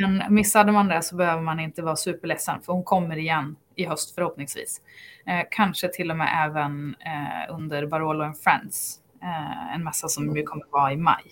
Men 0.00 0.34
missade 0.34 0.72
man 0.72 0.88
det 0.88 1.02
så 1.02 1.16
behöver 1.16 1.42
man 1.42 1.60
inte 1.60 1.82
vara 1.82 1.96
superledsen 1.96 2.62
för 2.62 2.72
hon 2.72 2.84
kommer 2.84 3.16
igen 3.16 3.56
i 3.74 3.84
höst 3.84 4.14
förhoppningsvis. 4.14 4.80
Eh, 5.26 5.46
kanske 5.50 5.88
till 5.88 6.10
och 6.10 6.16
med 6.16 6.46
även 6.46 6.94
eh, 7.00 7.54
under 7.54 7.86
Barolo 7.86 8.24
and 8.24 8.38
Friends. 8.38 9.00
Eh, 9.22 9.74
en 9.74 9.84
mässa 9.84 10.08
som 10.08 10.36
ju 10.36 10.42
kommer 10.42 10.64
vara 10.70 10.92
i 10.92 10.96
maj. 10.96 11.24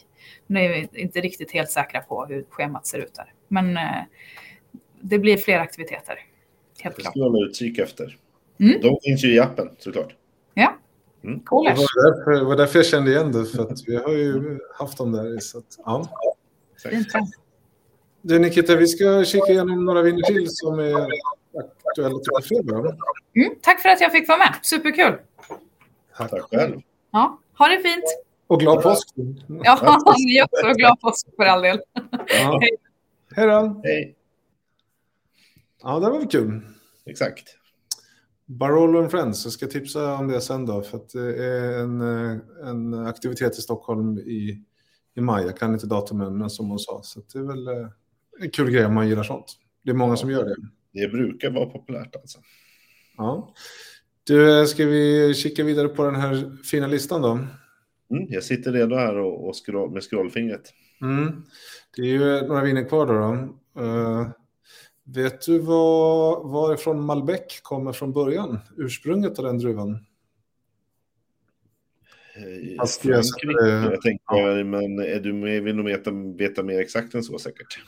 Nu 0.47 0.61
är 0.61 0.69
vi 0.69 0.89
inte 1.01 1.21
riktigt 1.21 1.53
helt 1.53 1.71
säkra 1.71 2.01
på 2.01 2.27
hur 2.27 2.45
schemat 2.51 2.87
ser 2.87 2.99
ut 2.99 3.15
där. 3.15 3.33
Men 3.49 3.77
eh, 3.77 4.03
det 5.01 5.19
blir 5.19 5.37
fler 5.37 5.59
aktiviteter. 5.59 6.19
Helt 6.83 6.97
Det 6.97 7.03
klart. 7.03 7.13
ska 7.13 7.21
man 7.21 7.31
ha 7.31 7.47
utkik 7.47 7.79
efter. 7.79 8.17
Mm. 8.61 8.81
De 8.81 8.97
finns 9.03 9.25
ju 9.25 9.35
i 9.35 9.41
appen 9.41 9.69
såklart. 9.79 10.15
Ja, 10.55 10.75
Mm. 11.25 11.39
Det 11.39 11.51
var 11.51 11.65
därför, 11.65 12.45
var 12.45 12.57
därför 12.57 12.79
jag 12.79 12.87
kände 12.87 13.11
igen 13.11 13.33
det, 13.33 13.45
för 13.47 13.63
att 13.63 13.79
vi 13.87 13.97
har 13.97 14.13
ju 14.13 14.59
haft 14.79 14.99
dem 14.99 15.13
där. 15.13 15.39
Så 15.41 15.59
att, 15.59 15.79
ja. 15.85 16.09
Fint. 16.91 17.07
Du 18.27 18.39
Nikita, 18.39 18.77
vi 18.77 18.87
ska 18.87 19.25
kika 19.25 19.53
igenom 19.53 19.85
några 19.85 20.03
viner 20.03 20.23
till 20.23 20.47
som 20.51 20.79
är 20.79 21.09
aktuella 21.89 22.19
till 22.19 22.49
fredag. 22.49 22.97
Mm, 23.37 23.55
tack 23.63 23.83
för 23.83 23.89
att 23.89 24.01
jag 24.01 24.13
fick 24.13 24.29
vara 24.29 24.39
med. 24.39 24.55
Superkul. 24.63 25.19
Tack. 26.17 26.31
Själv. 26.31 26.81
Ja, 27.11 27.39
ha 27.59 27.69
det 27.69 27.83
fint. 27.83 28.05
Och 28.47 28.61
glad 28.61 28.83
påsk! 28.83 29.09
Ja, 29.65 30.03
ni 30.19 30.43
också. 30.43 30.73
Glad 30.77 31.01
påsk 31.01 31.27
för 31.37 31.45
all 31.45 31.63
del. 31.63 31.81
Ja. 32.41 32.61
Hej 33.37 33.47
då! 33.47 33.81
Hej. 33.85 34.17
Ja, 35.83 36.01
det 36.01 36.11
var 36.11 36.19
väl 36.19 36.29
kul. 36.29 36.61
Exakt. 37.07 37.57
Barolo 38.47 38.99
and 38.99 39.11
Friends, 39.11 39.45
jag 39.45 39.53
ska 39.53 39.67
tipsa 39.67 40.15
om 40.15 40.29
det 40.29 40.41
sen 40.41 40.67
då, 40.67 40.83
för 40.83 40.97
att 40.97 41.09
det 41.09 41.45
är 41.45 41.79
en, 41.79 42.01
en 42.65 43.07
aktivitet 43.07 43.59
i 43.59 43.63
Stockholm 43.63 44.19
i, 44.19 44.65
i 45.15 45.21
maj. 45.21 45.45
Jag 45.45 45.57
kan 45.57 45.73
inte 45.73 45.87
datumen, 45.87 46.39
men 46.39 46.51
som 46.51 46.69
hon 46.69 46.79
sa. 46.79 47.01
Så 47.03 47.21
att 47.21 47.29
det 47.29 47.39
är 47.39 47.43
väl 47.43 47.69
eh, 47.69 47.89
en 48.41 48.51
kul 48.51 48.71
grej 48.71 48.87
om 48.87 48.95
man 48.95 49.09
gillar 49.09 49.23
sånt. 49.23 49.47
Det 49.83 49.91
är 49.91 49.95
många 49.95 50.17
som 50.17 50.31
gör 50.31 50.45
det. 50.45 50.57
Det 50.93 51.09
brukar 51.09 51.51
vara 51.51 51.67
populärt 51.67 52.17
alltså. 52.17 52.39
Ja. 53.17 53.55
Du, 54.25 54.67
ska 54.67 54.87
vi 54.87 55.35
kika 55.35 55.65
vidare 55.65 55.89
på 55.89 56.05
den 56.05 56.15
här 56.15 56.57
fina 56.65 56.87
listan 56.87 57.23
då? 57.23 57.31
Mm, 58.11 58.27
jag 58.29 58.45
sitter 58.45 58.73
redo 58.73 58.97
här 58.97 59.19
och, 59.19 59.49
och 59.49 59.55
scroll, 59.67 59.91
med 59.91 60.03
scrollfingret. 60.03 60.73
Mm. 61.01 61.45
Det 61.97 62.03
är 62.03 62.07
ju 62.07 62.47
några 62.47 62.63
viner 62.63 62.89
kvar 62.89 63.07
då. 63.07 63.13
då. 63.13 63.83
Eh, 63.83 64.29
vet 65.05 65.47
du 65.47 65.59
vad, 65.59 66.51
varifrån 66.51 67.05
Malbec 67.05 67.61
kommer 67.63 67.93
från 67.93 68.13
början? 68.13 68.59
Ursprunget 68.77 69.39
av 69.39 69.45
den 69.45 69.59
druvan? 69.59 69.91
Eh, 72.37 72.87
Frankrike, 73.03 73.69
jag 73.69 74.01
tänker, 74.03 74.65
men 74.65 74.99
är 74.99 75.21
du 75.21 75.33
med, 75.33 75.63
vill 75.63 75.77
nog 75.77 75.87
veta, 75.87 76.11
veta 76.39 76.63
mer 76.63 76.81
exakt 76.81 77.15
än 77.15 77.23
så 77.23 77.39
säkert. 77.39 77.79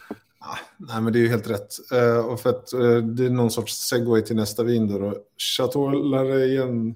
Ah, 0.49 0.59
nej, 0.77 1.03
men 1.03 1.13
det 1.13 1.19
är 1.19 1.21
ju 1.21 1.29
helt 1.29 1.51
rätt. 1.51 1.73
Uh, 1.93 2.27
och 2.27 2.41
för 2.41 2.51
att 2.51 2.75
uh, 2.75 2.99
det 2.99 3.27
är 3.27 3.31
någon 3.31 3.51
sorts 3.51 3.89
segway 3.89 4.23
till 4.23 4.37
nästa 4.37 4.63
vin 4.63 4.89
då. 4.89 4.99
då. 4.99 5.15
Chateau 5.59 5.91
Larrayen 5.91 6.95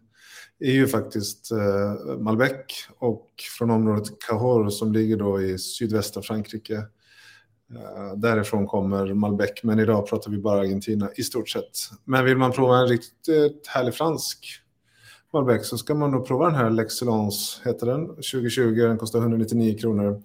är 0.61 0.73
ju 0.73 0.87
faktiskt 0.87 1.53
uh, 1.53 2.19
Malbec 2.19 2.67
och 2.98 3.29
från 3.59 3.71
området 3.71 4.19
Cahors 4.29 4.79
som 4.79 4.92
ligger 4.92 5.17
då 5.17 5.42
i 5.42 5.59
sydvästra 5.59 6.23
Frankrike. 6.23 6.83
Därifrån 8.17 8.67
kommer 8.67 9.15
Malbec, 9.15 9.51
men 9.63 9.79
idag 9.79 10.07
pratar 10.07 10.31
vi 10.31 10.38
bara 10.38 10.61
Argentina 10.61 11.11
i 11.17 11.23
stort 11.23 11.48
sett. 11.48 11.71
Men 12.05 12.25
vill 12.25 12.37
man 12.37 12.53
prova 12.53 12.77
en 12.77 12.88
riktigt 12.88 13.67
härlig 13.67 13.94
fransk 13.94 14.61
Malbec 15.33 15.69
så 15.69 15.79
ska 15.79 15.94
man 15.94 16.11
nog 16.11 16.27
prova 16.27 16.46
den 16.46 16.55
här 16.55 16.71
L'Excellence, 16.71 17.65
heter 17.65 17.87
den. 17.87 18.07
2020, 18.07 18.75
den 18.75 18.98
kostar 18.98 19.19
199 19.19 19.79
kronor. 19.79 20.23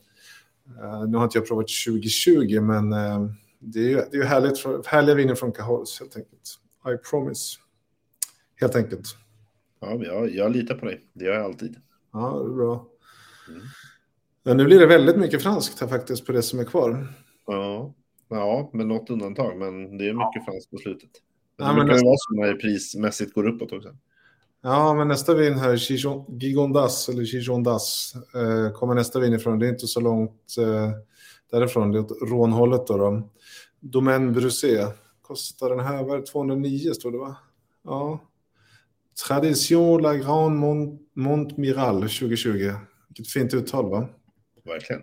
Eh, 0.82 1.08
nu 1.08 1.18
har 1.18 1.24
inte 1.24 1.38
jag 1.38 1.48
provat 1.48 1.68
2020, 1.88 2.62
men 2.62 2.94
eh, 2.94 3.30
det 3.60 3.80
är 3.80 3.90
ju 3.90 3.96
det 3.96 4.18
är 4.18 4.22
ju 4.22 4.24
härligt, 4.24 4.86
härliga 4.88 5.16
viner 5.16 5.36
från 5.36 5.52
Cahors 5.52 6.00
helt 6.00 6.16
enkelt. 6.16 6.42
I 6.88 7.10
promise. 7.10 7.58
Helt 8.56 8.76
enkelt. 8.76 9.08
Ja, 9.80 9.94
jag, 10.04 10.36
jag 10.36 10.52
litar 10.52 10.76
på 10.76 10.86
dig. 10.86 11.02
Det 11.14 11.26
gör 11.26 11.34
jag 11.34 11.44
alltid. 11.46 11.76
Ja, 12.14 12.40
det 12.44 12.52
är 12.52 12.56
bra. 12.56 12.88
Mm. 13.50 13.62
Men 14.44 14.58
nu 14.58 14.66
blir 14.66 14.80
det 14.80 14.86
väldigt 14.88 15.18
mycket 15.18 15.44
franskt 15.44 15.80
här 15.82 15.88
faktiskt 15.88 16.26
på 16.26 16.32
det 16.32 16.42
som 16.42 16.60
är 16.60 16.64
kvar. 16.64 17.08
Ja, 17.48 17.94
ja 18.30 18.70
med 18.74 18.88
något 18.88 19.10
undantag, 19.10 19.58
men 19.58 19.98
det 19.98 20.10
är 20.10 20.14
mycket 20.14 20.46
franskt 20.46 20.72
på 20.72 20.78
slutet. 20.78 21.10
Men 21.58 21.68
Ja, 21.68 21.72
det 21.72 21.78
men 21.78 21.86
brukar 21.86 21.94
nästan- 21.94 22.08
vara 22.08 22.18
så 22.18 22.34
när 22.54 22.60
prismässigt 22.62 23.34
går 23.34 23.48
uppåt 23.48 23.72
också. 23.72 23.96
Ja, 24.68 24.94
men 24.94 25.08
nästa 25.08 25.34
vin 25.34 25.54
här, 25.54 25.76
Gigondas, 26.42 27.10
eller 27.10 27.24
Gigondas, 27.24 28.14
eh, 28.36 28.72
kommer 28.74 28.96
nästa 28.96 29.20
vin 29.20 29.34
ifrån. 29.34 29.60
Det 29.60 29.68
är 29.68 29.70
inte 29.70 29.88
så 29.88 30.00
långt 30.00 30.56
eh, 30.60 30.92
därifrån, 31.52 31.92
det 31.92 31.98
är 31.98 32.02
åt 32.02 32.30
rånhållet 32.30 32.88
då. 32.88 32.98
då. 32.98 33.30
Domaine 33.80 34.34
Brusé, 34.34 34.88
kostar 35.22 35.70
den 35.70 35.80
här, 35.80 36.04
var 36.04 36.22
209 36.22 36.94
står 36.94 37.12
det 37.12 37.18
va? 37.18 37.36
Ja. 37.84 38.20
Tradition 39.28 40.02
La 40.02 40.14
Grande 40.14 40.60
Mont, 40.60 41.02
Montmiral 41.14 42.02
2020. 42.02 42.72
Vilket 43.08 43.34
fint 43.34 43.54
uttal 43.54 43.90
va? 43.90 44.08
Verkligen. 44.66 45.02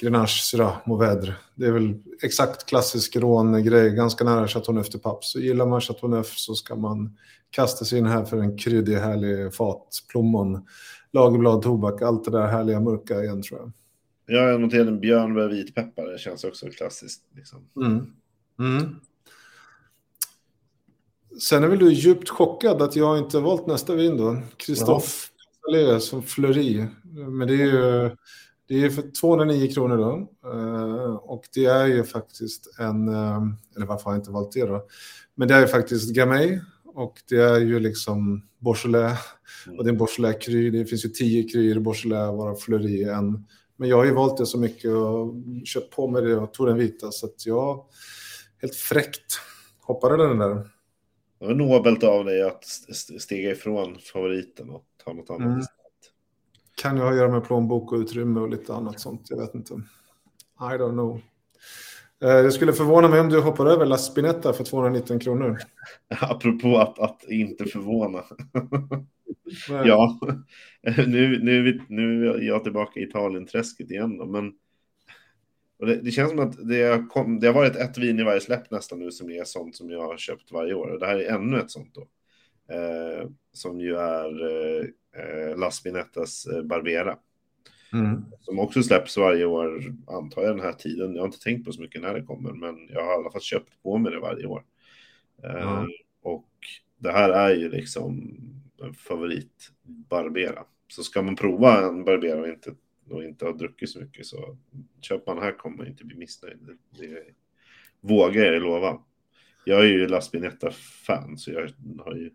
Grenache 0.00 0.42
Syrah 0.42 0.76
Mourvèdre. 0.86 1.32
Det 1.54 1.66
är 1.66 1.72
väl 1.72 1.94
exakt 2.22 2.66
klassisk 2.66 3.16
rångrej, 3.16 3.90
ganska 3.90 4.24
nära 4.24 4.48
Chateauneuf 4.48 4.90
de 4.90 4.98
Pape. 4.98 5.18
Så 5.20 5.40
gillar 5.40 5.66
man 5.66 5.80
Chateauneuf 5.80 6.38
så 6.38 6.54
ska 6.54 6.76
man 6.76 7.16
kasta 7.50 7.84
sig 7.84 7.98
in 7.98 8.06
här 8.06 8.24
för 8.24 8.36
en 8.36 8.58
kryddig, 8.58 8.96
härlig 8.96 9.54
fat, 9.54 9.88
plommon, 10.08 10.66
lagerblad, 11.12 11.62
tobak, 11.62 12.02
allt 12.02 12.24
det 12.24 12.30
där 12.30 12.46
härliga 12.46 12.80
mörka 12.80 13.22
igen 13.22 13.42
tror 13.42 13.60
jag. 13.60 13.72
Jag 14.26 14.60
noterade 14.60 14.90
en 14.90 15.00
björnbär 15.00 15.48
vitpeppar, 15.48 16.06
det 16.06 16.18
känns 16.18 16.44
också 16.44 16.66
klassiskt. 16.70 17.22
Liksom. 17.36 17.58
Mm. 17.76 18.06
Mm. 18.58 18.96
Sen 21.40 21.64
är 21.64 21.68
väl 21.68 21.78
du 21.78 21.92
djupt 21.92 22.28
chockad 22.28 22.82
att 22.82 22.96
jag 22.96 23.18
inte 23.18 23.38
valt 23.38 23.66
nästa 23.66 23.94
vin 23.94 24.16
då. 24.16 24.42
Christophe 24.58 25.08
ja. 25.66 26.00
som 26.00 26.22
Fleury. 26.22 26.86
Men 27.28 27.48
det 27.48 27.54
är 27.54 27.66
ju 27.66 28.10
det 28.70 28.84
är 28.84 28.90
för 28.90 29.02
209 29.20 29.72
kronor 29.72 29.96
då. 29.96 30.30
Uh, 30.50 31.14
och 31.14 31.44
det 31.54 31.64
är 31.64 31.86
ju 31.86 32.04
faktiskt 32.04 32.78
en, 32.78 33.08
uh, 33.08 33.42
eller 33.76 33.86
varför 33.86 34.04
har 34.04 34.12
jag 34.12 34.20
inte 34.20 34.30
valt 34.30 34.52
det 34.52 34.66
då? 34.66 34.86
Men 35.34 35.48
det 35.48 35.54
är 35.54 35.60
ju 35.60 35.66
faktiskt 35.66 36.14
Gamay 36.14 36.60
och 36.84 37.14
det 37.28 37.36
är 37.36 37.60
ju 37.60 37.80
liksom 37.80 38.48
Beaujolais. 38.58 39.18
Mm. 39.66 39.78
Och 39.78 39.84
det 39.84 39.88
är 39.88 39.92
en 39.92 39.98
Beaujolais-kry. 39.98 40.70
Det 40.70 40.84
finns 40.84 41.04
ju 41.04 41.08
tio 41.08 41.48
kryer 41.48 41.76
i 41.76 41.80
Beaujolais, 41.80 42.38
varav 42.38 42.56
Fleury 42.56 43.02
är 43.02 43.12
en. 43.12 43.46
Men 43.76 43.88
jag 43.88 43.96
har 43.96 44.04
ju 44.04 44.14
valt 44.14 44.38
det 44.38 44.46
så 44.46 44.58
mycket 44.58 44.90
och 44.90 45.34
köpt 45.64 45.96
på 45.96 46.08
mig 46.08 46.22
det 46.22 46.36
och 46.36 46.54
tog 46.54 46.66
den 46.66 46.78
vita. 46.78 47.12
Så 47.12 47.26
att 47.26 47.46
jag 47.46 47.84
helt 48.60 48.74
fräckt 48.74 49.40
hoppade 49.80 50.16
den 50.16 50.38
där. 50.38 50.54
Det 51.38 51.46
var 51.46 51.54
nobelt 51.54 52.04
av 52.04 52.24
dig 52.24 52.42
att 52.42 52.64
stiga 53.20 53.50
ifrån 53.50 53.98
favoriten 54.12 54.70
och 54.70 54.84
ta 55.04 55.12
något 55.12 55.30
annat. 55.30 55.46
Mm. 55.46 55.79
Kan 56.80 56.96
ju 56.96 57.02
ha 57.02 57.10
att 57.10 57.16
göra 57.16 57.28
med 57.28 57.44
plånbok 57.44 57.92
och 57.92 57.98
utrymme 57.98 58.40
och 58.40 58.48
lite 58.48 58.74
annat 58.74 59.00
sånt. 59.00 59.26
Jag 59.30 59.36
vet 59.36 59.54
inte. 59.54 59.74
I 59.74 60.76
don't 60.78 60.92
know. 60.92 61.20
Det 62.18 62.40
eh, 62.40 62.50
skulle 62.50 62.72
förvåna 62.72 63.08
mig 63.08 63.20
om 63.20 63.28
du 63.28 63.40
hoppar 63.40 63.66
över 63.66 63.86
La 63.86 63.98
Spinetta 63.98 64.52
för 64.52 64.64
219 64.64 65.18
kronor. 65.18 65.58
Apropå 66.08 66.78
att, 66.78 66.98
att 66.98 67.24
inte 67.28 67.64
förvåna. 67.64 68.24
ja, 69.84 70.18
nu, 71.06 71.38
nu, 71.42 71.80
nu 71.88 72.28
är 72.28 72.42
jag 72.42 72.64
tillbaka 72.64 73.00
i 73.00 73.02
Italien-träsket 73.02 73.90
igen. 73.90 74.18
Då, 74.18 74.26
men 74.26 74.52
det, 75.78 75.96
det, 75.96 76.10
känns 76.10 76.30
som 76.30 76.38
att 76.38 76.68
det, 76.68 77.06
kom, 77.10 77.40
det 77.40 77.46
har 77.46 77.54
varit 77.54 77.76
ett 77.76 77.98
vin 77.98 78.20
i 78.20 78.24
varje 78.24 78.40
släpp 78.40 78.70
nästan 78.70 78.98
nu 78.98 79.10
som 79.10 79.30
är 79.30 79.44
sånt 79.44 79.76
som 79.76 79.90
jag 79.90 80.00
har 80.00 80.16
köpt 80.16 80.52
varje 80.52 80.74
år. 80.74 80.88
Och 80.88 81.00
det 81.00 81.06
här 81.06 81.18
är 81.18 81.34
ännu 81.34 81.58
ett 81.58 81.70
sånt 81.70 81.94
då. 81.94 82.00
Eh, 82.74 83.28
som 83.52 83.80
ju 83.80 83.96
är 83.96 84.42
eh, 84.42 84.86
eh, 85.22 85.58
Las 85.58 85.76
Spinettas 85.76 86.46
eh, 86.46 86.62
Barbera. 86.62 87.18
Mm. 87.92 88.24
Som 88.40 88.58
också 88.58 88.82
släpps 88.82 89.16
varje 89.16 89.44
år, 89.44 89.94
antar 90.06 90.42
jag, 90.42 90.56
den 90.56 90.64
här 90.64 90.72
tiden. 90.72 91.14
Jag 91.14 91.22
har 91.22 91.26
inte 91.26 91.40
tänkt 91.40 91.64
på 91.64 91.72
så 91.72 91.80
mycket 91.80 92.02
när 92.02 92.14
det 92.14 92.22
kommer, 92.22 92.52
men 92.52 92.88
jag 92.88 93.04
har 93.04 93.12
i 93.12 93.14
alla 93.14 93.30
fall 93.30 93.40
köpt 93.40 93.82
på 93.82 93.98
mig 93.98 94.12
det 94.12 94.20
varje 94.20 94.46
år. 94.46 94.64
Eh, 95.44 95.78
mm. 95.78 95.90
Och 96.22 96.48
det 96.98 97.12
här 97.12 97.30
är 97.30 97.54
ju 97.54 97.70
liksom 97.70 98.36
en 98.82 98.94
favorit 98.94 99.70
Barbera. 99.82 100.64
Så 100.88 101.02
ska 101.02 101.22
man 101.22 101.36
prova 101.36 101.88
en 101.88 102.04
Barbera 102.04 102.40
och 102.40 102.48
inte, 102.48 102.74
och 103.10 103.24
inte 103.24 103.44
ha 103.44 103.52
druckit 103.52 103.90
så 103.90 104.00
mycket 104.00 104.26
så 104.26 104.56
köper 105.00 105.34
man 105.34 105.44
här 105.44 105.58
kommer 105.58 105.76
man 105.76 105.86
inte 105.86 106.04
bli 106.04 106.16
missnöjd. 106.16 106.58
Det, 106.60 107.06
det 107.06 107.24
vågar 108.00 108.44
jag 108.44 108.62
lova. 108.62 108.98
Jag 109.64 109.80
är 109.80 109.88
ju 109.88 110.08
Las 110.08 110.26
Spinetta-fan 110.26 111.38
så 111.38 111.50
jag 111.50 111.70
har 112.04 112.14
ju 112.14 112.30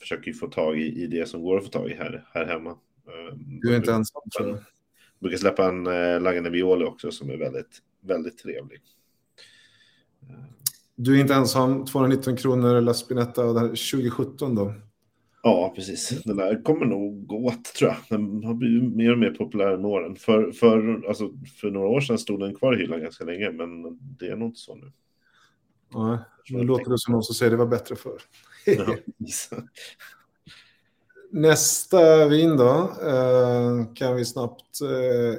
försöker 0.00 0.32
få 0.32 0.46
tag 0.46 0.78
i, 0.78 1.02
i 1.02 1.06
det 1.06 1.28
som 1.28 1.42
går 1.42 1.58
att 1.58 1.64
få 1.64 1.70
tag 1.70 1.90
i 1.90 1.94
här, 1.94 2.28
här 2.34 2.46
hemma. 2.46 2.70
Ehm, 2.70 3.60
du 3.60 3.72
är 3.72 3.76
inte 3.76 3.92
ensam 3.92 4.22
jag. 4.38 4.58
brukar 5.18 5.38
släppa 5.38 5.68
en 5.68 5.86
äh, 5.86 6.20
Lagane 6.20 6.50
Violi 6.50 6.84
också 6.84 7.10
som 7.10 7.30
är 7.30 7.36
väldigt, 7.36 7.82
väldigt 8.00 8.38
trevlig. 8.38 8.80
Du 10.94 11.16
är 11.16 11.20
inte 11.20 11.34
ensam, 11.34 11.84
219 11.84 12.36
kronor 12.36 12.80
La 12.80 12.94
Spinetta 12.94 13.42
2017 13.42 14.54
då? 14.54 14.74
Ja, 15.42 15.72
precis. 15.76 16.22
Den 16.24 16.36
där 16.36 16.62
kommer 16.62 16.86
nog 16.86 17.26
gå 17.26 17.36
åt, 17.36 17.64
tror 17.64 17.90
jag. 17.90 18.18
Den 18.18 18.44
har 18.44 18.54
blivit 18.54 18.96
mer 18.96 19.12
och 19.12 19.18
mer 19.18 19.30
populär 19.30 19.76
med 19.76 19.86
åren. 19.86 20.16
För, 20.16 20.52
för, 20.52 21.04
alltså, 21.08 21.30
för 21.60 21.70
några 21.70 21.88
år 21.88 22.00
sedan 22.00 22.18
stod 22.18 22.40
den 22.40 22.54
kvar 22.54 22.74
i 22.74 22.78
hyllan 22.78 23.00
ganska 23.00 23.24
länge, 23.24 23.50
men 23.50 23.98
det 24.18 24.26
är 24.26 24.36
nog 24.36 24.48
inte 24.48 24.60
så 24.60 24.74
nu. 24.74 24.92
Nej, 25.94 26.18
nu 26.50 26.64
låter 26.64 26.90
det 26.90 26.98
som 26.98 27.12
någon 27.12 27.22
som 27.22 27.34
säger 27.34 27.50
det 27.50 27.56
var 27.56 27.66
bättre 27.66 27.96
förr. 27.96 28.20
Nästa 31.30 32.28
vin 32.28 32.56
då 32.56 32.92
eh, 33.02 33.94
kan 33.94 34.16
vi 34.16 34.24
snabbt. 34.24 34.80
Eh, 34.82 35.38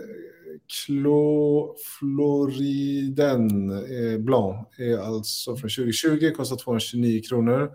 Clos 0.86 1.82
Floriden 2.00 3.70
eh, 3.72 4.20
Blanc 4.20 4.68
är 4.78 4.98
alltså 4.98 5.56
från 5.56 5.70
2020, 5.70 6.32
kostar 6.36 6.56
229 6.56 7.22
kronor 7.30 7.72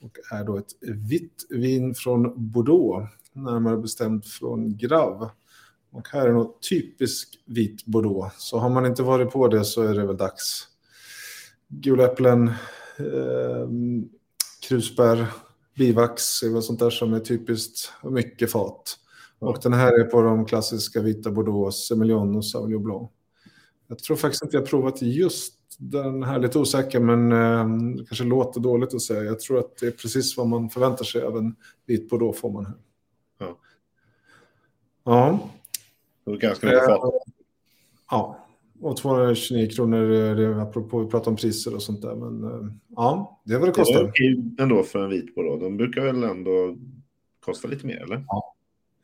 och 0.00 0.18
är 0.32 0.44
då 0.44 0.56
ett 0.56 0.72
vitt 0.80 1.46
vin 1.50 1.94
från 1.94 2.50
Bordeaux, 2.52 3.10
närmare 3.32 3.76
bestämt 3.76 4.26
från 4.26 4.76
Grav. 4.76 5.30
Och 5.90 6.08
här 6.08 6.28
är 6.28 6.32
något 6.32 6.62
typisk 6.70 7.28
vit 7.44 7.84
Bordeaux, 7.84 8.34
så 8.38 8.58
har 8.58 8.70
man 8.70 8.86
inte 8.86 9.02
varit 9.02 9.30
på 9.30 9.48
det 9.48 9.64
så 9.64 9.82
är 9.82 9.94
det 9.94 10.06
väl 10.06 10.16
dags. 10.16 10.68
Gula 11.68 12.04
äpplen, 12.04 12.48
eh, 12.98 13.68
krusbär, 14.68 15.26
bivax 15.76 16.42
väl 16.42 16.62
sånt 16.62 16.78
där 16.78 16.90
som 16.90 17.12
är 17.14 17.20
typiskt 17.20 17.92
mycket 18.02 18.52
fat. 18.52 18.98
Och 19.38 19.58
den 19.62 19.72
här 19.72 20.00
är 20.00 20.04
på 20.04 20.22
de 20.22 20.46
klassiska 20.46 21.00
vita 21.00 21.30
Bordeaux, 21.30 21.88
Semillon 21.88 22.36
och 22.36 22.44
Sauvignon 22.44 22.82
Blanc. 22.82 23.10
Jag 23.88 23.98
tror 23.98 24.16
faktiskt 24.16 24.42
inte 24.42 24.56
jag 24.56 24.66
provat 24.66 25.02
just 25.02 25.54
den 25.78 26.22
här, 26.22 26.38
lite 26.38 26.58
osäker, 26.58 27.00
men 27.00 27.32
eh, 27.32 28.04
kanske 28.06 28.24
låter 28.24 28.60
dåligt 28.60 28.94
att 28.94 29.02
säga. 29.02 29.24
Jag 29.24 29.40
tror 29.40 29.58
att 29.58 29.76
det 29.76 29.86
är 29.86 29.90
precis 29.90 30.36
vad 30.36 30.46
man 30.46 30.70
förväntar 30.70 31.04
sig 31.04 31.22
av 31.22 31.36
en 31.36 31.56
vit 31.86 32.08
Bordeaux 32.08 32.40
får 32.40 32.50
man 32.50 32.66
här. 32.66 32.74
Ja. 33.38 33.58
Ja. 35.04 35.40
Det 36.24 36.30
är 36.30 36.36
ganska 36.36 36.66
mycket 36.66 36.86
fat. 36.86 37.04
Eh, 37.04 37.32
ja. 38.10 38.47
Och 38.80 38.96
229 38.96 39.68
kronor, 39.70 40.34
det, 40.34 40.62
apropå 40.62 40.98
vi 40.98 41.10
pratar 41.10 41.30
om 41.30 41.36
priser 41.36 41.74
och 41.74 41.82
sånt 41.82 42.02
där. 42.02 42.14
Men 42.14 42.44
eh, 42.44 42.72
ja, 42.88 43.40
det 43.44 43.54
är 43.54 43.58
vad 43.58 43.68
det 43.68 43.72
kostar. 43.72 43.94
Det 43.94 44.04
är 44.04 44.08
okej 44.08 44.44
ändå 44.58 44.82
för 44.82 45.04
en 45.04 45.10
vit 45.10 45.34
Bordeaux. 45.34 45.62
De 45.62 45.76
brukar 45.76 46.04
väl 46.04 46.22
ändå 46.24 46.76
kosta 47.44 47.68
lite 47.68 47.86
mer, 47.86 48.02
eller? 48.02 48.24
Ja. 48.28 48.54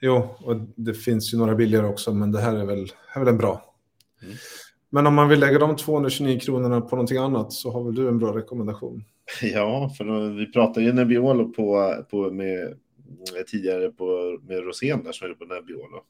Jo, 0.01 0.29
och 0.39 0.57
det 0.77 0.95
finns 0.95 1.35
ju 1.35 1.39
några 1.39 1.55
billigare 1.55 1.87
också, 1.87 2.15
men 2.15 2.33
det 2.33 2.41
här 2.41 2.57
är 2.57 2.65
väl, 2.65 2.87
är 3.15 3.21
väl 3.21 3.29
en 3.29 3.39
bra. 3.39 3.75
Mm. 4.23 4.35
Men 4.91 5.07
om 5.07 5.15
man 5.15 5.29
vill 5.29 5.41
lägga 5.41 5.59
de 5.59 5.77
229 5.77 6.41
kronorna 6.41 6.81
på 6.81 6.97
någonting 6.97 7.19
annat 7.19 7.53
så 7.53 7.71
har 7.71 7.85
väl 7.85 7.95
du 7.95 8.09
en 8.09 8.19
bra 8.19 8.37
rekommendation? 8.37 9.05
Ja, 9.43 9.91
för 9.99 10.31
vi 10.31 10.53
pratade 10.53 10.87
ju 10.87 10.93
Nebbiolo 10.93 11.53
på, 11.53 11.95
på 12.11 12.31
med, 12.31 12.75
tidigare 13.47 13.91
på, 13.91 14.39
med 14.43 14.65
Rosén 14.65 15.05
där 15.05 15.13
som 15.13 15.31
är 15.31 15.35
på 15.35 15.45
Nebbiolo. 15.45 16.03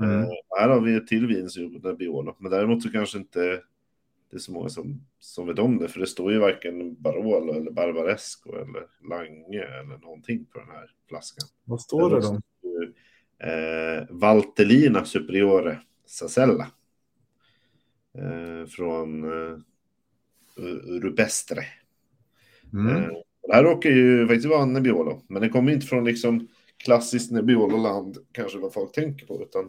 Mm. 0.00 0.20
Uh, 0.20 0.28
här 0.58 0.68
har 0.68 0.80
vi 0.80 0.94
ett 0.94 1.06
till 1.06 1.26
vin 1.26 1.48
som 1.48 1.64
är 1.64 1.78
på 1.78 1.88
Nebbiolo, 1.88 2.36
men 2.38 2.50
däremot 2.50 2.82
så 2.82 2.90
kanske 2.90 3.18
inte 3.18 3.62
det 4.30 4.36
är 4.36 4.40
så 4.40 4.52
många 4.52 4.68
som, 4.68 5.00
som 5.20 5.46
vet 5.46 5.58
om 5.58 5.78
det, 5.78 5.88
för 5.88 6.00
det 6.00 6.06
står 6.06 6.32
ju 6.32 6.38
varken 6.38 7.02
Barolo 7.02 7.52
eller 7.52 7.70
Barbaresco 7.70 8.54
eller 8.54 8.86
Lange 9.08 9.62
eller 9.62 9.98
någonting 9.98 10.44
på 10.44 10.58
den 10.58 10.68
här 10.68 10.90
flaskan. 11.08 11.48
Vad 11.64 11.80
står 11.80 12.10
det 12.10 12.20
då? 12.20 12.40
Eh, 13.46 14.06
Valtellina 14.10 15.04
Superiore 15.04 15.80
Sacella. 16.06 16.70
Eh, 18.14 18.66
från 18.68 19.24
eh, 19.24 19.58
Rupestre. 21.00 21.64
Mm. 22.72 22.96
Eh, 22.96 23.08
det 23.46 23.54
här 23.54 23.64
råkar 23.64 23.90
ju 23.90 24.26
faktiskt 24.26 24.48
vara 24.48 24.64
Nebbiolo, 24.64 25.22
men 25.28 25.42
den 25.42 25.50
kommer 25.50 25.72
inte 25.72 25.86
från 25.86 26.04
liksom 26.04 26.48
klassiskt 26.76 27.30
Nebbiolo-land, 27.30 28.18
kanske 28.32 28.58
vad 28.58 28.72
folk 28.72 28.92
tänker 28.92 29.26
på, 29.26 29.42
utan 29.42 29.68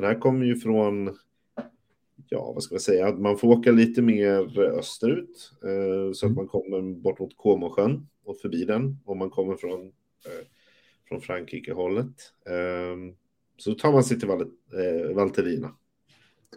den 0.00 0.08
här 0.08 0.20
kommer 0.20 0.46
ju 0.46 0.56
från, 0.56 1.16
ja, 2.28 2.52
vad 2.52 2.62
ska 2.62 2.74
man 2.74 2.80
säga, 2.80 3.12
man 3.12 3.38
får 3.38 3.48
åka 3.48 3.70
lite 3.70 4.02
mer 4.02 4.58
österut, 4.58 5.52
eh, 5.64 6.12
så 6.12 6.26
att 6.26 6.30
mm. 6.30 6.34
man 6.34 6.48
kommer 6.48 7.00
bort 7.00 7.18
mot 7.18 7.36
Comosjön 7.36 8.08
och 8.24 8.38
förbi 8.40 8.64
den, 8.64 8.98
om 9.04 9.18
man 9.18 9.30
kommer 9.30 9.56
från, 9.56 9.80
eh, 10.26 10.46
från 11.08 11.20
Frankrike-hållet. 11.20 12.32
Eh, 12.46 13.14
så 13.56 13.74
tar 13.74 13.92
man 13.92 14.04
sig 14.04 14.18
till 14.18 14.28
Val 14.28 14.40
eh, 14.40 15.14
Valtellina. 15.14 15.74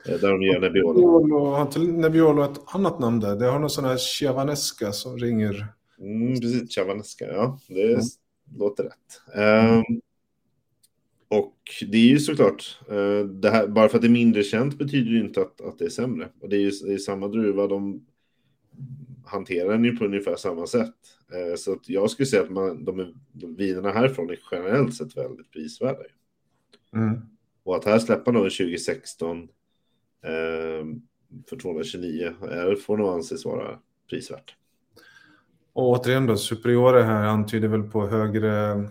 Eh, 0.07 0.19
där 0.19 0.31
de 0.31 0.41
gör 0.41 0.59
Nebbiolo. 0.59 1.45
Har 1.45 1.91
Nebbiolo 1.91 2.43
ett 2.43 2.61
annat 2.65 2.99
namn 2.99 3.19
där? 3.19 3.35
Det 3.35 3.45
har 3.45 3.59
någon 3.59 3.69
sån 3.69 3.85
här 3.85 3.97
Chiavanesca 3.97 4.91
som 4.91 5.17
ringer. 5.17 5.67
Mm, 5.99 6.39
precis, 6.39 6.71
Chiavanesca, 6.71 7.25
ja. 7.25 7.59
Det 7.67 7.93
mm. 7.93 8.01
låter 8.57 8.83
rätt. 8.83 9.21
Um, 9.35 10.01
Och 11.31 11.57
det 11.87 11.97
är 11.97 12.07
ju 12.07 12.19
såklart, 12.19 12.79
eh, 12.89 13.25
det 13.25 13.49
här, 13.49 13.67
bara 13.67 13.89
för 13.89 13.97
att 13.97 14.01
det 14.01 14.07
är 14.07 14.09
mindre 14.09 14.43
känt 14.43 14.77
betyder 14.77 15.11
ju 15.11 15.19
inte 15.19 15.41
att, 15.41 15.61
att 15.61 15.79
det 15.79 15.85
är 15.85 15.89
sämre. 15.89 16.29
Och 16.41 16.49
det 16.49 16.55
är 16.55 16.59
ju 16.59 16.71
det 16.85 16.93
är 16.93 16.97
samma 16.97 17.27
druva, 17.27 17.67
de 17.67 18.05
hanterar 19.25 19.71
den 19.71 19.83
ju 19.83 19.97
på 19.97 20.05
ungefär 20.05 20.35
samma 20.35 20.67
sätt. 20.67 20.95
Eh, 21.33 21.55
så 21.55 21.73
att 21.73 21.89
jag 21.89 22.11
skulle 22.11 22.25
säga 22.25 22.43
att 22.43 22.49
man, 22.49 22.85
de, 22.85 23.13
de 23.31 23.55
vinerna 23.55 23.91
härifrån 23.91 24.29
är 24.29 24.39
generellt 24.51 24.95
sett 24.95 25.17
väldigt 25.17 25.51
prisvärda. 25.51 25.99
Mm. 26.95 27.21
Och 27.63 27.75
att 27.75 27.85
här 27.85 27.99
släppa 27.99 28.31
någon 28.31 28.49
2016 28.49 29.41
eh, 30.23 30.85
för 31.49 31.55
229 31.61 32.33
är, 32.41 32.75
får 32.75 32.97
nog 32.97 33.09
anses 33.09 33.45
vara 33.45 33.79
prisvärt. 34.09 34.55
Och 35.73 35.89
återigen 35.89 36.25
då, 36.25 36.37
Superiore 36.37 37.01
här 37.01 37.25
antyder 37.25 37.67
väl 37.67 37.83
på 37.83 38.07
högre, 38.07 38.83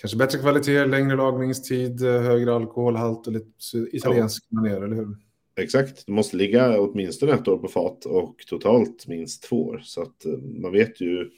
kanske 0.00 0.18
bättre 0.18 0.38
kvalitet, 0.38 0.86
längre 0.86 1.16
lagringstid, 1.16 2.00
högre 2.02 2.54
alkoholhalt 2.54 3.26
och 3.26 3.32
lite 3.32 3.46
italiensk 3.92 4.44
ja. 4.48 4.56
manér, 4.56 4.82
eller 4.82 4.96
hur? 4.96 5.16
Exakt, 5.56 6.06
det 6.06 6.12
måste 6.12 6.36
ligga 6.36 6.80
åtminstone 6.80 7.32
ett 7.32 7.48
år 7.48 7.58
på 7.58 7.68
fat 7.68 8.04
och 8.04 8.36
totalt 8.48 9.06
minst 9.06 9.42
två 9.42 9.66
år. 9.66 9.80
Så 9.84 10.02
att 10.02 10.24
eh, 10.24 10.32
man 10.32 10.72
vet 10.72 11.00
ju, 11.00 11.30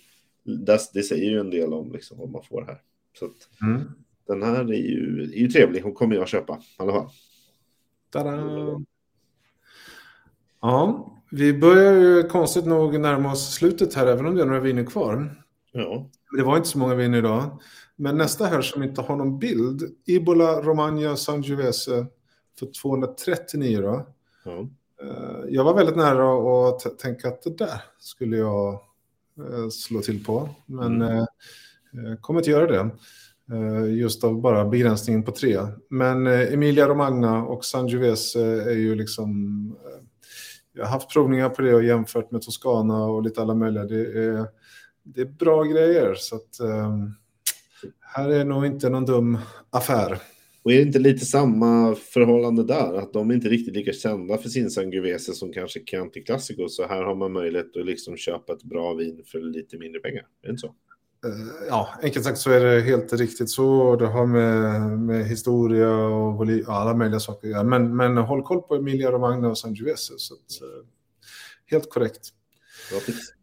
det 0.95 1.03
säger 1.03 1.31
ju 1.31 1.41
en 1.41 1.51
del 1.51 1.73
om 1.73 1.93
liksom 1.93 2.19
vad 2.19 2.31
man 2.31 2.43
får 2.43 2.63
här. 2.63 2.81
Så 3.19 3.25
att 3.25 3.63
mm. 3.63 3.83
den 4.27 4.43
här 4.43 4.61
är 4.61 4.77
ju, 4.77 5.23
är 5.23 5.39
ju 5.39 5.49
trevlig, 5.49 5.81
hon 5.81 5.95
kommer 5.95 6.17
jag 6.17 6.29
köpa 6.29 6.55
i 6.55 6.83
alla 6.83 6.93
fall. 6.93 7.09
Tada! 8.11 8.85
Ja, 10.61 11.13
vi 11.31 11.55
börjar 11.55 11.93
ju 11.93 12.23
konstigt 12.23 12.67
nog 12.67 13.01
närma 13.01 13.33
oss 13.33 13.55
slutet 13.55 13.95
här, 13.95 14.07
även 14.07 14.27
om 14.27 14.35
det 14.35 14.43
är 14.43 14.47
några 14.47 14.61
viner 14.61 14.85
kvar. 14.85 15.45
Ja. 15.73 16.11
Det 16.37 16.43
var 16.43 16.57
inte 16.57 16.69
så 16.69 16.79
många 16.79 16.95
viner 16.95 17.19
idag. 17.19 17.61
Men 17.97 18.19
nästa 18.19 18.45
här 18.45 18.63
som 18.63 18.83
inte 18.83 19.01
har 19.01 19.17
någon 19.17 19.39
bild, 19.39 19.83
Ibola 20.07 20.63
Romagna 20.63 21.17
Sangiovese 21.17 22.07
för 22.59 22.73
239 22.83 23.81
då. 23.81 24.07
Eh, 25.03 25.45
jag 25.49 25.65
var 25.65 25.75
väldigt 25.75 25.97
nära 25.97 26.69
att 26.69 26.99
tänka 26.99 27.29
att 27.29 27.43
det 27.43 27.57
där 27.57 27.81
skulle 27.99 28.37
jag 28.37 28.73
eh, 29.39 29.69
slå 29.71 30.01
till 30.01 30.25
på. 30.25 30.49
Men 30.67 31.03
mm. 31.03 31.19
eh, 31.19 32.17
kommer 32.21 32.41
inte 32.41 32.51
göra 32.51 32.67
det. 32.67 32.91
Just 33.89 34.25
av 34.25 34.41
bara 34.41 34.65
begränsningen 34.65 35.23
på 35.23 35.33
tre. 35.33 35.59
Men 35.91 36.27
Emilia 36.27 36.89
Romagna 36.89 37.45
och 37.45 37.65
Sangiovese 37.65 38.37
är 38.37 38.77
ju 38.77 38.95
liksom... 38.95 39.77
Jag 40.73 40.85
har 40.85 40.91
haft 40.91 41.11
provningar 41.11 41.49
på 41.49 41.63
det 41.63 41.75
och 41.75 41.85
jämfört 41.85 42.31
med 42.31 42.43
Toscana 42.43 43.05
och 43.05 43.23
lite 43.23 43.43
alla 43.43 43.55
möjliga. 43.55 43.85
Det 43.85 44.25
är, 44.25 44.47
det 45.03 45.21
är 45.21 45.25
bra 45.27 45.63
grejer. 45.63 46.15
Så 46.15 46.37
att, 46.37 46.61
här 48.01 48.29
är 48.29 48.45
nog 48.45 48.67
inte 48.67 48.89
någon 48.89 49.05
dum 49.05 49.39
affär. 49.71 50.19
Och 50.63 50.73
är 50.73 50.77
det 50.77 50.83
inte 50.83 50.99
lite 50.99 51.27
samma 51.27 51.95
förhållande 51.95 52.65
där? 52.65 52.99
Att 52.99 53.13
de 53.13 53.31
inte 53.31 53.49
riktigt 53.49 53.75
lika 53.75 53.93
kända 53.93 54.39
för 54.39 54.49
sin 54.49 54.71
Sangiovese 54.71 55.35
som 55.35 55.53
kanske 55.53 55.81
Chianti 55.85 56.23
Classico. 56.23 56.69
Så 56.69 56.87
här 56.87 57.03
har 57.03 57.15
man 57.15 57.33
möjlighet 57.33 57.77
att 57.77 57.87
liksom 57.87 58.17
köpa 58.17 58.53
ett 58.53 58.63
bra 58.63 58.95
vin 58.95 59.23
för 59.27 59.39
lite 59.41 59.79
mindre 59.79 60.01
pengar. 60.01 60.27
Är 60.43 60.47
det 60.47 60.51
inte 60.51 60.61
så? 60.61 60.75
Eh, 61.27 61.67
ja, 61.69 61.89
enkelt 62.03 62.25
sagt 62.25 62.39
så 62.39 62.51
är 62.51 62.61
det 62.61 62.81
helt 62.81 63.13
riktigt 63.13 63.51
så. 63.51 63.97
Det 63.97 64.07
har 64.07 64.27
med, 64.27 64.91
med 64.99 65.27
historia 65.27 65.91
och 65.91 66.35
volym, 66.35 66.65
alla 66.69 66.95
möjliga 66.95 67.21
saker 67.21 67.49
att 67.49 67.53
göra. 67.53 67.65
Men, 67.65 67.97
men 67.97 68.17
håll 68.17 68.43
koll 68.43 68.63
på 68.63 68.75
Emilia 68.75 69.11
Romagna 69.11 69.49
och 69.49 69.59
Sangiovese. 69.59 70.13
Så 70.17 70.35
att, 70.35 70.63
eh, 70.63 70.87
helt 71.67 71.91
korrekt. 71.91 72.29
Bra 72.91 73.01
tips. 73.01 73.42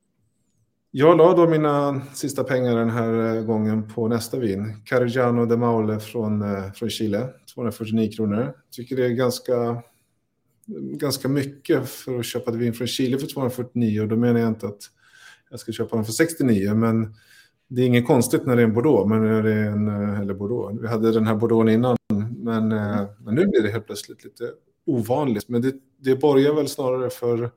Jag 0.91 1.17
la 1.17 1.33
då 1.33 1.47
mina 1.47 2.01
sista 2.13 2.43
pengar 2.43 2.75
den 2.75 2.89
här 2.89 3.35
eh, 3.35 3.43
gången 3.43 3.87
på 3.93 4.07
nästa 4.07 4.39
vin. 4.39 4.81
Carigiano 4.85 5.45
de 5.45 5.57
Maule 5.57 5.99
från, 5.99 6.41
eh, 6.41 6.71
från 6.71 6.89
Chile. 6.89 7.29
249 7.53 8.11
kronor. 8.11 8.53
Tycker 8.71 8.95
det 8.95 9.05
är 9.05 9.09
ganska, 9.09 9.81
ganska 10.75 11.27
mycket 11.27 11.89
för 11.89 12.19
att 12.19 12.25
köpa 12.25 12.51
ett 12.51 12.57
vin 12.57 12.73
från 12.73 12.87
Chile 12.87 13.17
för 13.17 13.27
249. 13.27 14.01
Och 14.01 14.07
då 14.07 14.15
menar 14.15 14.39
jag 14.39 14.49
inte 14.49 14.67
att 14.67 14.81
jag 15.49 15.59
ska 15.59 15.71
köpa 15.71 15.95
den 15.95 16.05
för 16.05 16.11
69. 16.11 16.73
Men 16.73 17.15
det 17.67 17.81
är 17.81 17.85
inget 17.85 18.07
konstigt 18.07 18.45
när 18.45 18.55
det 18.55 18.61
är 18.61 18.67
en 18.67 18.73
Bordeaux. 18.73 19.09
Men 19.09 19.23
när 19.23 19.43
det 19.43 19.53
är 19.53 19.65
en, 19.65 19.87
eh, 19.87 20.19
eller 20.19 20.33
Bordeaux. 20.33 20.81
Vi 20.81 20.87
hade 20.87 21.11
den 21.11 21.27
här 21.27 21.35
Bordeaux 21.35 21.71
innan. 21.71 21.97
Men, 22.37 22.67
men 23.19 23.35
nu 23.35 23.47
blir 23.47 23.63
det 23.63 23.71
helt 23.71 23.85
plötsligt 23.85 24.23
lite 24.23 24.51
ovanligt. 24.85 25.49
Men 25.49 25.61
det, 25.61 25.73
det 25.97 26.15
borgar 26.15 26.53
väl 26.53 26.67
snarare 26.67 27.09
för 27.09 27.51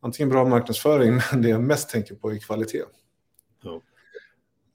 antingen 0.00 0.28
bra 0.28 0.44
marknadsföring, 0.44 1.20
men 1.32 1.42
det 1.42 1.48
jag 1.48 1.62
mest 1.62 1.90
tänker 1.90 2.14
på 2.14 2.32
är 2.32 2.38
kvalitet. 2.38 2.84
Ja. 3.62 3.82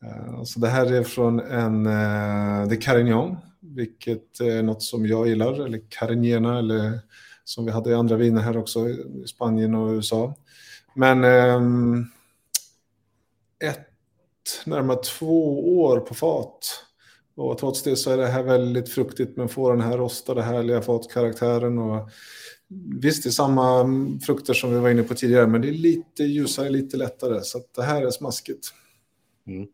Uh, 0.04 0.44
så 0.44 0.60
det 0.60 0.68
här 0.68 0.94
är 0.94 1.04
från 1.04 1.40
en, 1.40 1.86
uh, 1.86 2.68
det 2.68 2.76
är 2.76 2.82
Carignan, 2.82 3.38
vilket 3.60 4.40
är 4.40 4.64
något 4.64 4.84
som 4.84 5.06
jag 5.06 5.28
gillar, 5.28 5.66
eller 5.66 5.82
Carignana, 5.90 6.60
eller 6.60 7.00
som 7.44 7.66
vi 7.66 7.72
hade 7.72 7.90
i 7.90 7.94
andra 7.94 8.16
viner 8.16 8.42
här 8.42 8.58
också, 8.58 8.90
i 8.90 9.24
Spanien 9.28 9.76
och 9.76 9.92
USA. 9.92 10.36
Men 10.96 11.24
um, 11.24 12.12
ett, 13.64 13.88
närmare 14.66 14.98
två 14.98 15.78
år 15.82 16.00
på 16.00 16.14
fat. 16.14 16.84
Och 17.36 17.58
trots 17.58 17.84
det 17.84 17.96
så 17.96 18.12
är 18.12 18.18
det 18.18 18.28
här 18.28 18.44
väldigt 18.44 18.90
fruktigt, 18.90 19.38
men 19.38 19.50
får 19.50 19.72
den 19.72 19.82
här 19.82 19.98
rostade 19.98 20.42
härliga 20.42 20.82
fatkaraktären 20.82 21.78
och 21.78 22.10
Visst, 23.02 23.24
det 23.24 23.30
är 23.30 23.32
samma 23.32 23.86
frukter 24.26 24.54
som 24.54 24.74
vi 24.74 24.80
var 24.80 24.90
inne 24.90 25.04
på 25.04 25.14
tidigare, 25.14 25.48
men 25.48 25.62
det 25.62 25.68
är 25.68 25.74
lite 25.74 26.24
ljusare, 26.24 26.70
lite 26.70 26.98
lättare. 26.98 27.42
Så 27.42 27.62
det 27.76 27.82
här 27.82 28.02
är 28.02 28.10
smaskigt. 28.10 28.74
Mm. 29.48 29.68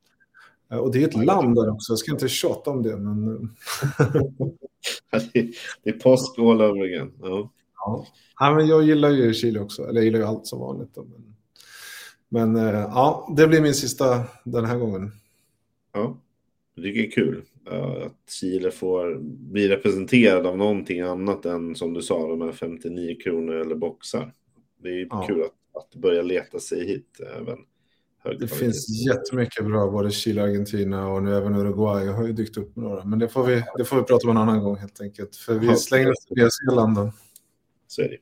Och 0.82 0.92
det 0.92 1.04
är 1.04 1.08
ett 1.08 1.26
land 1.26 1.56
där 1.56 1.70
också, 1.70 1.92
jag 1.92 2.00
ska 2.00 2.12
inte 2.12 2.30
tjata 2.30 2.72
om 2.72 2.84
det. 2.84 2.98
Men... 2.98 3.26
det 5.84 5.90
är 5.90 6.00
påsk 6.00 6.40
all 6.40 6.62
over 6.62 6.84
again. 6.84 7.12
Ja. 7.22 7.52
Ja. 7.76 8.06
ja. 8.40 8.56
men 8.56 8.68
jag 8.68 8.84
gillar 8.84 9.10
ju 9.10 9.34
Chile 9.34 9.60
också, 9.60 9.84
eller 9.84 9.96
jag 9.96 10.06
gillar 10.06 10.20
ju 10.20 10.26
allt 10.26 10.48
som 10.48 10.60
vanligt. 10.60 10.96
Men, 10.96 11.36
men 12.30 12.56
eh, 12.56 12.80
ja, 12.80 13.34
det 13.38 13.48
blir 13.48 13.62
min 13.62 13.74
sista 13.74 14.24
den 14.44 14.66
här 14.66 14.78
gången. 14.78 15.12
Ja, 15.94 16.18
det 16.76 16.88
är 16.88 17.12
kul. 17.12 17.44
Eh, 17.72 18.06
att 18.06 18.32
Chile 18.32 18.72
får 18.72 19.20
bli 19.52 19.68
representerad 19.68 20.46
av 20.46 20.58
någonting 20.58 21.02
annat 21.02 21.46
än 21.46 21.76
som 21.76 21.94
du 21.94 22.02
sa, 22.02 22.28
de 22.28 22.42
här 22.42 22.52
59 22.52 23.16
kronor 23.24 23.56
eller 23.56 23.76
boxar. 23.76 24.34
Det 24.84 24.90
är 24.90 25.08
ja. 25.10 25.26
kul 25.28 25.42
att, 25.42 25.82
att 25.84 25.96
börja 25.96 26.22
leta 26.22 26.60
sig 26.60 26.88
hit 26.88 27.20
även. 27.38 27.58
Det 28.40 28.48
finns 28.48 29.06
jättemycket 29.08 29.66
bra, 29.66 29.92
både 29.92 30.12
Chile, 30.12 30.44
Argentina 30.44 31.08
och 31.08 31.24
nu 31.24 31.36
även 31.36 31.56
Uruguay 31.56 32.08
har 32.08 32.28
ju 32.28 32.34
dykt 32.34 32.58
upp 32.58 32.76
några. 32.76 33.04
Men 33.04 33.20
det 33.20 33.30
får 33.30 33.44
vi, 33.44 33.64
det 33.78 33.86
får 33.86 33.98
vi 33.98 34.04
prata 34.04 34.28
om 34.28 34.30
en 34.30 34.42
annan 34.42 34.64
gång 34.64 34.76
helt 34.76 35.02
enkelt. 35.02 35.36
För 35.36 35.54
vi 35.54 35.68
ja, 35.68 35.76
slänger 35.76 36.12
oss 36.12 36.26
till 36.26 36.50
Zeeland. 36.52 37.12
Så 37.88 38.02
är 38.02 38.10
det. 38.10 38.18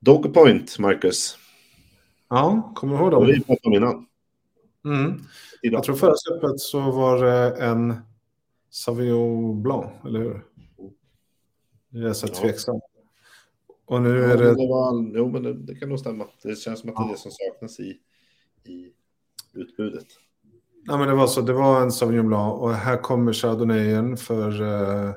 Dog 0.00 0.34
Point, 0.34 0.78
Marcus. 0.78 1.38
Ja, 2.28 2.72
kommer 2.74 2.96
du 2.96 3.02
ihåg 3.02 3.10
dem? 3.10 3.26
Det 3.26 3.32
vi 3.32 3.40
pratade 3.40 3.68
om 3.68 3.72
innan. 3.72 4.06
Mm. 4.86 5.20
Jag 5.62 5.82
tror 5.82 5.96
förra 5.96 6.14
släppet 6.16 6.60
så 6.60 6.80
var 6.80 7.24
det 7.24 7.56
en 7.56 7.94
Sauvignon 8.70 9.62
Blanc, 9.62 9.86
eller 10.04 10.20
hur? 10.20 10.44
Jag 11.90 12.10
är 12.10 12.12
så 12.12 12.26
ja. 12.26 12.34
tveksam. 12.34 12.80
Och 13.86 14.02
nu 14.02 14.24
är 14.24 14.36
det... 14.36 14.54
det 14.54 14.68
var, 14.68 15.16
jo, 15.16 15.30
men 15.30 15.42
det, 15.42 15.54
det, 15.54 15.74
kan 15.74 15.88
nog 15.88 15.98
stämma. 15.98 16.26
Det 16.42 16.56
känns 16.58 16.80
som 16.80 16.90
att 16.90 16.96
det 16.96 17.02
är 17.02 17.12
det 17.12 17.18
som 17.18 17.30
saknas 17.30 17.80
i, 17.80 17.98
i 18.64 18.92
utbudet. 19.52 20.06
Ja, 20.84 20.98
men 20.98 21.08
det 21.08 21.14
var 21.14 21.26
så. 21.26 21.40
Det 21.40 21.52
var 21.52 21.82
en 21.82 21.92
Sauvignon 21.92 22.28
Blanc 22.28 22.60
och 22.60 22.72
här 22.72 22.96
kommer 22.96 23.32
Chardonnayen 23.32 24.16
för 24.16 24.62
eh, 24.62 25.12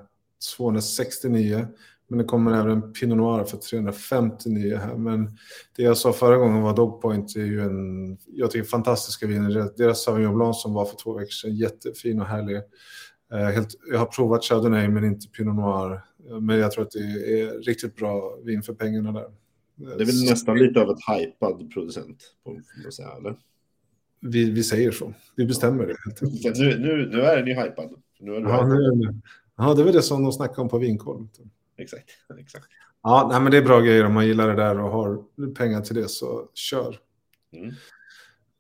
269. 0.58 1.68
Men 2.10 2.18
det 2.18 2.26
kommer 2.26 2.60
även 2.60 2.72
en 2.72 2.94
Pinot 2.94 3.18
Noir 3.18 3.44
för 3.44 3.58
359 3.58 4.78
här. 4.78 4.96
Men 4.96 5.38
det 5.76 5.84
jag 5.84 5.98
sa 5.98 6.14
förra 6.14 6.38
gången 6.38 6.62
var 6.62 6.76
Dogpoint 6.76 7.36
är 7.36 7.46
ju 7.46 7.62
en, 7.62 8.18
jag 8.28 8.52
tycker 8.52 8.68
fantastiska 8.68 9.28
viner. 9.28 9.78
Deras 9.78 10.04
Sauvignon 10.04 10.36
Blanc 10.36 10.62
som 10.62 10.74
var 10.74 10.86
för 10.86 10.96
två 10.96 11.14
veckor 11.14 11.32
sedan, 11.32 11.56
jättefin 11.56 12.20
och 12.20 12.26
härlig. 12.26 12.56
Eh, 13.34 13.40
helt, 13.40 13.70
jag 13.92 14.00
har 14.00 14.06
provat 14.06 14.44
Chardonnay 14.44 14.88
men 14.88 15.06
inte 15.06 15.28
Pinot 15.28 15.56
Noir. 15.56 16.02
Men 16.40 16.58
jag 16.58 16.72
tror 16.72 16.84
att 16.84 16.92
det 16.92 17.00
är 17.00 17.64
riktigt 17.64 17.96
bra 17.96 18.38
vin 18.44 18.64
för 18.64 18.74
pengarna 18.74 19.12
där. 19.12 19.26
Det 19.76 20.04
är 20.04 20.06
väl 20.06 20.30
nästan 20.30 20.58
lite 20.58 20.82
av 20.82 20.90
ett 20.90 21.18
hypad 21.18 21.72
producent, 21.74 22.24
får 22.44 22.54
man 22.84 22.92
säga, 22.92 23.10
eller? 23.18 23.36
Vi, 24.22 24.52
vi 24.52 24.64
säger 24.64 24.92
så. 24.92 25.14
Vi 25.36 25.46
bestämmer 25.46 25.86
det. 25.88 25.96
Nu, 26.22 26.78
nu, 26.80 27.10
nu 27.12 27.22
är 27.22 27.38
den 27.38 27.48
ju 27.48 27.54
hypad. 27.54 27.90
Nu 28.20 28.36
är 28.36 28.42
ja, 28.42 28.68
nu, 28.68 29.22
ja, 29.58 29.74
det 29.74 29.84
var 29.84 29.92
det 29.92 30.02
som 30.02 30.24
de 30.24 30.32
snackade 30.32 30.62
om 30.62 30.70
på 30.70 30.78
vinkoll 30.78 31.28
exakt. 31.80 32.10
exakt. 32.40 32.68
Ja, 33.04 33.28
nej, 33.32 33.42
men 33.42 33.52
det 33.52 33.58
är 33.58 33.62
bra 33.62 33.80
grejer 33.80 34.06
om 34.06 34.14
man 34.14 34.28
gillar 34.28 34.48
det 34.48 34.56
där 34.56 34.80
och 34.80 34.92
har 34.92 35.24
pengar 35.54 35.82
till 35.82 35.96
det 35.96 36.08
så 36.08 36.50
kör. 36.54 37.00
Mm. 37.52 37.74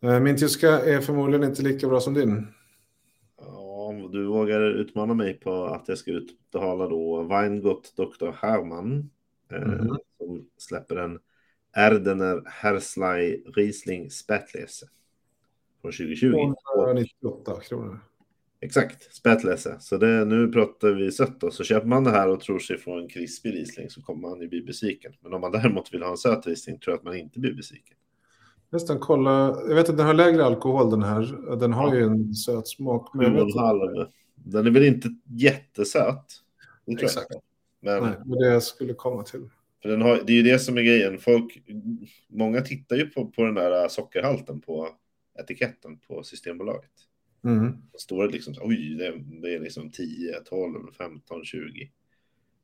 Eh, 0.02 0.20
min 0.20 0.38
tyska 0.38 0.70
är 0.70 1.02
förmodligen 1.02 1.50
inte 1.50 1.62
lika 1.62 1.88
bra 1.88 2.00
som 2.00 2.14
din. 2.14 2.48
Ja, 3.42 3.94
du 4.12 4.26
vågar 4.26 4.62
utmana 4.62 5.14
mig 5.14 5.34
på 5.34 5.66
att 5.66 5.88
jag 5.88 5.98
ska 5.98 6.12
uttala 6.12 6.88
då 6.88 7.24
Weingott 7.24 7.94
Dr. 7.96 8.32
Hermann 8.32 9.10
mm. 9.52 9.74
eh, 9.74 9.96
som 10.18 10.50
släpper 10.58 10.96
en 10.96 11.20
Erdener 11.78 12.44
Hersley 12.46 13.44
Riesling 13.56 14.12
Spätlese 14.12 14.86
från 15.82 15.92
2020. 15.92 16.54
298 16.76 17.60
kronor. 17.62 18.00
Exakt, 18.62 19.14
spätlese. 19.16 19.76
Så 19.80 19.98
det, 19.98 20.26
nu 20.26 20.52
pratar 20.52 20.92
vi 20.92 21.12
sött 21.12 21.42
då. 21.42 21.52
Så 21.52 21.64
köper 21.64 21.88
man 21.88 22.04
det 22.04 22.12
här 22.12 22.30
och 22.30 22.40
tror 22.42 22.60
sig 22.60 22.78
få 22.78 23.00
en 23.00 23.10
krispig 23.10 23.54
Riesling 23.54 23.90
så 23.90 24.02
kommer 24.02 24.30
man 24.30 24.42
ju 24.42 24.48
bli 24.48 24.62
besviken. 24.62 25.14
Men 25.22 25.34
om 25.34 25.42
man 25.42 25.52
däremot 25.52 25.94
vill 25.94 26.04
ha 26.04 26.12
en 26.12 26.18
söt 26.18 26.48
Riesling 26.48 26.80
tror 26.80 26.92
jag 26.94 26.98
att 26.98 27.04
man 27.04 27.18
inte 27.18 27.40
blir 27.40 27.54
besviken. 27.54 27.98
Nästan 28.70 29.00
kolla, 29.00 29.58
jag 29.68 29.76
vet 29.76 29.90
att 29.90 29.98
den 29.98 30.06
har 30.06 30.14
lägre 30.14 30.46
alkohol 30.46 30.92
den 30.92 31.04
här. 31.04 31.56
Den 31.56 31.74
har 31.74 31.96
ju 31.96 32.04
en 32.04 32.34
söt 32.34 32.68
smak. 32.68 33.14
Men 33.14 33.52
Halv. 33.58 34.08
Den 34.36 34.68
är 34.68 34.72
väl 34.72 34.84
inte 34.84 35.10
jättesöt. 35.26 36.26
Exakt. 36.88 37.28
jag. 37.30 37.42
Men 37.82 38.04
nej, 38.04 38.40
det 38.40 38.48
jag 38.48 38.64
skulle 38.64 38.94
komma 38.94 39.24
till. 39.24 39.50
för 39.82 39.90
den 39.90 40.02
har, 40.02 40.22
det 40.26 40.34
är 40.34 40.36
ju 40.36 40.44
det 40.44 40.60
som 40.60 40.78
är 40.78 40.82
grejen. 40.82 41.20
Folk, 41.20 41.64
många 42.28 42.62
tittar 42.62 42.96
ju 42.96 43.06
på, 43.06 43.26
på 43.26 43.44
den 43.44 43.56
där 43.56 43.88
sockerhalten 43.88 44.62
på 44.62 44.90
etiketten 45.40 45.98
på 45.98 46.24
Systembolaget. 46.24 46.92
Mm. 47.44 47.74
Står 47.98 48.28
det 48.28 48.34
liksom, 48.34 48.54
oj, 48.62 48.96
det, 48.96 49.14
det 49.42 49.56
är 49.56 49.60
liksom 49.60 49.92
10, 49.92 50.34
12, 50.46 50.92
15, 50.98 51.46
20. 51.46 51.92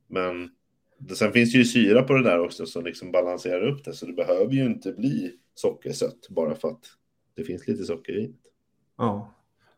Men 0.08 0.50
det, 0.98 1.16
sen 1.16 1.32
finns 1.32 1.52
det 1.52 1.58
ju 1.58 1.66
syra 1.66 2.04
på 2.04 2.14
det 2.14 2.24
där 2.24 2.40
också 2.40 2.66
som 2.66 2.86
liksom 2.86 3.12
balanserar 3.12 3.68
upp 3.68 3.86
det. 3.86 3.94
Så 3.94 4.06
det 4.06 4.14
behöver 4.14 4.54
ju 4.54 4.66
inte 4.66 4.92
bli 4.92 5.32
sockersött 5.56 6.30
bara 6.30 6.56
för 6.56 6.68
att 6.68 6.84
det 7.36 7.44
finns 7.44 7.68
lite 7.68 7.84
socker 7.84 8.18
i. 8.18 8.34
Ja. 8.98 9.32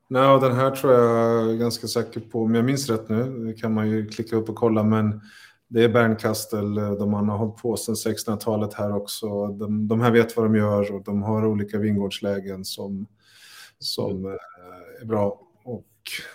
Nej, 0.10 0.40
den 0.42 0.56
här 0.56 0.72
tror 0.72 0.94
jag 0.94 1.60
ganska 1.60 1.88
säker 1.88 2.20
på, 2.20 2.42
om 2.42 2.56
jag 2.56 2.66
minns 2.66 2.90
rätt 2.90 3.10
nu, 3.10 3.46
det 3.46 3.54
kan 3.54 3.74
man 3.74 3.90
ju 3.90 4.08
klicka 4.08 4.36
upp 4.36 4.50
och 4.50 4.56
kolla, 4.56 4.84
men 4.84 5.22
det 5.68 5.84
är 5.84 5.90
Bernkastel, 5.90 6.76
de 6.76 7.12
man 7.12 7.30
har 7.30 7.38
hållit 7.38 7.62
på 7.62 7.78
sedan 7.78 7.96
1600-talet 7.96 8.74
här 8.74 8.96
också. 8.96 9.48
De, 9.48 9.88
de 9.88 10.02
här 10.02 10.12
vet 10.12 10.38
vad 10.38 10.46
de 10.46 10.56
gör 10.56 10.92
och 10.92 11.04
de 11.04 11.24
har 11.24 11.46
olika 11.46 11.78
vingårdslägen 11.78 12.66
som, 12.66 13.08
som 13.80 14.26
eh, 14.26 14.32
är 14.32 14.57
bra. 15.06 15.48
Och, 15.64 15.88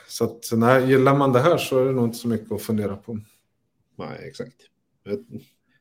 så 0.09 0.25
att, 0.25 0.51
nej, 0.53 0.91
gillar 0.91 1.17
man 1.17 1.33
det 1.33 1.41
här 1.41 1.57
så 1.57 1.79
är 1.79 1.85
det 1.85 1.93
nog 1.93 2.05
inte 2.05 2.19
så 2.19 2.29
mycket 2.29 2.53
att 2.53 2.63
fundera 2.63 2.97
på. 2.97 3.21
Nej, 3.99 4.29
exakt. 4.29 4.57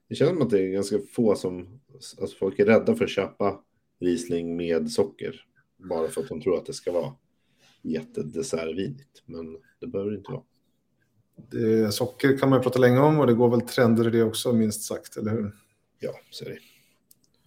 Det 0.09 0.15
känns 0.15 0.29
som 0.29 0.41
att 0.41 0.49
det 0.49 0.59
är 0.59 0.71
ganska 0.71 0.99
få 0.99 1.35
som, 1.35 1.79
alltså 1.93 2.37
folk 2.39 2.59
är 2.59 2.65
rädda 2.65 2.95
för 2.95 3.03
att 3.03 3.11
köpa 3.11 3.59
Riesling 3.99 4.55
med 4.55 4.91
socker. 4.91 5.45
Bara 5.77 6.07
för 6.07 6.21
att 6.21 6.29
de 6.29 6.41
tror 6.41 6.57
att 6.57 6.65
det 6.65 6.73
ska 6.73 6.91
vara 6.91 7.13
jättedessertvinigt. 7.81 9.23
Men 9.25 9.57
det 9.79 9.87
behöver 9.87 10.11
det 10.11 10.17
inte 10.17 10.31
vara. 10.31 10.43
Det, 11.51 11.91
socker 11.91 12.37
kan 12.37 12.49
man 12.49 12.61
prata 12.61 12.79
länge 12.79 12.99
om 12.99 13.19
och 13.19 13.27
det 13.27 13.33
går 13.33 13.49
väl 13.49 13.61
trender 13.61 14.07
i 14.07 14.11
det 14.11 14.23
också, 14.23 14.53
minst 14.53 14.83
sagt, 14.83 15.17
eller 15.17 15.31
hur? 15.31 15.51
Ja, 15.99 16.11
så 16.29 16.45
är 16.45 16.49
det. 16.49 16.59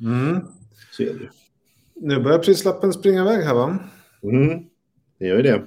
Mm. 0.06 0.40
Så 0.90 1.02
är 1.02 1.14
det. 1.14 1.30
Nu 1.94 2.22
börjar 2.22 2.38
prislappen 2.38 2.92
springa 2.92 3.20
iväg 3.20 3.44
här, 3.44 3.54
va? 3.54 3.78
Mm. 4.22 4.64
Det 5.24 5.28
gör 5.28 5.36
ju 5.36 5.42
det. 5.42 5.66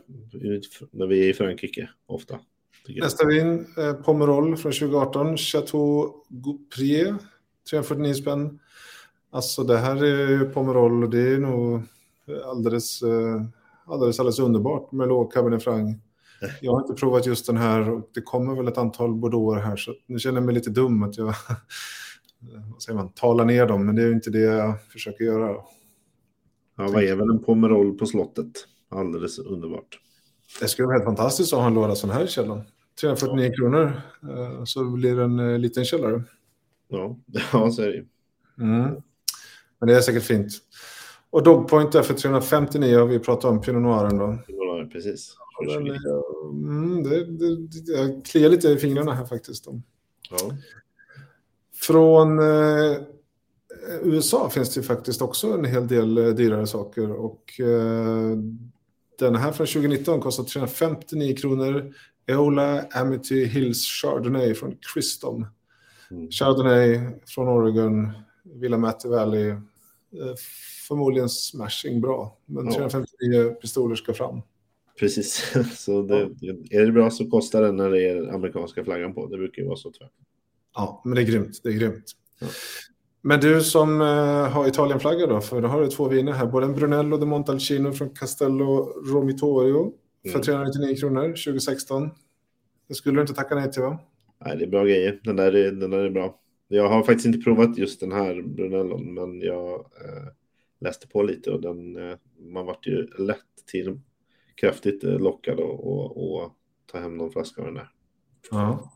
När 0.92 1.08
vi 1.08 1.26
är 1.26 1.30
i 1.30 1.34
Frankrike 1.34 1.90
ofta. 2.06 2.40
Nästa 3.02 3.28
vin, 3.28 3.66
eh, 3.78 3.94
Pomerol 3.94 4.58
från 4.58 4.72
2018, 4.72 5.38
Chateau 5.38 6.14
Gouprier, 6.30 7.16
349 7.70 8.14
spänn. 8.14 8.60
Alltså 9.32 9.64
det 9.64 9.78
här 9.78 10.04
är 10.04 10.30
ju 10.30 10.50
Pomerol 10.50 11.04
och 11.04 11.10
det 11.10 11.34
är 11.34 11.38
nog 11.38 11.82
alldeles, 12.46 13.02
eh, 13.02 13.42
alldeles, 13.86 14.20
alldeles 14.20 14.40
underbart 14.40 14.92
med 14.92 15.08
låg 15.08 15.34
Cabernet 15.34 15.64
Franc. 15.64 15.98
Jag 16.62 16.72
har 16.72 16.82
inte 16.82 16.94
provat 16.94 17.26
just 17.26 17.48
den 17.48 17.58
här 17.58 17.90
och 17.90 18.10
det 18.14 18.22
kommer 18.22 18.56
väl 18.56 18.68
ett 18.68 18.78
antal 18.78 19.16
bordeauxer 19.16 19.62
här 19.62 19.76
så 19.76 19.94
nu 20.06 20.20
känner 20.20 20.38
jag 20.38 20.46
mig 20.46 20.56
lite 20.56 20.70
dum 20.70 21.04
att 21.04 21.18
jag 21.18 21.26
vad 22.72 22.82
säger 22.82 22.98
man, 22.98 23.10
talar 23.10 23.46
ner 23.46 23.66
dem 23.66 23.86
men 23.86 23.96
det 23.96 24.02
är 24.02 24.08
ju 24.08 24.14
inte 24.14 24.30
det 24.30 24.40
jag 24.40 24.84
försöker 24.84 25.24
göra. 25.26 25.56
Ja, 26.78 26.88
vad 26.88 27.04
är 27.04 27.16
väl 27.16 27.30
en 27.30 27.44
Pomerol 27.44 27.98
på 27.98 28.06
slottet? 28.06 28.52
Alldeles 28.90 29.40
underbart. 29.40 30.00
Det 30.60 30.68
skulle 30.68 30.86
vara 30.86 30.96
helt 30.98 31.06
fantastiskt 31.06 31.54
att 31.54 31.60
ha 31.60 31.68
en 31.68 31.74
låda 31.74 31.96
sån 31.96 32.10
här 32.10 32.24
i 32.24 32.28
källaren. 32.28 32.62
349 33.02 33.52
kronor 33.58 34.02
eh, 34.24 34.64
så 34.64 34.84
blir 34.84 35.16
det 35.16 35.24
en 35.24 35.40
eh, 35.40 35.60
liten 35.60 35.86
källare. 35.86 36.24
Ja, 36.88 37.18
ja 37.54 37.72
så 37.72 37.82
är 37.82 37.88
det. 37.88 38.06
Mm. 38.64 39.02
Men 39.80 39.88
det 39.90 39.96
är 39.96 40.02
säkert 40.02 40.24
fint. 40.24 40.52
Och 41.30 41.44
Dogpoint 41.44 41.96
är 41.96 42.02
för 42.02 42.14
359 42.14 42.98
har 43.00 43.06
vi 43.06 43.20
pratat 43.20 43.46
om 43.52 43.62
Pinot 43.62 43.82
Noiren 43.82 44.18
då. 44.18 44.38
Ja, 44.48 44.90
precis. 44.92 45.36
Den, 45.68 45.88
är- 45.88 46.50
mm, 46.50 47.04
det, 47.04 47.26
det, 47.26 47.56
det, 47.68 47.92
jag 47.92 48.26
kliar 48.26 48.50
lite 48.50 48.68
i 48.70 48.78
fingrarna 48.78 49.14
här 49.14 49.26
faktiskt. 49.26 49.66
Då. 49.66 49.82
Ja. 50.30 50.38
Från 51.76 52.40
eh, 52.40 52.98
USA 54.04 54.50
finns 54.50 54.74
det 54.74 54.84
faktiskt 54.84 55.22
också 55.22 55.48
en 55.48 55.66
hel 55.66 55.88
del 55.88 56.18
eh, 56.18 56.28
dyrare 56.28 56.68
saker. 56.68 57.12
Och 57.12 57.60
eh, 57.60 58.38
den 59.20 59.36
här 59.36 59.52
från 59.52 59.68
2019 59.68 60.20
kostar 60.20 60.44
359 60.44 61.36
kronor. 61.36 61.94
Eola 62.28 62.82
Amity 62.92 63.46
Hills 63.46 63.88
Chardonnay 63.88 64.54
från 64.54 64.78
Christom. 64.94 65.46
Mm. 66.12 66.32
Chardonnay 66.32 67.00
från 67.28 67.48
Oregon, 67.48 68.12
Willamette 68.44 69.08
Valley. 69.08 69.50
Eh, 69.50 70.36
förmodligen 70.88 71.30
smashing 71.30 72.02
bra, 72.02 72.38
men 72.46 72.66
Ja. 72.66 72.72
359 72.72 73.54
pistoler 73.62 73.96
ska 73.96 74.14
fram. 74.14 74.42
Precis, 75.00 75.56
så 75.76 76.02
det, 76.02 76.22
är 76.72 76.86
det 76.86 76.92
bra 76.92 77.10
så 77.10 77.30
kostar 77.30 77.62
det 77.62 77.72
när 77.72 77.90
det 77.90 78.10
är 78.10 78.34
amerikanska 78.34 78.84
flaggan 78.84 79.14
på. 79.14 79.28
Det 79.28 79.38
brukar 79.38 79.62
ju 79.62 79.68
vara 79.68 79.78
så 79.78 79.92
tyvärr. 79.92 80.12
Ja, 80.76 81.02
men 81.06 81.16
det 81.16 81.22
är 81.22 81.26
grymt. 81.26 81.60
Det 81.64 81.70
är 81.70 81.74
grymt. 81.74 82.12
Ja. 82.40 82.48
Men 83.22 83.40
du 83.40 83.62
som 83.62 84.02
eh, 84.02 84.50
har 84.50 84.68
Italienflagga 84.68 85.28
då, 85.28 85.42
för 85.42 85.62
då 85.62 85.68
har 85.68 85.82
du 85.82 85.88
två 85.88 86.08
viner 86.08 86.32
här. 86.32 86.46
Både 86.46 86.66
en 86.66 86.74
Brunello 86.74 87.18
de 87.18 87.30
Montalcino 87.30 87.92
från 87.92 88.10
Castello 88.10 88.94
Romitorio 89.14 89.94
för 90.24 90.30
Mm. 90.30 90.42
399 90.42 90.96
kronor 90.96 91.28
2016. 91.28 92.10
Det 92.88 92.94
skulle 92.94 93.18
du 93.18 93.22
inte 93.22 93.34
tacka 93.34 93.56
nej 93.56 93.72
till 93.72 93.82
va? 93.82 94.00
Nej, 94.46 94.58
det 94.58 94.64
är 94.64 94.70
bra 94.70 94.84
grejer. 94.84 95.20
Den 95.24 95.36
där 95.36 95.56
är, 95.56 95.72
den 95.72 95.92
där 95.92 96.00
är 96.00 96.10
bra. 96.10 96.40
Jag 96.68 96.90
har 96.90 97.04
faktiskt 97.04 97.26
inte 97.26 97.40
provat 97.40 97.78
just 97.78 98.00
den 98.00 98.12
här 98.12 98.42
Brunellon, 98.42 99.14
men 99.14 99.42
jag 99.42 99.74
eh, 99.80 100.28
läste 100.80 101.08
på 101.08 101.24
lite 101.24 101.52
och 101.52 101.62
den, 101.62 102.10
eh, 102.10 102.18
man 102.40 102.66
vart 102.66 102.88
ju 102.88 103.08
lätt 103.18 103.38
till 103.72 104.00
kraftigt 104.56 105.04
eh, 105.04 105.20
lockad 105.20 105.60
och, 105.60 105.88
och, 105.88 106.34
och 106.42 106.52
ta 106.92 107.00
hem 107.00 107.18
någon 107.18 107.32
flaska 107.32 107.62
av 107.62 107.66
den 107.68 107.76
där. 107.76 107.90
Ja. 108.52 108.94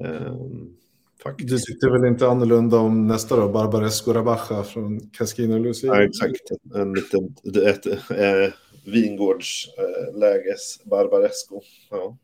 Ehm, 0.00 0.76
faktiskt. 1.22 1.48
Du 1.50 1.58
tyckte 1.58 1.90
väl 1.90 2.04
inte 2.04 2.28
annorlunda 2.28 2.76
om 2.78 3.06
nästa 3.06 3.36
då, 3.36 3.48
Barbaresco 3.48 4.12
Rabaja 4.12 4.62
från 4.62 5.00
Cascino 5.10 5.58
Lucia? 5.58 5.94
Ja, 5.94 6.02
exakt. 6.02 6.40
En 6.74 6.92
liten 6.94 7.34
ett, 7.66 7.86
eh, 7.86 8.52
vingårdsläges 8.86 10.84
Barbaresco. 10.84 11.60
Ja. 11.90 12.16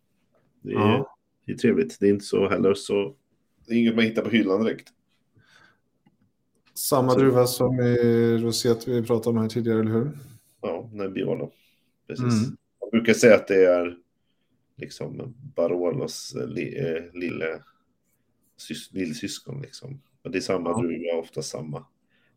Det 0.63 0.71
är, 0.71 0.75
Ja. 0.75 1.17
det 1.47 1.53
är 1.53 1.57
trevligt. 1.57 1.97
Det 2.01 2.07
är 2.07 2.11
inte 2.11 2.25
så 2.25 2.49
heller 2.49 2.75
så... 2.75 3.15
Det 3.67 3.75
är 3.75 3.79
inget 3.79 3.95
man 3.97 4.05
hittar 4.05 4.23
på 4.23 4.31
hyllan 4.31 4.65
direkt. 4.65 4.89
Samma 6.75 7.11
Så- 7.13 7.19
druva 7.19 7.47
som 7.47 7.81
i 7.81 8.39
Rosett 8.39 8.89
vi 8.89 9.03
pratade 9.03 9.31
om 9.37 9.43
här 9.43 9.49
tidigare, 9.49 9.81
eller 9.81 9.91
hur? 9.93 10.11
Ja, 10.61 10.91
Nebbiolo. 10.93 11.51
Precis. 12.07 12.25
Mm. 12.25 12.57
Jag 12.81 12.91
brukar 12.91 13.13
säga 13.15 13.35
att 13.35 13.49
det 13.49 13.65
är 13.65 13.97
liksom 14.77 15.35
Barolos 15.57 16.35
eh, 16.35 16.47
li, 16.47 16.79
eh, 16.79 17.21
lille 17.21 17.63
sys, 18.65 18.93
lillsyskon. 18.93 19.63
Liksom. 19.63 20.01
Men 20.23 20.33
det 20.33 20.39
är 20.39 20.43
samma 20.43 20.71
Ja. 20.71 20.79
druva, 20.79 21.19
ofta 21.21 21.43
samma, 21.43 21.85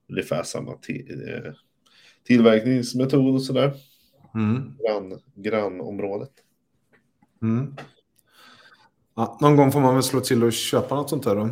ungefär 0.10 0.44
samma 0.44 0.74
till, 0.78 1.30
eh, 1.30 1.52
tillverkningsmetod 2.24 3.36
och 3.36 3.42
sådär. 3.44 3.74
Mm. 4.36 4.74
Grann, 4.88 5.20
grannområdet. 5.36 6.32
Mm. 7.42 7.76
Ja, 9.16 9.38
någon 9.42 9.56
gång 9.56 9.72
får 9.72 9.80
man 9.82 9.94
väl 9.94 10.04
slå 10.04 10.20
till 10.20 10.44
och 10.44 10.54
köpa 10.54 10.96
något 10.96 11.10
sånt 11.10 11.24
där 11.24 11.36
då. 11.36 11.50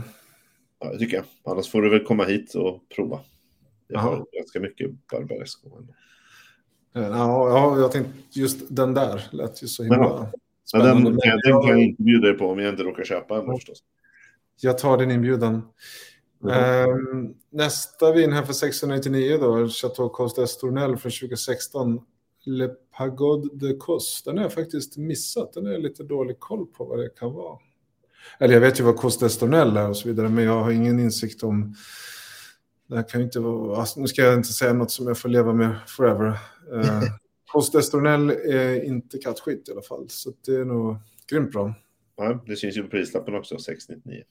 Ja, 0.80 0.91
det 0.91 0.99
tycker 0.99 1.17
jag. 1.17 1.26
Annars 1.53 1.69
får 1.71 1.82
du 1.82 1.89
väl 1.89 2.03
komma 2.05 2.23
hit 2.23 2.55
och 2.55 2.89
prova. 2.95 3.19
Jag 3.88 3.97
Jaha. 3.99 4.09
har 4.09 4.26
ganska 4.38 4.59
mycket 4.59 4.91
Barbaresco. 5.11 5.78
ändå. 5.78 5.93
Ja, 6.93 7.49
ja, 7.49 7.80
jag 7.80 7.91
tänkte 7.91 8.13
just 8.39 8.76
den 8.76 8.93
där 8.93 9.21
lät 9.32 9.63
ju 9.63 9.67
så 9.67 9.84
himla 9.84 9.97
den, 10.19 10.28
spännande. 10.65 11.09
den, 11.09 11.39
den 11.43 11.61
kan 11.61 11.69
jag 11.69 11.82
inte 11.82 12.03
bjuda 12.03 12.28
dig 12.28 12.38
på 12.38 12.47
om 12.47 12.59
jag 12.59 12.69
inte 12.73 12.84
råkar 12.84 13.03
köpa 13.03 13.38
en 13.38 13.45
förstås. 13.45 13.84
Jag 14.62 14.78
tar 14.78 14.97
din 14.97 15.12
inbjudan. 15.12 15.62
Mhm. 16.43 16.51
Ehm, 16.51 17.34
nästa 17.51 18.12
vin 18.12 18.34
här 18.34 18.43
för 18.43 18.53
699 18.53 19.38
då, 19.38 19.70
Chateau 19.70 20.10
Coste 20.10 20.43
Estournel 20.43 20.97
från 20.97 21.12
2016. 21.12 22.01
Le 22.45 22.68
Pagode 22.97 23.49
de 23.53 23.74
Cos. 23.74 24.24
Den 24.26 24.38
har 24.38 24.43
jag 24.43 24.53
faktiskt 24.53 24.97
missat. 24.97 25.53
Den 25.53 25.66
jag 25.66 25.82
lite 25.82 26.03
dålig 26.03 26.39
koll 26.39 26.66
på 26.66 26.86
vad 26.86 26.99
det 26.99 27.10
kan 27.20 27.34
vara. 27.34 27.60
Eller 28.39 28.53
jag 28.53 28.62
vet 28.62 28.80
ju 28.80 28.84
vad 28.84 28.95
Coste 28.95 29.26
Estournel 29.26 29.78
är 29.78 29.89
och 29.89 29.97
så 29.97 30.08
vidare, 30.08 30.30
men 30.30 30.43
jag 30.43 30.64
har 30.64 30.72
ingen 30.72 30.99
insikt 30.99 31.43
om... 31.43 31.76
Det 32.88 32.95
här 32.95 33.03
kan 33.03 33.20
ju 33.22 33.26
inte 33.26 33.39
vara... 33.39 33.78
Alltså, 33.78 33.99
nu 33.99 34.08
ska 34.08 34.22
jag 34.22 34.34
inte 34.34 34.53
säga 34.53 34.74
något 34.74 34.91
som 34.91 35.08
jag 35.08 35.18
får 35.18 35.30
leva 35.30 35.53
med 35.53 35.76
forever. 35.88 36.38
Uh, 36.74 37.03
Coste 37.51 37.80
Estournel 37.80 38.30
är 38.30 38.84
inte 38.84 39.18
kattskit 39.18 39.70
i 39.70 39.72
alla 39.72 39.82
fall, 39.82 40.06
så 40.10 40.32
det 40.45 40.56
är 40.56 40.66
nog 40.66 40.97
grymt 41.30 41.51
bra. 41.51 41.74
Ja, 42.18 42.43
det 42.47 42.56
syns 42.56 42.78
ju 42.78 42.84
på 42.84 42.89
prislappen 42.89 43.36
också, 43.36 43.58
699. 43.58 44.24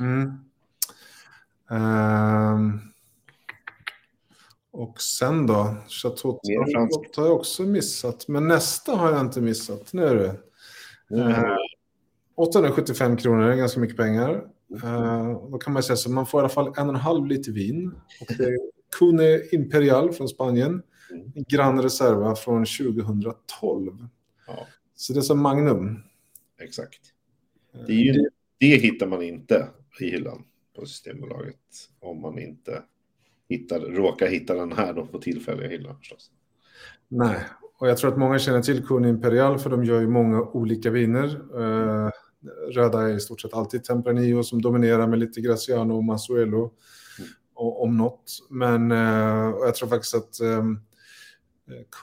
Mm. 0.00 0.32
Ehm. 1.70 2.80
Och 4.70 5.00
sen 5.00 5.46
då, 5.46 5.76
Chateau 5.88 6.40
har 7.16 7.24
jag 7.26 7.32
också 7.36 7.62
missat. 7.62 8.28
Men 8.28 8.48
nästa 8.48 8.92
har 8.92 9.10
jag 9.12 9.20
inte 9.20 9.40
missat. 9.40 9.92
Nu 9.92 10.04
är 10.04 10.14
det. 10.14 10.40
Mm. 11.10 11.28
Eh, 11.28 11.56
875 12.34 13.16
kronor 13.16 13.42
är 13.42 13.56
ganska 13.56 13.80
mycket 13.80 13.96
pengar. 13.96 14.30
Eh, 14.82 15.48
då 15.50 15.58
kan 15.58 15.72
man 15.72 15.82
säga 15.82 15.96
så 15.96 16.10
man 16.10 16.26
får 16.26 16.38
i 16.38 16.42
alla 16.42 16.48
fall 16.48 16.66
en 16.76 16.88
och 16.88 16.94
en 16.94 17.00
halv 17.00 17.26
liter 17.26 17.52
vin. 17.52 17.94
Och 18.20 18.36
det 18.38 18.44
är 18.44 18.58
Cune 18.98 19.40
Imperial 19.52 20.12
från 20.12 20.28
Spanien. 20.28 20.82
Mm. 21.10 21.32
Gran 21.48 21.82
Reserva 21.82 22.36
från 22.36 22.64
2012. 22.66 24.08
Ja, 24.46 24.66
Så 24.94 25.12
det 25.12 25.18
är 25.18 25.22
som 25.22 25.40
Magnum. 25.40 26.02
exakt. 26.60 27.00
Det, 27.86 27.92
är 27.92 27.96
ju, 28.14 28.28
det 28.58 28.66
hittar 28.66 29.06
man 29.06 29.22
inte 29.22 29.68
i 30.00 30.10
hyllan 30.10 30.44
på 30.76 30.86
Systembolaget. 30.86 31.56
Om 32.00 32.20
man 32.20 32.38
inte 32.38 32.82
hittar, 33.48 33.80
råkar 33.80 34.26
hitta 34.26 34.54
den 34.54 34.72
här 34.72 34.92
då 34.92 35.06
på 35.06 35.18
tillfälliga 35.18 35.68
hyllan 35.68 35.98
förstås. 35.98 36.30
Nej, 37.08 37.40
och 37.78 37.88
jag 37.88 37.98
tror 37.98 38.12
att 38.12 38.18
många 38.18 38.38
känner 38.38 38.62
till 38.62 38.86
Cune 38.86 39.08
Imperial 39.08 39.58
för 39.58 39.70
de 39.70 39.84
gör 39.84 40.00
ju 40.00 40.08
många 40.08 40.42
olika 40.42 40.90
viner. 40.90 41.40
Eh, 41.60 42.10
röda 42.70 43.02
är 43.02 43.16
i 43.16 43.20
stort 43.20 43.40
sett 43.40 43.54
alltid 43.54 43.84
Tempranillo 43.84 44.42
som 44.42 44.62
dominerar 44.62 45.06
med 45.06 45.18
lite 45.18 45.40
Graciano 45.40 45.96
och 45.96 46.04
Masuelo 46.04 46.72
och, 47.54 47.82
om 47.82 47.96
något. 47.96 48.32
Men 48.50 48.92
eh, 48.92 49.54
jag 49.64 49.74
tror 49.74 49.88
faktiskt 49.88 50.14
att 50.14 50.40
eh, 50.40 50.64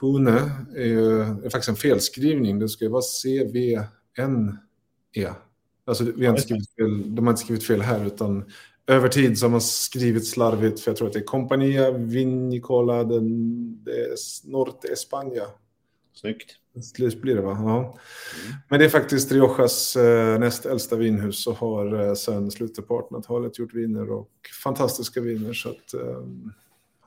Cune 0.00 0.50
är, 0.76 0.86
ju, 0.86 1.20
är 1.20 1.50
faktiskt 1.50 1.68
en 1.68 1.76
felskrivning. 1.76 2.58
Det 2.58 2.68
ska 2.68 2.84
ju 2.84 2.90
vara 2.90 3.02
CVNE. 3.22 3.88
Alltså 5.84 6.04
vi 6.04 6.26
har 6.26 6.32
inte 6.32 6.42
skrivit 6.42 6.74
fel, 6.74 7.14
de 7.14 7.26
har 7.26 7.32
inte 7.32 7.42
skrivit 7.42 7.64
fel 7.64 7.80
här 7.80 8.06
utan 8.06 8.44
över 8.86 9.08
tid 9.08 9.38
så 9.38 9.44
har 9.46 9.50
man 9.50 9.60
skrivit 9.60 10.26
slarvigt 10.26 10.80
för 10.80 10.90
jag 10.90 10.98
tror 10.98 11.08
att 11.08 11.12
det 11.12 11.18
är 11.18 11.24
Compania 11.24 11.90
Vinicola 11.90 13.04
de, 13.04 13.18
de 13.84 14.16
Norte 14.44 14.88
España. 14.88 15.46
Snyggt. 16.14 16.56
Slut 16.94 17.20
blir 17.20 17.34
det 17.34 17.42
va? 17.42 17.58
Ja. 17.60 17.98
Men 18.68 18.78
det 18.78 18.84
är 18.84 18.88
faktiskt 18.88 19.32
Riojas 19.32 19.96
eh, 19.96 20.38
näst 20.38 20.66
äldsta 20.66 20.96
vinhus 20.96 21.46
och 21.46 21.56
har 21.56 22.08
eh, 22.08 22.14
sedan 22.14 22.50
slutet 22.50 22.88
på 22.88 23.00
1800-talet 23.00 23.58
gjort 23.58 23.74
viner 23.74 24.10
och 24.10 24.30
fantastiska 24.64 25.20
viner. 25.20 25.52
Så 25.52 25.68
att, 25.68 25.94
eh, 25.94 26.26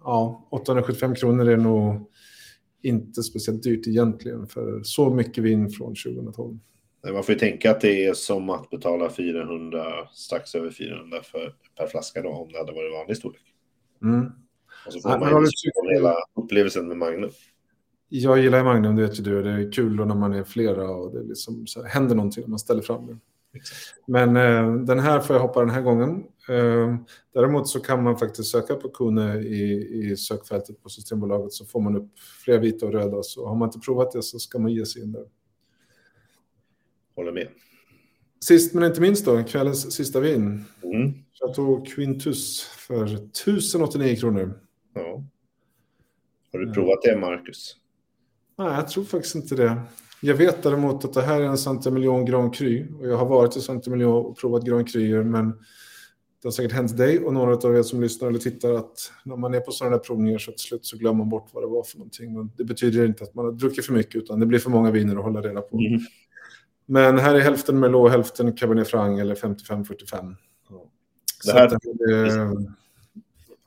ja, 0.03 0.47
875 0.49 1.15
kronor 1.15 1.49
är 1.49 1.57
nog 1.57 2.09
inte 2.81 3.23
speciellt 3.23 3.63
dyrt 3.63 3.87
egentligen 3.87 4.47
för 4.47 4.83
så 4.83 5.09
mycket 5.09 5.43
vin 5.43 5.69
från 5.69 5.95
2012. 5.95 6.59
Nej, 7.05 7.13
Man 7.13 7.23
får 7.23 7.33
ju 7.33 7.39
tänka 7.39 7.71
att 7.71 7.81
det 7.81 8.05
är 8.05 8.13
som 8.13 8.49
att 8.49 8.69
betala 8.69 9.09
400, 9.09 9.85
strax 10.13 10.55
över 10.55 10.69
400 10.71 11.21
för, 11.23 11.53
per 11.77 11.87
flaska 11.87 12.21
då, 12.21 12.29
om 12.29 12.51
det 12.51 12.57
hade 12.57 12.71
varit 12.71 12.93
vanlig 12.93 13.17
storlek. 13.17 13.41
Mm. 14.03 14.25
Och 14.85 14.93
så 14.93 14.99
får 14.99 15.09
Nej, 15.09 15.19
men 15.19 15.31
man 15.33 15.41
ju 15.41 15.45
du 15.45 15.51
tyckt- 15.51 15.95
hela 15.97 16.15
upplevelsen 16.35 16.87
med 16.87 16.97
Magnum. 16.97 17.29
Jag 18.09 18.39
gillar 18.39 18.63
Magnum, 18.63 18.95
det 18.95 19.01
vet 19.01 19.19
ju 19.19 19.23
du. 19.23 19.43
Det 19.43 19.49
är 19.49 19.71
kul 19.71 19.95
när 19.95 20.05
man 20.15 20.33
är 20.33 20.43
flera 20.43 20.89
och 20.89 21.13
det 21.13 21.23
liksom 21.23 21.67
så 21.67 21.81
här, 21.83 21.89
händer 21.89 22.15
någonting 22.15 22.41
när 22.43 22.49
man 22.49 22.59
ställer 22.59 22.81
fram 22.81 23.07
det. 23.07 23.17
Men 24.07 24.35
eh, 24.37 24.73
den 24.85 24.99
här 24.99 25.19
får 25.19 25.35
jag 25.35 25.41
hoppa 25.43 25.59
den 25.59 25.69
här 25.69 25.81
gången. 25.81 26.23
Eh, 26.49 26.95
däremot 27.33 27.67
så 27.67 27.79
kan 27.79 28.03
man 28.03 28.17
faktiskt 28.17 28.51
söka 28.51 28.75
på 28.75 28.89
Kune 28.89 29.39
i, 29.39 29.87
i 30.11 30.17
sökfältet 30.17 30.83
på 30.83 30.89
Systembolaget 30.89 31.53
så 31.53 31.65
får 31.65 31.81
man 31.81 31.95
upp 31.95 32.09
fler 32.45 32.59
vita 32.59 32.85
och 32.85 32.91
röda. 32.91 33.23
Så 33.23 33.47
har 33.47 33.55
man 33.55 33.67
inte 33.69 33.79
provat 33.79 34.11
det 34.11 34.23
så 34.23 34.39
ska 34.39 34.59
man 34.59 34.71
ge 34.71 34.85
sig 34.85 35.03
in 35.03 35.11
där. 35.11 35.25
Håller 37.15 37.31
med. 37.31 37.47
Sist 38.45 38.73
men 38.73 38.83
inte 38.83 39.01
minst 39.01 39.25
då, 39.25 39.43
kvällens 39.43 39.93
sista 39.93 40.19
vin. 40.19 40.65
Mm. 40.83 41.13
Chateau 41.39 41.85
Quintus 41.85 42.61
för 42.61 43.05
1089 43.05 44.15
kronor. 44.15 44.59
Ja. 44.93 45.23
Har 46.51 46.59
du 46.59 46.73
provat 46.73 47.01
det, 47.03 47.17
Marcus? 47.17 47.75
Nej, 48.57 48.67
jag 48.67 48.87
tror 48.87 49.03
faktiskt 49.03 49.35
inte 49.35 49.55
det. 49.55 49.81
Jag 50.21 50.35
vet 50.35 50.63
däremot 50.63 51.05
att 51.05 51.13
det 51.13 51.21
här 51.21 51.41
är 51.41 51.45
en 51.45 51.57
Santamiljon 51.57 52.25
Grand 52.25 52.55
Cru. 52.55 52.87
Och 52.99 53.07
jag 53.07 53.17
har 53.17 53.25
varit 53.25 53.57
i 53.57 53.61
Santamiljon 53.61 54.25
och 54.25 54.37
provat 54.37 54.63
Grand 54.63 54.89
Cruer, 54.89 55.23
men 55.23 55.49
det 56.41 56.47
har 56.47 56.51
säkert 56.51 56.71
hänt 56.71 56.97
dig 56.97 57.19
och 57.19 57.33
några 57.33 57.55
av 57.55 57.75
er 57.75 57.83
som 57.83 58.01
lyssnar 58.01 58.27
eller 58.27 58.39
tittar 58.39 58.73
att 58.73 59.11
när 59.25 59.35
man 59.35 59.53
är 59.53 59.59
på 59.59 59.71
sådana 59.71 59.95
där 59.95 60.03
provningar 60.03 60.37
så 60.37 60.51
till 60.51 60.59
slut 60.59 60.85
så 60.85 60.97
glömmer 60.97 61.17
man 61.17 61.29
bort 61.29 61.49
vad 61.53 61.63
det 61.63 61.67
var 61.67 61.83
för 61.83 61.97
någonting. 61.97 62.37
Och 62.37 62.45
det 62.57 62.63
betyder 62.63 63.05
inte 63.05 63.23
att 63.23 63.35
man 63.35 63.45
har 63.45 63.51
druckit 63.51 63.85
för 63.85 63.93
mycket, 63.93 64.15
utan 64.15 64.39
det 64.39 64.45
blir 64.45 64.59
för 64.59 64.69
många 64.69 64.91
viner 64.91 65.15
att 65.15 65.23
hålla 65.23 65.41
reda 65.41 65.61
på. 65.61 65.77
Mm. 65.77 65.99
Men 66.85 67.17
här 67.19 67.35
är 67.35 67.39
hälften 67.39 67.79
Merlot, 67.79 68.11
hälften 68.11 68.53
Cabernet 68.53 68.87
Franc 68.87 69.21
eller 69.21 69.35
55-45. 69.35 70.35
Det 71.45 71.51
här- 71.51 71.67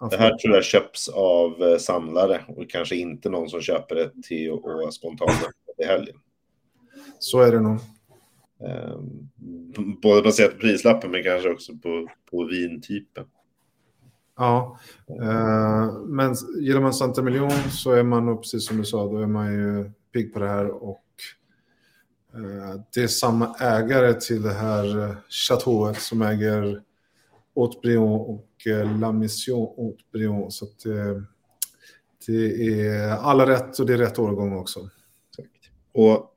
att 0.01 0.11
det, 0.11 0.17
här 0.17 0.37
tror 0.37 0.55
jag 0.55 0.65
köps 0.65 1.09
av 1.09 1.63
eh, 1.63 1.79
samlare 1.79 2.41
och 2.49 2.71
kanske 2.71 2.97
inte 2.97 3.31
någon 3.31 3.49
som 3.49 3.61
köper 3.61 3.95
det 3.95 4.11
till 4.23 4.51
och 4.51 4.95
spontant 4.95 5.31
i 5.79 5.85
helgen. 5.85 6.17
Så 7.19 7.41
är 7.41 7.53
det 7.53 7.61
nog. 7.61 7.79
Eh, 8.67 8.99
Både 10.03 10.23
baserat 10.23 10.53
på 10.53 10.59
prislappen 10.59 11.11
men 11.11 11.23
kanske 11.23 11.51
också 11.53 11.73
på, 11.83 12.09
på 12.31 12.45
vintypen. 12.45 13.25
Ja, 14.37 14.79
eh, 15.23 15.93
men 16.07 16.35
gillar 16.61 16.81
man 16.81 16.95
Santa 16.95 17.23
Million 17.23 17.51
så 17.71 17.93
är 17.93 18.03
man 18.03 18.37
precis 18.39 18.67
som 18.67 18.77
du 18.77 18.85
sa, 18.85 19.05
då 19.07 19.19
är 19.19 19.27
man 19.27 19.53
ju 19.53 19.91
pigg 20.13 20.33
på 20.33 20.39
det 20.39 20.49
här 20.49 20.67
och 20.71 20.91
eh, 20.91 21.08
det 22.95 23.01
är 23.03 23.07
samma 23.07 23.55
ägare 23.61 24.15
till 24.15 24.43
det 24.43 24.53
här 24.53 24.99
eh, 24.99 25.17
chateauet 25.29 26.01
som 26.01 26.23
äger 26.23 26.83
Haute-Brion 27.55 28.21
och 28.21 28.67
eh, 28.67 29.01
La 29.01 29.13
Mission 29.13 29.69
Haute-Brion. 29.77 30.51
Så 30.51 30.67
det, 30.85 31.23
det 32.27 32.79
är 32.87 33.09
alla 33.11 33.47
rätt 33.47 33.79
och 33.79 33.87
det 33.87 33.93
är 33.95 33.99
rätt 33.99 34.19
årgång 34.19 34.57
också. 34.57 34.91
Exakt. 35.31 35.71
Och 35.93 36.35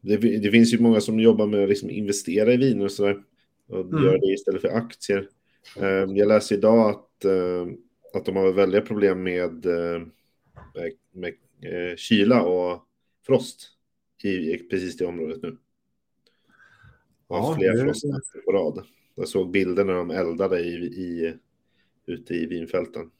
det, 0.00 0.16
det 0.16 0.50
finns 0.50 0.74
ju 0.74 0.78
många 0.78 1.00
som 1.00 1.20
jobbar 1.20 1.46
med 1.46 1.62
att 1.62 1.68
liksom 1.68 1.90
investera 1.90 2.52
i 2.52 2.56
viner 2.56 2.84
och 2.84 2.92
sådär. 2.92 3.22
Och 3.68 3.80
Mm. 3.80 4.04
gör 4.04 4.18
det 4.18 4.26
istället 4.32 4.60
för 4.60 4.68
aktier. 4.68 5.28
Eh, 5.76 5.86
Jag 5.86 6.28
läste 6.28 6.54
idag 6.54 6.90
att, 6.90 7.24
eh, 7.24 7.66
att 8.14 8.24
de 8.24 8.36
har 8.36 8.52
väldiga 8.52 8.80
problem 8.80 9.22
med, 9.22 9.66
eh, 9.66 10.02
med, 10.74 10.92
med 11.12 11.34
eh, 11.60 11.96
kyla 11.96 12.42
och 12.42 12.82
frost 13.26 13.70
i, 14.24 14.54
i 14.54 14.58
precis 14.58 14.96
det 14.96 15.06
området 15.06 15.42
nu. 15.42 15.56
Och 17.26 17.36
Ja, 17.36 17.54
flera 17.58 17.84
frostnätter 17.84 18.40
på 18.44 18.52
rad. 18.52 18.84
Jag 19.14 19.28
såg 19.28 19.50
bilder 19.50 19.84
när 19.84 19.94
de 19.94 20.10
eldade 20.10 20.60
i, 20.60 20.74
i, 20.84 21.34
ute 22.06 22.34
i 22.34 22.46
vinfälten. 22.46 23.10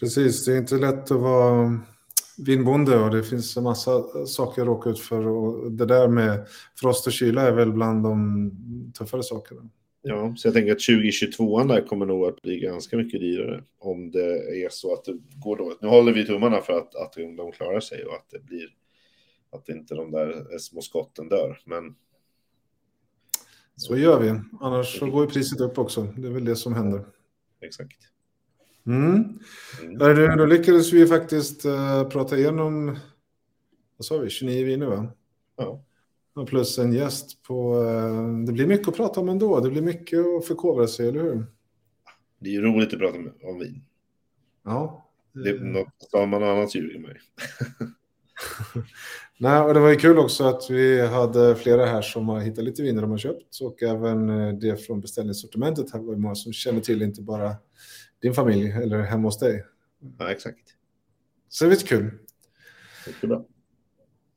Precis, 0.00 0.44
det 0.44 0.52
är 0.52 0.58
inte 0.58 0.74
lätt 0.74 1.10
att 1.10 1.20
vara 1.20 1.80
vinbonde 2.38 2.98
och 2.98 3.10
det 3.10 3.22
finns 3.22 3.56
en 3.56 3.62
massa 3.62 4.26
saker 4.26 4.62
att 4.62 4.68
råka 4.68 4.90
ut 4.90 5.00
för. 5.00 5.26
Och 5.26 5.72
det 5.72 5.86
där 5.86 6.08
med 6.08 6.46
frost 6.80 7.06
och 7.06 7.12
kyla 7.12 7.42
är 7.42 7.52
väl 7.52 7.72
bland 7.72 8.02
de 8.02 8.50
tuffare 8.98 9.22
sakerna. 9.22 9.68
Ja, 10.02 10.34
så 10.36 10.48
jag 10.48 10.54
tänker 10.54 10.72
att 10.72 10.80
2022 10.80 11.64
där 11.64 11.86
kommer 11.86 12.06
nog 12.06 12.24
att 12.24 12.42
bli 12.42 12.60
ganska 12.60 12.96
mycket 12.96 13.20
dyrare 13.20 13.64
om 13.78 14.10
det 14.10 14.64
är 14.64 14.68
så 14.70 14.94
att 14.94 15.04
det 15.04 15.18
går 15.44 15.56
dåligt. 15.56 15.82
Nu 15.82 15.88
håller 15.88 16.12
vi 16.12 16.26
tummarna 16.26 16.60
för 16.60 16.72
att, 16.72 16.94
att 16.94 17.12
de 17.12 17.52
klarar 17.52 17.80
sig 17.80 18.04
och 18.04 18.14
att 18.14 18.30
det 18.30 18.44
blir 18.44 18.68
att 19.52 19.68
inte 19.68 19.94
de 19.94 20.10
där 20.10 20.58
små 20.58 20.80
skotten 20.80 21.28
dör. 21.28 21.60
Men 21.64 21.94
Så 23.76 23.96
gör 23.96 24.20
vi. 24.20 24.40
Annars 24.60 24.98
så 24.98 25.10
går 25.10 25.24
ju 25.24 25.30
priset 25.30 25.60
upp 25.60 25.78
också. 25.78 26.02
Det 26.02 26.28
är 26.28 26.32
väl 26.32 26.44
det 26.44 26.56
som 26.56 26.74
händer. 26.74 27.04
exakt. 27.60 27.98
Mm. 28.86 29.38
Mm. 29.82 30.36
Då 30.38 30.46
lyckades 30.46 30.92
vi 30.92 31.06
faktiskt 31.06 31.64
eh, 31.64 32.08
prata 32.08 32.38
igenom, 32.38 32.86
vad 33.96 34.04
sa 34.04 34.18
vi, 34.18 34.30
29 34.30 34.64
viner 34.64 34.86
va? 34.86 35.12
Ja, 35.56 35.84
Och 36.34 36.48
plus 36.48 36.78
en 36.78 36.92
gäst 36.92 37.42
på, 37.42 37.82
eh, 37.84 38.44
det 38.46 38.52
blir 38.52 38.66
mycket 38.66 38.88
att 38.88 38.96
prata 38.96 39.20
om 39.20 39.28
ändå. 39.28 39.60
Det 39.60 39.70
blir 39.70 39.82
mycket 39.82 40.18
att 40.18 40.46
förkovra 40.46 40.86
sig, 40.86 41.08
eller 41.08 41.22
hur? 41.22 41.46
det 42.38 42.48
är 42.48 42.52
ju 42.52 42.60
roligt 42.62 42.92
att 42.94 42.98
prata 43.00 43.18
om 43.42 43.58
vin. 43.58 43.84
Ja. 44.62 45.08
Det 45.32 45.50
är 45.50 45.60
något, 45.60 45.94
sa 45.98 46.26
man 46.26 46.42
annat 46.42 46.74
ljuger 46.74 46.98
mig. 46.98 47.16
Nej, 49.38 49.60
och 49.60 49.74
det 49.74 49.80
var 49.80 49.88
ju 49.88 49.96
kul 49.96 50.18
också 50.18 50.44
att 50.44 50.70
vi 50.70 51.06
hade 51.06 51.54
flera 51.56 51.86
här 51.86 52.02
som 52.02 52.28
har 52.28 52.40
hittat 52.40 52.64
lite 52.64 52.82
viner 52.82 53.02
de 53.02 53.10
har 53.10 53.18
köpt 53.18 53.60
och 53.62 53.82
även 53.82 54.28
eh, 54.28 54.54
det 54.54 54.76
från 54.76 55.00
beställningssortimentet 55.00 55.92
här 55.92 56.00
var 56.00 56.14
det 56.14 56.20
många 56.20 56.34
som 56.34 56.52
känner 56.52 56.80
till 56.80 57.02
inte 57.02 57.22
bara 57.22 57.54
din 58.22 58.34
familj 58.34 58.70
eller 58.70 59.02
hemma 59.02 59.28
hos 59.28 59.38
dig. 59.38 59.64
Ja, 60.18 60.30
exakt. 60.30 60.58
Så 61.48 61.64
det 61.64 61.68
är 61.68 61.70
lite 61.70 61.86
kul. 61.86 62.10
Mycket 63.06 63.28
bra. 63.28 63.44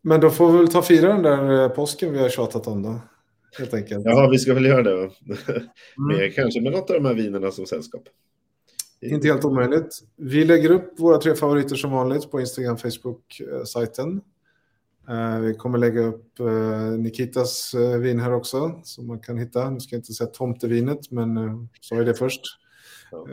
Men 0.01 0.21
då 0.21 0.29
får 0.29 0.51
vi 0.51 0.57
väl 0.57 0.67
ta 0.67 0.81
fira 0.81 1.13
den 1.13 1.23
där 1.23 1.63
eh, 1.63 1.69
påsken 1.69 2.13
vi 2.13 2.19
har 2.19 2.29
tjatat 2.29 2.67
om 2.67 2.83
då. 2.83 3.01
Helt 3.57 3.73
enkelt. 3.73 4.05
Ja, 4.05 4.29
vi 4.31 4.39
ska 4.39 4.53
väl 4.53 4.65
göra 4.65 4.83
det. 4.83 5.11
Mm. 6.11 6.31
Kanske 6.31 6.61
med 6.61 6.71
något 6.71 6.89
av 6.89 6.95
de 6.95 7.05
här 7.05 7.13
vinerna 7.13 7.51
som 7.51 7.65
sällskap. 7.65 8.03
Inte 9.01 9.27
helt 9.27 9.45
omöjligt. 9.45 9.99
Vi 10.15 10.45
lägger 10.45 10.71
upp 10.71 10.99
våra 10.99 11.17
tre 11.17 11.35
favoriter 11.35 11.75
som 11.75 11.91
vanligt 11.91 12.31
på 12.31 12.39
Instagram, 12.39 12.77
Facebook-sajten. 12.77 14.21
Eh, 15.09 15.39
Vi 15.39 15.53
kommer 15.53 15.77
lägga 15.77 16.01
upp 16.01 16.39
eh, 16.39 16.91
Nikitas 16.97 17.73
eh, 17.73 17.97
vin 17.97 18.19
här 18.19 18.33
också 18.33 18.81
som 18.83 19.07
man 19.07 19.19
kan 19.19 19.37
hitta. 19.37 19.69
Nu 19.69 19.79
ska 19.79 19.95
jag 19.95 19.99
inte 19.99 20.13
säga 20.13 20.27
tomtevinet, 20.27 21.11
men 21.11 21.37
sa 21.81 21.95
jag 21.95 22.05
det 22.05 22.13
först. 22.13 22.41
Ja. 23.11 23.27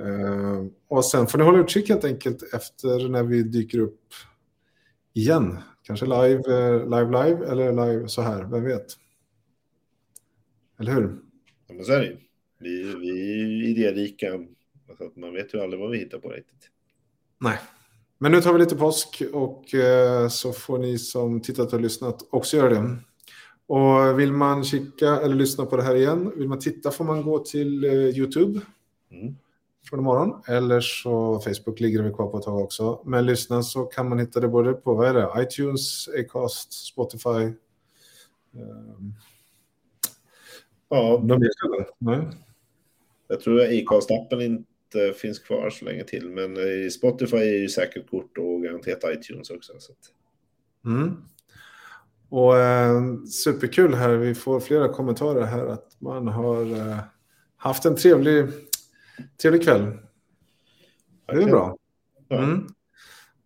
Och 0.88 1.04
sen 1.04 1.26
får 1.26 1.38
ni 1.38 1.44
hålla 1.44 1.58
utkik 1.58 1.88
helt 1.88 2.04
enkelt 2.04 2.54
efter 2.54 3.08
när 3.08 3.22
vi 3.22 3.42
dyker 3.42 3.78
upp 3.78 4.00
igen. 5.12 5.58
Kanske 5.82 6.06
live, 6.06 6.42
live, 6.84 7.24
live 7.24 7.46
eller 7.46 7.72
live 7.72 8.08
så 8.08 8.22
här, 8.22 8.44
vem 8.44 8.64
vet? 8.64 8.86
Eller 10.80 10.92
hur? 10.92 11.18
Ja, 11.68 11.74
men 11.74 11.84
så 11.84 11.92
är 11.92 12.00
det 12.00 12.06
ju. 12.06 12.16
Vi, 12.58 12.94
vi 12.94 13.40
är 13.40 13.70
idérika. 13.70 14.26
Så 14.98 15.04
att 15.04 15.16
man 15.16 15.32
vet 15.32 15.54
ju 15.54 15.60
aldrig 15.60 15.80
vad 15.80 15.90
vi 15.90 15.98
hittar 15.98 16.18
på 16.18 16.28
riktigt. 16.28 16.70
Nej. 17.40 17.58
Men 18.22 18.32
nu 18.32 18.40
tar 18.40 18.52
vi 18.52 18.58
lite 18.58 18.76
påsk 18.76 19.22
och 19.32 19.74
eh, 19.74 20.28
så 20.28 20.52
får 20.52 20.78
ni 20.78 20.98
som 20.98 21.40
tittat 21.40 21.72
och 21.72 21.80
lyssnat 21.80 22.28
också 22.30 22.56
göra 22.56 22.68
det. 22.68 22.96
Och 23.66 24.20
vill 24.20 24.32
man 24.32 24.64
kika 24.64 25.20
eller 25.20 25.34
lyssna 25.34 25.66
på 25.66 25.76
det 25.76 25.82
här 25.82 25.94
igen, 25.94 26.32
vill 26.36 26.48
man 26.48 26.58
titta 26.58 26.90
får 26.90 27.04
man 27.04 27.22
gå 27.22 27.38
till 27.38 27.84
eh, 27.84 27.92
YouTube 27.92 28.60
Mm. 29.10 29.36
från 29.88 30.00
imorgon. 30.00 30.42
Eller 30.48 30.80
så 30.80 31.40
Facebook 31.40 31.80
ligger 31.80 32.02
det 32.02 32.10
kvar 32.10 32.26
på 32.26 32.38
ett 32.38 32.44
tag 32.44 32.58
också. 32.60 33.02
Men 33.04 33.26
lyssna 33.26 33.62
så 33.62 33.84
kan 33.84 34.08
man 34.08 34.18
hitta 34.18 34.40
det 34.40 34.48
både 34.48 34.72
på 34.72 34.94
vad 34.94 35.08
är 35.08 35.14
det? 35.14 35.42
iTunes, 35.42 36.08
Acast, 36.08 36.72
Spotify. 36.72 37.28
Um, 38.54 39.14
Ja, 40.88 41.16
de 41.24 41.40
mer 41.40 41.50
ställen? 41.58 41.86
Nej. 41.98 42.28
jag 43.28 43.40
tror 43.40 43.60
att 43.60 43.68
Acast-appen 43.68 44.64
inte 44.94 45.18
finns 45.18 45.38
kvar 45.38 45.70
så 45.70 45.84
länge 45.84 46.04
till. 46.04 46.30
Men 46.30 46.56
i 46.56 46.90
Spotify 46.90 47.36
är 47.36 47.58
ju 47.58 47.68
säkert 47.68 48.10
kort 48.10 48.38
och 48.38 48.62
garanterat 48.62 49.04
iTunes 49.04 49.50
också. 49.50 49.72
Så 49.78 49.92
att... 49.92 49.98
Mm. 50.84 51.16
Och 52.28 52.58
eh, 52.58 53.02
superkul 53.24 53.94
här, 53.94 54.10
vi 54.10 54.34
får 54.34 54.60
flera 54.60 54.88
kommentarer 54.88 55.44
här 55.44 55.66
att 55.66 55.96
man 55.98 56.28
har 56.28 56.62
eh, 56.62 56.98
haft 57.56 57.84
en 57.84 57.96
trevlig, 57.96 58.46
trevlig 59.42 59.62
kväll. 59.62 59.98
Det 61.26 61.42
är 61.42 61.46
bra. 61.46 61.76
Mm. 62.30 62.66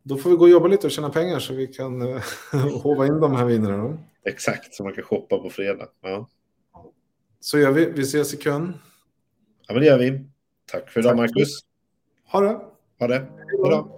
Då 0.03 0.16
får 0.16 0.30
vi 0.30 0.36
gå 0.36 0.42
och 0.42 0.51
jobba 0.51 0.68
lite 0.68 0.86
och 0.86 0.90
tjäna 0.90 1.11
pengar 1.11 1.38
så 1.38 1.55
vi 1.55 1.66
kan 1.66 2.03
eh, 2.03 2.22
hova 2.82 3.07
in 3.07 3.20
de 3.20 3.36
här 3.36 3.44
vinerna. 3.44 3.99
Exakt, 4.24 4.74
så 4.74 4.84
man 4.84 4.92
kan 4.92 5.05
shoppa 5.05 5.38
på 5.38 5.51
fredag. 5.51 5.88
Ja. 6.03 6.28
Så 7.40 7.59
gör 7.59 7.70
vi, 7.70 7.90
vi 7.90 8.03
ses 8.03 8.34
i 8.34 8.36
kön. 8.36 8.74
ja, 9.66 9.74
men 9.74 9.82
det 9.82 9.86
gör 9.86 9.99
vi. 9.99 10.24
Tack 10.72 10.90
för 10.90 11.00
idag. 11.00 11.16
Marcus. 11.16 11.60
Ha 12.26 12.40
det! 12.40 12.60
Ha 12.98 13.06
det. 13.06 13.14
Hej 13.14 13.70
då. 13.70 13.95